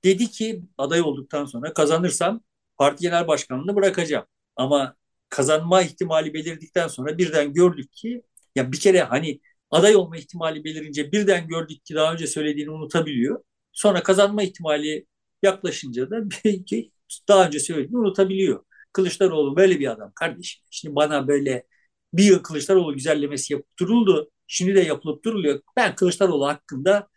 Dedi 0.03 0.31
ki 0.31 0.63
aday 0.77 1.01
olduktan 1.01 1.45
sonra 1.45 1.73
kazanırsam 1.73 2.41
parti 2.77 3.01
genel 3.01 3.27
başkanlığını 3.27 3.75
bırakacağım. 3.75 4.25
Ama 4.55 4.95
kazanma 5.29 5.81
ihtimali 5.81 6.33
belirdikten 6.33 6.87
sonra 6.87 7.17
birden 7.17 7.53
gördük 7.53 7.93
ki 7.93 8.23
ya 8.55 8.71
bir 8.71 8.79
kere 8.79 9.03
hani 9.03 9.39
aday 9.74 9.95
olma 9.95 10.17
ihtimali 10.17 10.63
belirince 10.63 11.11
birden 11.11 11.47
gördük 11.47 11.86
ki 11.86 11.95
daha 11.95 12.13
önce 12.13 12.28
söylediğini 12.28 12.71
unutabiliyor. 12.71 13.43
Sonra 13.71 14.03
kazanma 14.03 14.43
ihtimali 14.43 15.05
yaklaşınca 15.43 16.09
da 16.09 16.30
belki 16.45 16.91
daha 17.28 17.47
önce 17.47 17.59
söylediğini 17.59 17.97
unutabiliyor. 17.97 18.63
Kılıçdaroğlu 18.93 19.55
böyle 19.55 19.80
bir 19.80 19.91
adam 19.91 20.11
kardeşim. 20.15 20.63
Şimdi 20.71 20.95
bana 20.95 21.28
böyle 21.28 21.63
bir 22.13 22.24
yıl 22.24 22.39
Kılıçdaroğlu 22.43 22.93
güzellemesi 22.93 23.53
yapıp 23.53 23.80
duruldu. 23.80 24.32
Şimdi 24.47 24.76
de 24.76 24.80
yapılıp 24.82 25.26
duruluyor. 25.26 25.61
Ben 25.78 25.95
Kılıçdaroğlu 25.95 26.47
hakkında 26.47 27.07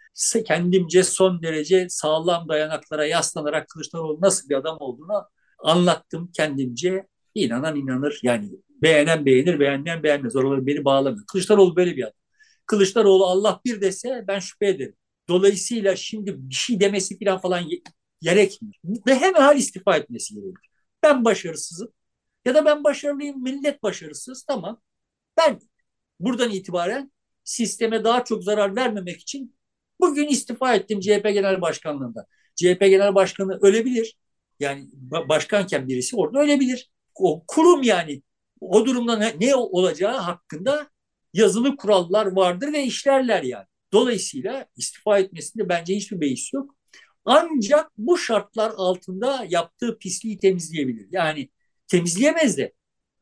kendimce 0.47 1.03
son 1.03 1.43
derece 1.43 1.87
sağlam 1.89 2.49
dayanaklara 2.49 3.07
yaslanarak 3.07 3.69
Kılıçdaroğlu 3.69 4.19
nasıl 4.21 4.49
bir 4.49 4.55
adam 4.55 4.77
olduğunu 4.81 5.25
anlattım 5.59 6.31
kendimce. 6.37 7.07
İnanan 7.35 7.77
inanır. 7.77 8.21
Yani 8.23 8.51
beğenen 8.83 9.27
beğenir, 9.27 9.61
beğenmeyen 9.61 10.03
beğenmez. 10.03 10.37
Oraları 10.37 10.67
beni 10.67 10.85
bağlamıyor. 10.85 11.27
Kılıçdaroğlu 11.27 11.77
böyle 11.77 11.97
bir 11.97 12.03
adam. 12.03 12.26
Kılıçdaroğlu 12.67 13.27
Allah 13.27 13.61
bir 13.65 13.81
dese 13.81 14.25
ben 14.29 14.39
şüphe 14.39 14.67
ederim. 14.69 14.95
Dolayısıyla 15.29 15.97
şimdi 15.97 16.35
bir 16.51 16.55
şey 16.55 16.81
demesi 16.81 17.19
falan 17.25 17.41
falan 17.41 17.65
gerekmiyor. 18.23 18.75
Ve 19.07 19.15
hemen 19.15 19.57
istifa 19.57 19.97
etmesi 19.97 20.35
gerekiyor. 20.35 20.65
Ben 21.03 21.25
başarısızım 21.25 21.89
ya 22.45 22.55
da 22.55 22.65
ben 22.65 22.85
başarılıyım, 22.85 23.43
millet 23.43 23.83
başarısız 23.83 24.43
tamam. 24.43 24.81
Ben 25.37 25.61
buradan 26.21 26.51
itibaren 26.51 27.13
sisteme 27.45 28.05
daha 28.05 28.25
çok 28.25 28.45
zarar 28.45 28.77
vermemek 28.77 29.21
için 29.21 29.57
bugün 30.01 30.29
istifa 30.29 30.75
ettim 30.75 31.01
CHP 31.01 31.23
Genel 31.25 31.61
Başkanlığında. 31.61 32.27
CHP 32.57 32.81
Genel 32.81 33.15
Başkanı 33.15 33.59
ölebilir. 33.63 34.19
Yani 34.61 34.89
başkanken 35.29 35.89
birisi 35.89 36.17
orada 36.17 36.39
ölebilir. 36.39 36.91
O 37.15 37.45
kurum 37.47 37.83
yani 37.83 38.23
o 38.61 38.87
durumda 38.87 39.17
ne, 39.19 39.35
ne 39.41 39.55
olacağı 39.55 40.17
hakkında 40.17 40.91
yazılı 41.37 41.77
kurallar 41.77 42.27
vardır 42.27 42.73
ve 42.73 42.85
işlerler 42.85 43.43
yani. 43.43 43.67
Dolayısıyla 43.93 44.67
istifa 44.77 45.19
etmesinde 45.19 45.69
bence 45.69 45.97
hiçbir 45.97 46.21
beis 46.21 46.53
yok. 46.55 46.77
Ancak 47.25 47.91
bu 47.99 48.19
şartlar 48.19 48.73
altında 48.77 49.47
yaptığı 49.49 49.99
pisliği 49.99 50.39
temizleyebilir. 50.39 51.09
Yani 51.11 51.51
temizleyemez 51.89 52.59
de 52.59 52.73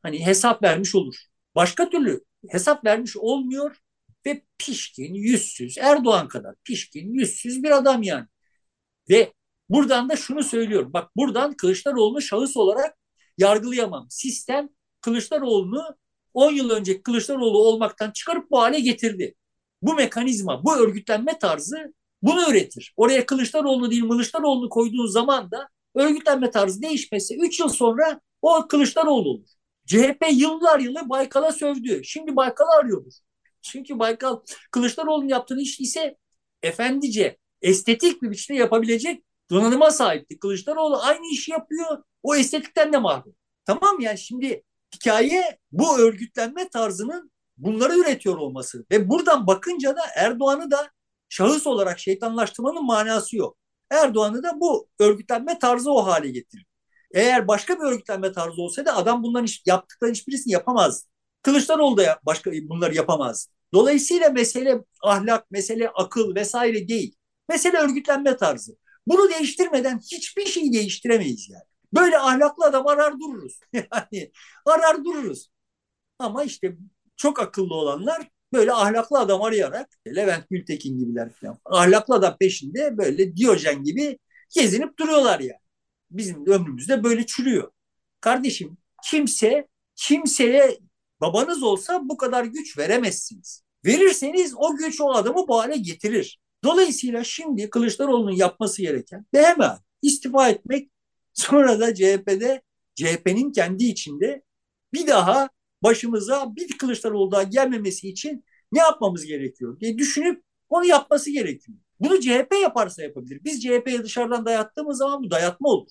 hani 0.03 0.27
hesap 0.27 0.63
vermiş 0.63 0.95
olur. 0.95 1.17
Başka 1.55 1.91
türlü 1.91 2.25
hesap 2.51 2.85
vermiş 2.85 3.17
olmuyor 3.17 3.77
ve 4.27 4.43
pişkin, 4.59 5.15
yüzsüz, 5.15 5.79
Erdoğan 5.79 6.29
kadar 6.29 6.55
pişkin, 6.65 7.13
yüzsüz 7.13 7.63
bir 7.63 7.71
adam 7.71 8.03
yani. 8.03 8.27
Ve 9.11 9.33
buradan 9.69 10.09
da 10.09 10.17
şunu 10.17 10.43
söylüyorum. 10.43 10.93
Bak 10.93 11.17
buradan 11.17 11.55
Kılıçdaroğlu'nu 11.57 12.23
şahıs 12.23 12.57
olarak 12.57 12.99
yargılayamam. 13.39 14.07
Sistem 14.11 14.69
Kılıçdaroğlu'nu 15.01 15.97
10 16.35 16.53
yıl 16.53 16.71
önce 16.71 17.03
Kılıçdaroğlu 17.03 17.59
olmaktan 17.59 18.11
çıkarıp 18.11 18.51
bu 18.51 18.61
hale 18.61 18.81
getirdi. 18.81 19.35
Bu 19.83 19.95
mekanizma, 19.95 20.65
bu 20.65 20.77
örgütlenme 20.77 21.39
tarzı 21.39 21.95
bunu 22.23 22.51
üretir. 22.51 22.95
Oraya 22.97 23.27
Kılıçdaroğlu 23.27 23.91
değil 23.91 24.09
Kılıçdaroğlu 24.09 24.69
koyduğun 24.69 25.07
zaman 25.07 25.51
da 25.51 25.69
örgütlenme 25.95 26.51
tarzı 26.51 26.83
değişmesi 26.83 27.37
3 27.41 27.61
yıl 27.61 27.69
sonra 27.69 28.21
o 28.43 28.69
Kılıçdaroğlu 28.69 29.31
olur. 29.31 29.49
CHP 29.87 30.27
yıllar 30.33 30.79
yılı 30.79 31.09
Baykal'a 31.09 31.53
sövdü. 31.53 32.05
Şimdi 32.05 32.37
Baykal'ı 32.37 32.81
arıyordur. 32.81 33.13
Çünkü 33.63 33.99
Baykal 33.99 34.41
Kılıçdaroğlu'nun 34.71 35.29
yaptığını 35.29 35.61
iş 35.61 35.81
ise 35.81 36.17
efendice, 36.63 37.39
estetik 37.63 38.23
bir 38.23 38.31
biçimde 38.31 38.59
yapabilecek 38.59 39.25
donanıma 39.51 39.91
sahipti. 39.91 40.39
Kılıçdaroğlu 40.39 41.03
aynı 41.03 41.27
işi 41.33 41.53
yapıyor. 41.53 42.03
O 42.23 42.35
estetikten 42.35 42.93
de 42.93 42.99
mahrum. 42.99 43.35
Tamam 43.65 44.01
yani 44.01 44.19
şimdi 44.19 44.63
hikaye 44.95 45.59
bu 45.73 45.99
örgütlenme 45.99 46.69
tarzının 46.69 47.33
bunları 47.57 47.99
üretiyor 47.99 48.37
olması. 48.37 48.85
Ve 48.91 49.09
buradan 49.09 49.47
bakınca 49.47 49.97
da 49.97 50.03
Erdoğan'ı 50.17 50.71
da 50.71 50.91
şahıs 51.29 51.67
olarak 51.67 51.99
şeytanlaştırmanın 51.99 52.87
manası 52.87 53.37
yok. 53.37 53.57
Erdoğan'ı 53.91 54.43
da 54.43 54.61
bu 54.61 54.89
örgütlenme 54.99 55.59
tarzı 55.59 55.91
o 55.93 56.07
hale 56.07 56.31
getirir. 56.31 56.67
Eğer 57.15 57.49
başka 57.49 57.75
bir 57.79 57.85
örgütlenme 57.85 58.33
tarzı 58.33 58.63
olsaydı 58.63 58.93
adam 58.93 59.23
bunların 59.23 59.45
iş, 59.45 59.63
yaptıkları 59.67 60.11
hiçbirisini 60.11 60.53
yapamaz. 60.53 61.09
Kılıçdaroğlu 61.43 61.97
da 61.97 62.21
başka 62.27 62.53
bunları 62.53 62.95
yapamaz. 62.95 63.49
Dolayısıyla 63.75 64.31
mesele 64.31 64.81
ahlak, 65.03 65.51
mesele 65.51 65.89
akıl 65.89 66.35
vesaire 66.35 66.89
değil. 66.89 67.15
Mesele 67.49 67.77
örgütlenme 67.79 68.37
tarzı. 68.37 68.77
Bunu 69.07 69.31
değiştirmeden 69.31 69.99
hiçbir 70.13 70.47
şeyi 70.47 70.73
değiştiremeyiz 70.73 71.49
yani. 71.51 71.74
Böyle 71.95 72.19
ahlaklı 72.19 72.65
adam 72.65 72.87
arar 72.87 73.21
dururuz. 73.21 73.61
yani 73.73 74.33
arar 74.67 75.05
dururuz. 75.05 75.49
Ama 76.19 76.45
işte 76.45 76.77
çok 77.17 77.41
akıllı 77.41 77.75
olanlar 77.75 78.31
böyle 78.53 78.73
ahlaklı 78.73 79.19
adam 79.19 79.43
arayarak 79.43 79.89
Levent 80.17 80.49
Gültekin 80.51 80.99
gibiler 80.99 81.33
falan. 81.33 81.59
Ahlaklı 81.65 82.15
adam 82.15 82.37
peşinde 82.41 82.99
böyle 82.99 83.37
Diyojen 83.37 83.85
gibi 83.85 84.19
gezinip 84.55 84.99
duruyorlar 84.99 85.41
yani. 85.41 85.61
Bizim 86.11 86.47
ömrümüzde 86.47 87.05
böyle 87.05 87.27
çürüyor. 87.27 87.71
Kardeşim 88.21 88.77
kimse 89.05 89.69
kimseye 89.97 90.79
babanız 91.21 91.63
olsa 91.63 92.01
bu 92.09 92.17
kadar 92.17 92.45
güç 92.45 92.79
veremezsiniz. 92.79 93.63
Verirseniz 93.85 94.55
o 94.57 94.77
güç 94.77 95.01
o 95.01 95.13
adamı 95.15 95.49
bu 95.49 95.59
hale 95.61 95.77
getirir. 95.77 96.39
Dolayısıyla 96.65 97.25
şimdi 97.25 97.71
Kılıçdaroğlu'nun 97.71 98.37
yapması 98.37 98.83
gereken 98.83 99.27
ve 99.35 99.47
hemen 99.47 99.79
istifa 100.03 100.49
etmek 100.49 100.91
sonra 101.35 101.81
da 101.81 101.95
CHP'de 101.95 102.63
CHP'nin 102.95 103.53
kendi 103.53 103.85
içinde 103.85 104.43
bir 104.93 105.07
daha 105.07 105.49
başımıza 105.83 106.57
bir 106.57 106.79
Kılıçdaroğlu 106.79 107.33
daha 107.33 107.43
gelmemesi 107.43 108.09
için 108.09 108.45
ne 108.73 108.79
yapmamız 108.81 109.27
gerekiyor 109.27 109.81
diye 109.81 109.99
düşünüp 109.99 110.45
onu 110.69 110.85
yapması 110.85 111.31
gerekiyor. 111.31 111.79
Bunu 112.01 112.21
CHP 112.21 112.55
yaparsa 112.63 113.03
yapabilir. 113.03 113.41
Biz 113.45 113.63
CHP'ye 113.63 114.03
dışarıdan 114.05 114.47
dayattığımız 114.47 114.99
zaman 114.99 115.23
bu 115.23 115.31
dayatma 115.31 115.69
olur. 115.69 115.91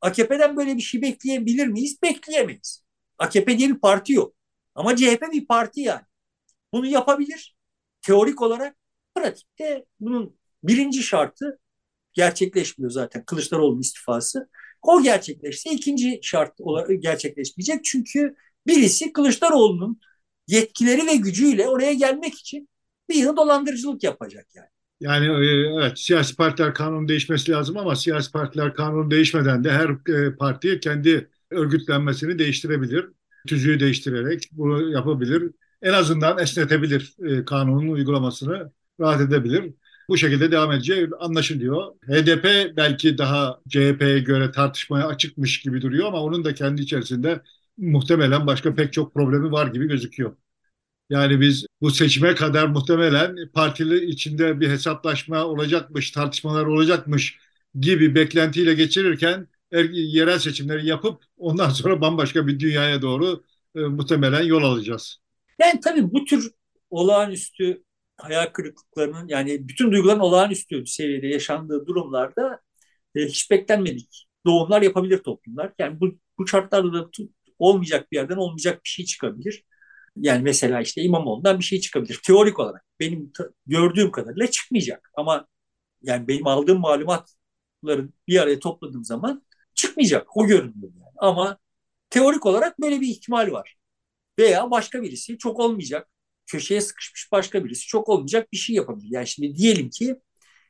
AKP'den 0.00 0.56
böyle 0.56 0.76
bir 0.76 0.80
şey 0.80 1.02
bekleyebilir 1.02 1.66
miyiz? 1.66 1.98
Bekleyemeyiz. 2.02 2.84
AKP 3.18 3.58
diye 3.58 3.68
bir 3.68 3.80
parti 3.80 4.12
yok. 4.12 4.34
Ama 4.74 4.96
CHP 4.96 5.22
bir 5.32 5.46
parti 5.46 5.80
yani. 5.80 6.02
Bunu 6.72 6.86
yapabilir. 6.86 7.56
Teorik 8.02 8.42
olarak 8.42 8.76
pratikte 9.14 9.84
bunun 10.00 10.38
birinci 10.62 11.02
şartı 11.02 11.58
gerçekleşmiyor 12.16 12.90
zaten 12.90 13.24
Kılıçdaroğlu'nun 13.24 13.80
istifası. 13.80 14.48
O 14.82 15.02
gerçekleşse 15.02 15.70
ikinci 15.70 16.20
şart 16.22 16.52
gerçekleşmeyecek. 17.00 17.84
Çünkü 17.84 18.34
birisi 18.66 19.12
Kılıçdaroğlu'nun 19.12 20.00
yetkileri 20.48 21.06
ve 21.06 21.16
gücüyle 21.16 21.68
oraya 21.68 21.92
gelmek 21.92 22.34
için 22.34 22.68
bir 23.08 23.14
yıl 23.14 23.36
dolandırıcılık 23.36 24.02
yapacak 24.02 24.46
yani. 24.54 24.68
Yani 25.00 25.26
e, 25.26 25.48
evet 25.82 25.98
siyasi 25.98 26.36
partiler 26.36 26.74
kanunu 26.74 27.08
değişmesi 27.08 27.52
lazım 27.52 27.76
ama 27.76 27.96
siyasi 27.96 28.32
partiler 28.32 28.74
kanunu 28.74 29.10
değişmeden 29.10 29.64
de 29.64 29.70
her 29.70 30.14
e, 30.14 30.36
parti 30.36 30.80
kendi 30.80 31.30
örgütlenmesini 31.50 32.38
değiştirebilir. 32.38 33.06
Tüzüğü 33.48 33.80
değiştirerek 33.80 34.48
bunu 34.52 34.90
yapabilir. 34.90 35.52
En 35.82 35.92
azından 35.92 36.38
esnetebilir 36.38 37.14
e, 37.22 37.44
kanunun 37.44 37.88
uygulamasını 37.88 38.72
rahat 39.00 39.20
edebilir. 39.20 39.74
Bu 40.08 40.16
şekilde 40.16 40.50
devam 40.52 40.72
edeceği 40.72 41.08
anlaşılıyor. 41.20 41.94
HDP 42.06 42.76
belki 42.76 43.18
daha 43.18 43.60
CHP'ye 43.68 44.18
göre 44.18 44.50
tartışmaya 44.50 45.06
açıkmış 45.06 45.60
gibi 45.60 45.82
duruyor 45.82 46.08
ama 46.08 46.22
onun 46.22 46.44
da 46.44 46.54
kendi 46.54 46.82
içerisinde 46.82 47.42
muhtemelen 47.76 48.46
başka 48.46 48.74
pek 48.74 48.92
çok 48.92 49.14
problemi 49.14 49.52
var 49.52 49.66
gibi 49.66 49.88
gözüküyor. 49.88 50.36
Yani 51.10 51.40
biz 51.40 51.66
bu 51.80 51.90
seçime 51.90 52.34
kadar 52.34 52.66
muhtemelen 52.66 53.36
partili 53.54 54.04
içinde 54.06 54.60
bir 54.60 54.68
hesaplaşma 54.70 55.44
olacakmış, 55.44 56.10
tartışmalar 56.10 56.66
olacakmış 56.66 57.38
gibi 57.80 58.14
beklentiyle 58.14 58.74
geçirirken 58.74 59.48
er, 59.72 59.84
yerel 59.90 60.38
seçimleri 60.38 60.86
yapıp 60.86 61.24
ondan 61.38 61.70
sonra 61.70 62.00
bambaşka 62.00 62.46
bir 62.46 62.60
dünyaya 62.60 63.02
doğru 63.02 63.44
e, 63.74 63.80
muhtemelen 63.80 64.42
yol 64.42 64.62
alacağız. 64.62 65.18
Yani 65.60 65.80
tabii 65.80 66.12
bu 66.12 66.24
tür 66.24 66.50
olağanüstü 66.90 67.82
hayal 68.18 68.46
kırıklıklarının 68.46 69.28
yani 69.28 69.68
bütün 69.68 69.92
duyguların 69.92 70.18
olağanüstü 70.20 70.86
seviyede 70.86 71.26
yaşandığı 71.26 71.86
durumlarda 71.86 72.60
e, 73.14 73.20
hiç 73.26 73.50
beklenmedik 73.50 74.26
doğumlar 74.46 74.82
yapabilir 74.82 75.18
toplumlar. 75.18 75.72
Yani 75.78 76.00
bu, 76.00 76.08
bu 76.38 76.48
şartlarda 76.48 76.92
da 76.92 77.10
olmayacak 77.58 78.12
bir 78.12 78.16
yerden 78.16 78.36
olmayacak 78.36 78.84
bir 78.84 78.88
şey 78.88 79.04
çıkabilir. 79.04 79.64
Yani 80.16 80.42
mesela 80.42 80.80
işte 80.80 81.02
İmamoğlu'ndan 81.02 81.58
bir 81.58 81.64
şey 81.64 81.80
çıkabilir. 81.80 82.20
Teorik 82.26 82.58
olarak 82.60 82.84
benim 83.00 83.32
gördüğüm 83.66 84.10
kadarıyla 84.12 84.46
çıkmayacak. 84.50 85.10
Ama 85.16 85.46
yani 86.02 86.28
benim 86.28 86.46
aldığım 86.46 86.80
malumatları 86.80 88.08
bir 88.28 88.40
araya 88.40 88.58
topladığım 88.58 89.04
zaman 89.04 89.42
çıkmayacak. 89.74 90.36
O 90.36 90.46
görünüyor 90.46 90.92
yani. 90.94 91.14
Ama 91.18 91.58
teorik 92.10 92.46
olarak 92.46 92.80
böyle 92.80 93.00
bir 93.00 93.08
ihtimal 93.08 93.52
var. 93.52 93.76
Veya 94.38 94.70
başka 94.70 95.02
birisi 95.02 95.38
çok 95.38 95.60
olmayacak. 95.60 96.08
Köşeye 96.46 96.80
sıkışmış 96.80 97.32
başka 97.32 97.64
birisi 97.64 97.86
çok 97.86 98.08
olmayacak 98.08 98.52
bir 98.52 98.56
şey 98.56 98.76
yapabilir. 98.76 99.08
Yani 99.10 99.26
şimdi 99.26 99.56
diyelim 99.56 99.90
ki 99.90 100.16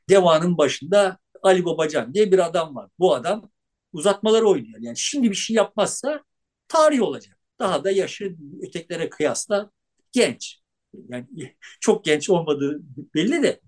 Deva'nın 0.09 0.59
başında 0.59 1.19
Ali 1.43 1.65
Babacan 1.65 2.15
diye 2.15 2.33
bir 2.33 2.47
adam 2.47 2.77
var. 2.77 2.91
Bu 2.99 3.15
adam 3.15 3.51
uzatmaları 3.93 4.49
oynuyor. 4.49 4.79
Yani 4.81 4.97
şimdi 4.99 5.31
bir 5.31 5.37
şey 5.37 5.57
yapmazsa 5.57 6.25
tarih 6.69 7.03
olacak. 7.03 7.39
Daha 7.59 7.85
da 7.85 7.91
yaşı 7.91 8.37
ötekilere 8.63 9.09
kıyasla 9.11 9.71
genç. 10.13 10.61
Yani 11.09 11.27
çok 11.81 12.05
genç 12.05 12.31
olmadığı 12.31 12.81
belli 13.15 13.43
de. 13.43 13.61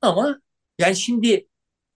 Ama 0.00 0.40
yani 0.78 0.96
şimdi 0.96 1.48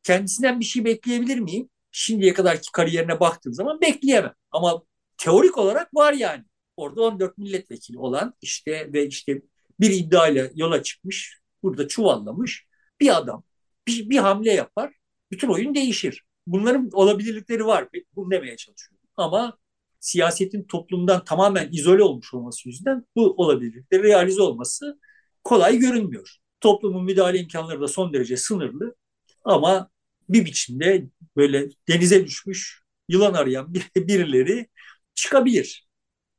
kendisinden 0.03 0.61
bir 0.61 0.65
şey 0.65 0.85
bekleyebilir 0.85 1.39
miyim? 1.39 1.71
Şimdiye 1.91 2.35
kadarki 2.35 2.73
kariyerine 2.73 3.21
baktığım 3.21 3.55
zaman 3.55 3.81
bekleyemem. 3.81 4.35
Ama 4.51 4.83
teorik 5.19 5.59
olarak 5.59 5.95
var 5.95 6.13
yani. 6.13 6.45
Orada 6.77 7.03
14 7.03 7.39
milletvekili 7.39 7.99
olan 7.99 8.35
işte 8.43 8.93
ve 8.93 9.07
işte 9.07 9.43
bir 9.81 9.91
iddiayla 9.91 10.51
yola 10.55 10.83
çıkmış, 10.83 11.41
burada 11.63 11.89
çuvallamış 11.89 12.67
bir 13.01 13.17
adam 13.17 13.45
bir, 13.89 14.11
bir 14.11 14.19
hamle 14.19 14.53
yapar, 14.53 14.93
bütün 15.31 15.49
oyun 15.49 15.75
değişir. 15.75 16.25
Bunların 16.47 16.91
olabilirlikleri 16.93 17.67
var. 17.67 17.89
Bunu 18.17 18.31
demeye 18.31 18.57
çalışıyorum. 18.57 19.09
Ama 19.17 19.59
siyasetin 20.01 20.65
toplumdan 20.65 21.25
tamamen 21.25 21.69
izole 21.73 22.03
olmuş 22.03 22.35
olması 22.35 22.69
yüzünden 22.69 23.07
bu 23.17 23.35
olabilirlikleri 23.37 24.03
realize 24.03 24.43
olması 24.43 25.01
kolay 25.45 25.79
görünmüyor. 25.79 26.37
Toplumun 26.61 27.05
müdahale 27.05 27.39
imkanları 27.39 27.81
da 27.81 27.89
son 27.89 28.13
derece 28.13 28.37
sınırlı 28.37 28.97
ama 29.45 29.91
bir 30.29 30.45
biçimde 30.45 31.07
böyle 31.37 31.69
denize 31.89 32.27
düşmüş 32.27 32.83
yılan 33.09 33.35
arayan 33.35 33.75
birileri 33.97 34.69
çıkabilir. 35.15 35.88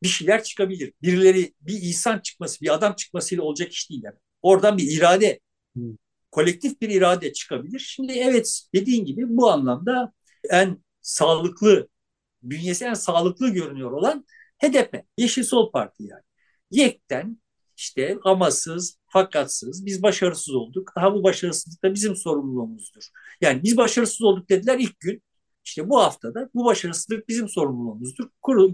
Bir 0.03 0.07
şeyler 0.07 0.43
çıkabilir. 0.43 0.93
Birileri 1.01 1.53
bir 1.61 1.81
insan 1.81 2.19
çıkması, 2.19 2.61
bir 2.61 2.73
adam 2.73 2.95
çıkmasıyla 2.95 3.43
olacak 3.43 3.71
iş 3.71 3.89
değil. 3.89 4.01
Yani. 4.03 4.15
Oradan 4.41 4.77
bir 4.77 4.97
irade, 4.97 5.39
kolektif 6.31 6.81
bir 6.81 6.89
irade 6.89 7.33
çıkabilir. 7.33 7.79
Şimdi 7.79 8.13
evet 8.13 8.61
dediğin 8.75 9.05
gibi 9.05 9.23
bu 9.29 9.51
anlamda 9.51 10.13
en 10.49 10.83
sağlıklı 11.01 11.87
bünyesi 12.43 12.85
en 12.85 12.93
sağlıklı 12.93 13.49
görünüyor 13.49 13.91
olan 13.91 14.25
HDP, 14.57 15.05
Yeşil 15.17 15.43
Sol 15.43 15.71
Parti 15.71 16.03
yani. 16.03 16.23
Yekten 16.71 17.37
işte 17.77 18.17
amasız, 18.23 18.97
fakatsız, 19.07 19.85
biz 19.85 20.03
başarısız 20.03 20.55
olduk. 20.55 20.91
Daha 20.95 21.13
bu 21.13 21.23
başarısızlık 21.23 21.83
da 21.83 21.93
bizim 21.93 22.15
sorumluluğumuzdur. 22.15 23.03
Yani 23.41 23.63
biz 23.63 23.77
başarısız 23.77 24.21
olduk 24.21 24.49
dediler 24.49 24.79
ilk 24.79 24.99
gün. 24.99 25.23
İşte 25.65 25.89
bu 25.89 25.99
haftada 25.99 26.49
bu 26.53 26.65
başarısızlık 26.65 27.29
bizim 27.29 27.49
sorumluluğumuzdur. 27.49 28.29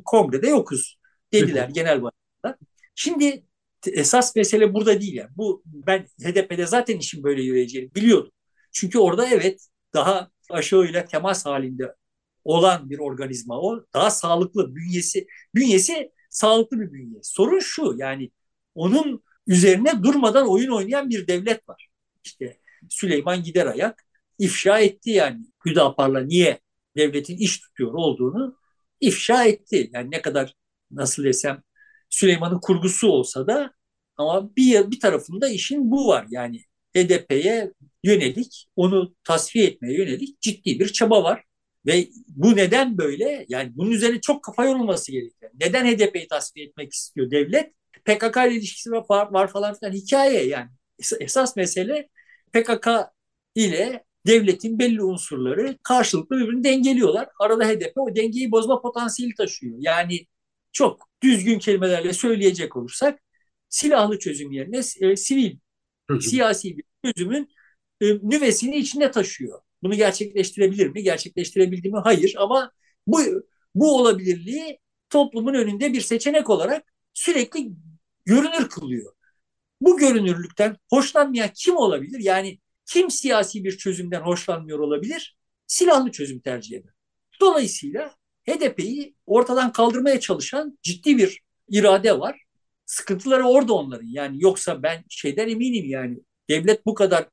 Kongrede 0.05 0.47
yokuz 0.47 0.97
dediler 1.41 1.69
genel 1.69 2.01
başkanlar. 2.01 2.59
Şimdi 2.95 3.45
esas 3.87 4.35
mesele 4.35 4.73
burada 4.73 5.01
değil 5.01 5.13
yani. 5.13 5.29
Bu 5.37 5.63
ben 5.65 6.07
HDP'de 6.23 6.65
zaten 6.65 6.97
işin 6.97 7.23
böyle 7.23 7.41
yürüyeceğini 7.41 7.95
biliyordum. 7.95 8.31
Çünkü 8.71 8.99
orada 8.99 9.27
evet 9.27 9.67
daha 9.93 10.29
aşağıyla 10.49 11.05
temas 11.05 11.45
halinde 11.45 11.95
olan 12.43 12.89
bir 12.89 12.99
organizma 12.99 13.61
o. 13.61 13.85
Daha 13.93 14.09
sağlıklı 14.09 14.75
bünyesi. 14.75 15.27
Bünyesi 15.55 16.11
sağlıklı 16.29 16.79
bir 16.79 16.91
bünye. 16.93 17.19
Sorun 17.23 17.59
şu 17.59 17.95
yani 17.97 18.31
onun 18.75 19.23
üzerine 19.47 20.03
durmadan 20.03 20.49
oyun 20.49 20.71
oynayan 20.71 21.09
bir 21.09 21.27
devlet 21.27 21.69
var. 21.69 21.89
İşte 22.23 22.59
Süleyman 22.89 23.43
gider 23.43 23.65
ayak 23.65 24.05
ifşa 24.39 24.79
etti 24.79 25.09
yani 25.09 25.45
Hüdapar'la 25.65 26.19
niye 26.19 26.59
devletin 26.97 27.37
iş 27.37 27.59
tutuyor 27.59 27.93
olduğunu 27.93 28.57
ifşa 28.99 29.45
etti. 29.45 29.89
Yani 29.93 30.11
ne 30.11 30.21
kadar 30.21 30.53
nasıl 30.95 31.23
desem 31.23 31.63
Süleyman'ın 32.09 32.59
kurgusu 32.59 33.07
olsa 33.09 33.47
da 33.47 33.71
Ama 34.17 34.55
bir, 34.55 34.91
bir 34.91 34.99
tarafında 34.99 35.49
işin 35.49 35.91
bu 35.91 36.07
var. 36.07 36.25
Yani 36.29 36.61
HDP'ye 36.95 37.73
yönelik, 38.03 38.67
onu 38.75 39.15
tasfiye 39.23 39.65
etmeye 39.67 39.97
yönelik 39.97 40.41
ciddi 40.41 40.79
bir 40.79 40.87
çaba 40.93 41.23
var. 41.23 41.43
Ve 41.85 42.07
bu 42.27 42.55
neden 42.55 42.97
böyle? 42.97 43.45
Yani 43.49 43.71
bunun 43.75 43.91
üzerine 43.91 44.21
çok 44.21 44.43
kafa 44.43 44.65
yorulması 44.65 45.11
gerekiyor. 45.11 45.51
Neden 45.61 45.85
HDP'yi 45.85 46.27
tasfiye 46.27 46.65
etmek 46.65 46.93
istiyor 46.93 47.31
devlet? 47.31 47.73
PKK 48.05 48.37
ile 48.37 48.55
ilişkisi 48.55 48.91
var, 48.91 49.31
var 49.31 49.47
falan 49.47 49.75
filan 49.79 49.93
hikaye 49.93 50.43
yani. 50.47 50.69
Esas 51.19 51.55
mesele 51.55 52.09
PKK 52.53 52.87
ile 53.55 54.03
devletin 54.27 54.79
belli 54.79 55.03
unsurları 55.03 55.77
karşılıklı 55.83 56.37
birbirini 56.39 56.63
dengeliyorlar. 56.63 57.29
Arada 57.39 57.67
HDP 57.67 57.93
o 57.95 58.15
dengeyi 58.15 58.51
bozma 58.51 58.81
potansiyeli 58.81 59.35
taşıyor. 59.35 59.75
Yani 59.79 60.25
çok 60.75 61.09
düzgün 61.23 61.59
kelimelerle 61.59 62.13
söyleyecek 62.13 62.75
olursak 62.75 63.19
silahlı 63.69 64.19
çözüm 64.19 64.51
yerine 64.51 64.77
e, 65.01 65.15
sivil, 65.15 65.57
çözüm. 66.09 66.21
siyasi 66.21 66.77
bir 66.77 66.83
çözümün 67.05 67.49
e, 68.01 68.05
nüvesini 68.05 68.77
içinde 68.77 69.11
taşıyor. 69.11 69.61
Bunu 69.83 69.95
gerçekleştirebilir 69.95 70.87
mi? 70.87 71.03
Gerçekleştirebildi 71.03 71.89
mi? 71.89 71.99
Hayır 72.03 72.35
ama 72.37 72.71
bu 73.07 73.21
bu 73.75 73.97
olabilirliği 73.97 74.79
toplumun 75.09 75.53
önünde 75.53 75.93
bir 75.93 76.01
seçenek 76.01 76.49
olarak 76.49 76.93
sürekli 77.13 77.71
görünür 78.25 78.69
kılıyor. 78.69 79.13
Bu 79.81 79.97
görünürlükten 79.97 80.77
hoşlanmayan 80.89 81.49
kim 81.55 81.77
olabilir? 81.77 82.19
Yani 82.19 82.59
kim 82.85 83.11
siyasi 83.11 83.63
bir 83.63 83.77
çözümden 83.77 84.21
hoşlanmıyor 84.21 84.79
olabilir? 84.79 85.37
Silahlı 85.67 86.11
çözüm 86.11 86.39
tercih 86.39 86.77
eder. 86.77 86.93
Dolayısıyla 87.41 88.15
HDP'yi 88.49 89.15
ortadan 89.25 89.71
kaldırmaya 89.71 90.19
çalışan 90.19 90.79
ciddi 90.83 91.17
bir 91.17 91.41
irade 91.69 92.19
var. 92.19 92.41
Sıkıntıları 92.85 93.43
orada 93.43 93.73
onların. 93.73 94.07
Yani 94.07 94.37
yoksa 94.39 94.83
ben 94.83 95.03
şeyden 95.09 95.49
eminim 95.49 95.85
yani 95.85 96.19
devlet 96.49 96.85
bu 96.85 96.93
kadar 96.93 97.29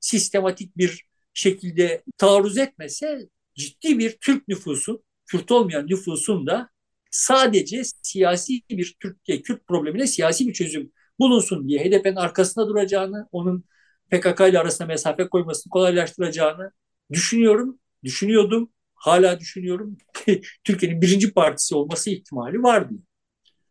sistematik 0.00 0.76
bir 0.76 1.04
şekilde 1.34 2.02
taarruz 2.18 2.58
etmese 2.58 3.28
ciddi 3.54 3.98
bir 3.98 4.18
Türk 4.20 4.48
nüfusun, 4.48 5.04
Kürt 5.26 5.50
olmayan 5.52 5.86
nüfusun 5.86 6.46
da 6.46 6.70
sadece 7.10 7.82
siyasi 8.02 8.62
bir 8.70 8.96
Türkiye 9.00 9.42
Kürt 9.42 9.66
problemine 9.66 10.06
siyasi 10.06 10.48
bir 10.48 10.52
çözüm 10.52 10.92
bulunsun 11.18 11.68
diye 11.68 11.84
HDP'nin 11.84 12.16
arkasında 12.16 12.68
duracağını, 12.68 13.28
onun 13.32 13.64
PKK 14.10 14.40
ile 14.40 14.58
arasında 14.58 14.88
mesafe 14.88 15.28
koymasını 15.28 15.70
kolaylaştıracağını 15.70 16.70
düşünüyorum, 17.12 17.78
düşünüyordum, 18.04 18.72
hala 18.94 19.40
düşünüyorum. 19.40 19.96
Türkiye'nin 20.64 21.02
birinci 21.02 21.32
partisi 21.32 21.74
olması 21.74 22.10
ihtimali 22.10 22.62
var 22.62 22.90
diye. 22.90 23.00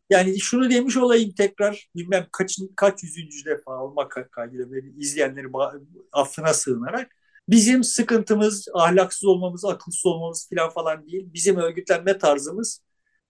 Yani 0.10 0.40
şunu 0.40 0.70
demiş 0.70 0.98
olayım 0.98 1.32
tekrar 1.38 1.90
bilmem 1.96 2.28
kaç, 2.32 2.60
kaç 2.76 3.04
yüzüncü 3.04 3.46
defa 3.46 3.84
olmak 3.84 4.28
kaydıyla 4.32 4.72
beni 4.72 4.94
izleyenleri 4.98 5.48
affına 6.12 6.54
sığınarak 6.54 7.12
bizim 7.50 7.84
sıkıntımız 7.84 8.68
ahlaksız 8.74 9.26
olmamız, 9.26 9.66
akılsız 9.66 10.06
olmamız 10.06 10.50
falan 10.50 10.70
falan 10.70 11.08
değil. 11.08 11.26
Bizim 11.34 11.58
örgütlenme 11.58 12.18
tarzımız 12.18 12.82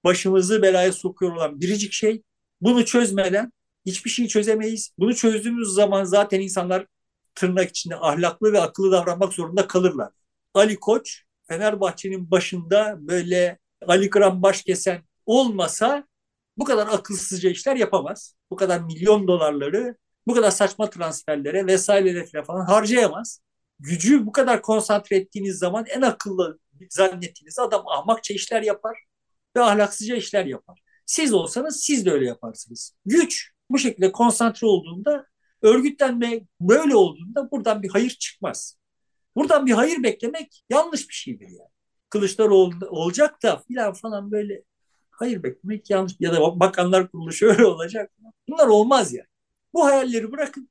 başımızı 0.04 0.62
belaya 0.62 0.94
sokuyor 0.94 1.32
olan 1.36 1.62
biricik 1.62 1.94
şey. 1.94 2.24
Bunu 2.62 2.86
çözmeden 2.86 3.52
hiçbir 3.86 4.10
şeyi 4.10 4.28
çözemeyiz. 4.28 4.92
Bunu 5.00 5.16
çözdüğümüz 5.16 5.68
zaman 5.70 6.04
zaten 6.04 6.40
insanlar 6.40 6.86
tırnak 7.36 7.70
içinde 7.70 7.96
ahlaklı 7.96 8.54
ve 8.54 8.62
akıllı 8.62 8.92
davranmak 8.92 9.34
zorunda 9.34 9.68
kalırlar. 9.68 10.12
Ali 10.54 10.76
Koç 10.80 11.24
Fenerbahçe'nin 11.54 12.32
başında 12.32 12.96
böyle 13.00 13.60
Ali 13.88 14.10
Kıran 14.10 14.42
baş 14.42 14.64
kesen 14.64 15.02
olmasa 15.26 16.08
bu 16.58 16.64
kadar 16.64 16.88
akılsızca 16.88 17.50
işler 17.50 17.76
yapamaz. 17.76 18.36
Bu 18.52 18.56
kadar 18.56 18.80
milyon 18.80 19.28
dolarları 19.28 19.96
bu 20.28 20.34
kadar 20.34 20.52
saçma 20.52 20.90
transferlere 20.90 21.68
vesairelere 21.68 22.44
falan 22.44 22.66
harcayamaz. 22.66 23.42
Gücü 23.80 24.26
bu 24.26 24.32
kadar 24.32 24.62
konsantre 24.62 25.16
ettiğiniz 25.16 25.58
zaman 25.58 25.86
en 25.86 26.02
akıllı 26.02 26.60
zannettiğiniz 26.90 27.60
adam 27.60 27.88
ahmakça 27.88 28.34
işler 28.34 28.62
yapar 28.62 28.98
ve 29.56 29.62
ahlaksızca 29.62 30.16
işler 30.16 30.46
yapar. 30.46 30.80
Siz 31.06 31.34
olsanız 31.34 31.82
siz 31.84 32.06
de 32.06 32.12
öyle 32.12 32.26
yaparsınız. 32.26 32.96
Güç 33.06 33.52
bu 33.70 33.80
şekilde 33.80 34.12
konsantre 34.12 34.68
olduğunda 34.68 35.26
örgütlenme 35.62 36.42
böyle 36.62 36.96
olduğunda 36.96 37.52
buradan 37.52 37.84
bir 37.84 37.90
hayır 37.90 38.10
çıkmaz. 38.10 38.78
Buradan 39.36 39.66
bir 39.66 39.72
hayır 39.72 40.04
beklemek 40.04 40.64
yanlış 40.70 41.10
bir 41.10 41.14
şeydir 41.14 41.48
yani. 41.48 41.70
Kılıçdaroğlu 42.10 42.88
olacak 42.90 43.44
da 43.44 43.64
filan 43.68 43.94
falan 43.94 44.32
böyle 44.32 44.64
hayır 45.12 45.44
beklemek 45.44 45.90
yanlış. 45.90 46.14
Ya 46.20 46.34
da 46.34 46.60
bakanlar 46.60 47.12
kurulu 47.12 47.32
şöyle 47.34 47.66
olacak. 47.74 48.12
Bunlar 48.50 48.68
olmaz 48.68 49.14
yani. 49.14 49.28
Bu 49.74 49.86
hayalleri 49.86 50.32
bırakın 50.32 50.70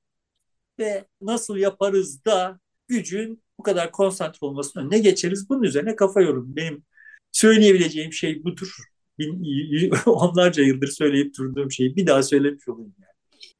ve 0.78 1.04
nasıl 1.20 1.56
yaparız 1.56 2.24
da 2.24 2.60
gücün 2.88 3.42
bu 3.58 3.62
kadar 3.62 3.92
konsantre 3.92 4.38
olmasının 4.40 4.84
önüne 4.84 4.98
geçeriz. 4.98 5.48
Bunun 5.48 5.62
üzerine 5.62 5.96
kafa 5.96 6.20
yorum. 6.20 6.56
Benim 6.56 6.84
söyleyebileceğim 7.32 8.12
şey 8.12 8.44
budur. 8.44 8.76
Onlarca 10.06 10.62
yıldır 10.62 10.88
söyleyip 10.88 11.38
durduğum 11.38 11.72
şeyi 11.72 11.96
bir 11.96 12.06
daha 12.06 12.22
söylemiş 12.22 12.68
olayım 12.68 12.94
yani. 12.98 13.12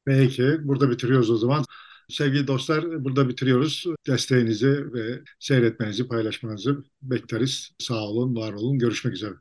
Peki, 0.04 0.56
burada 0.64 0.90
bitiriyoruz 0.90 1.30
o 1.30 1.36
zaman. 1.36 1.64
Sevgili 2.12 2.46
dostlar, 2.46 3.04
burada 3.04 3.28
bitiriyoruz. 3.28 3.84
Desteğinizi 4.06 4.92
ve 4.94 5.22
seyretmenizi, 5.38 6.08
paylaşmanızı 6.08 6.84
bekleriz. 7.02 7.70
Sağ 7.78 8.08
olun, 8.08 8.36
var 8.36 8.52
olun. 8.52 8.78
Görüşmek 8.78 9.14
üzere. 9.14 9.34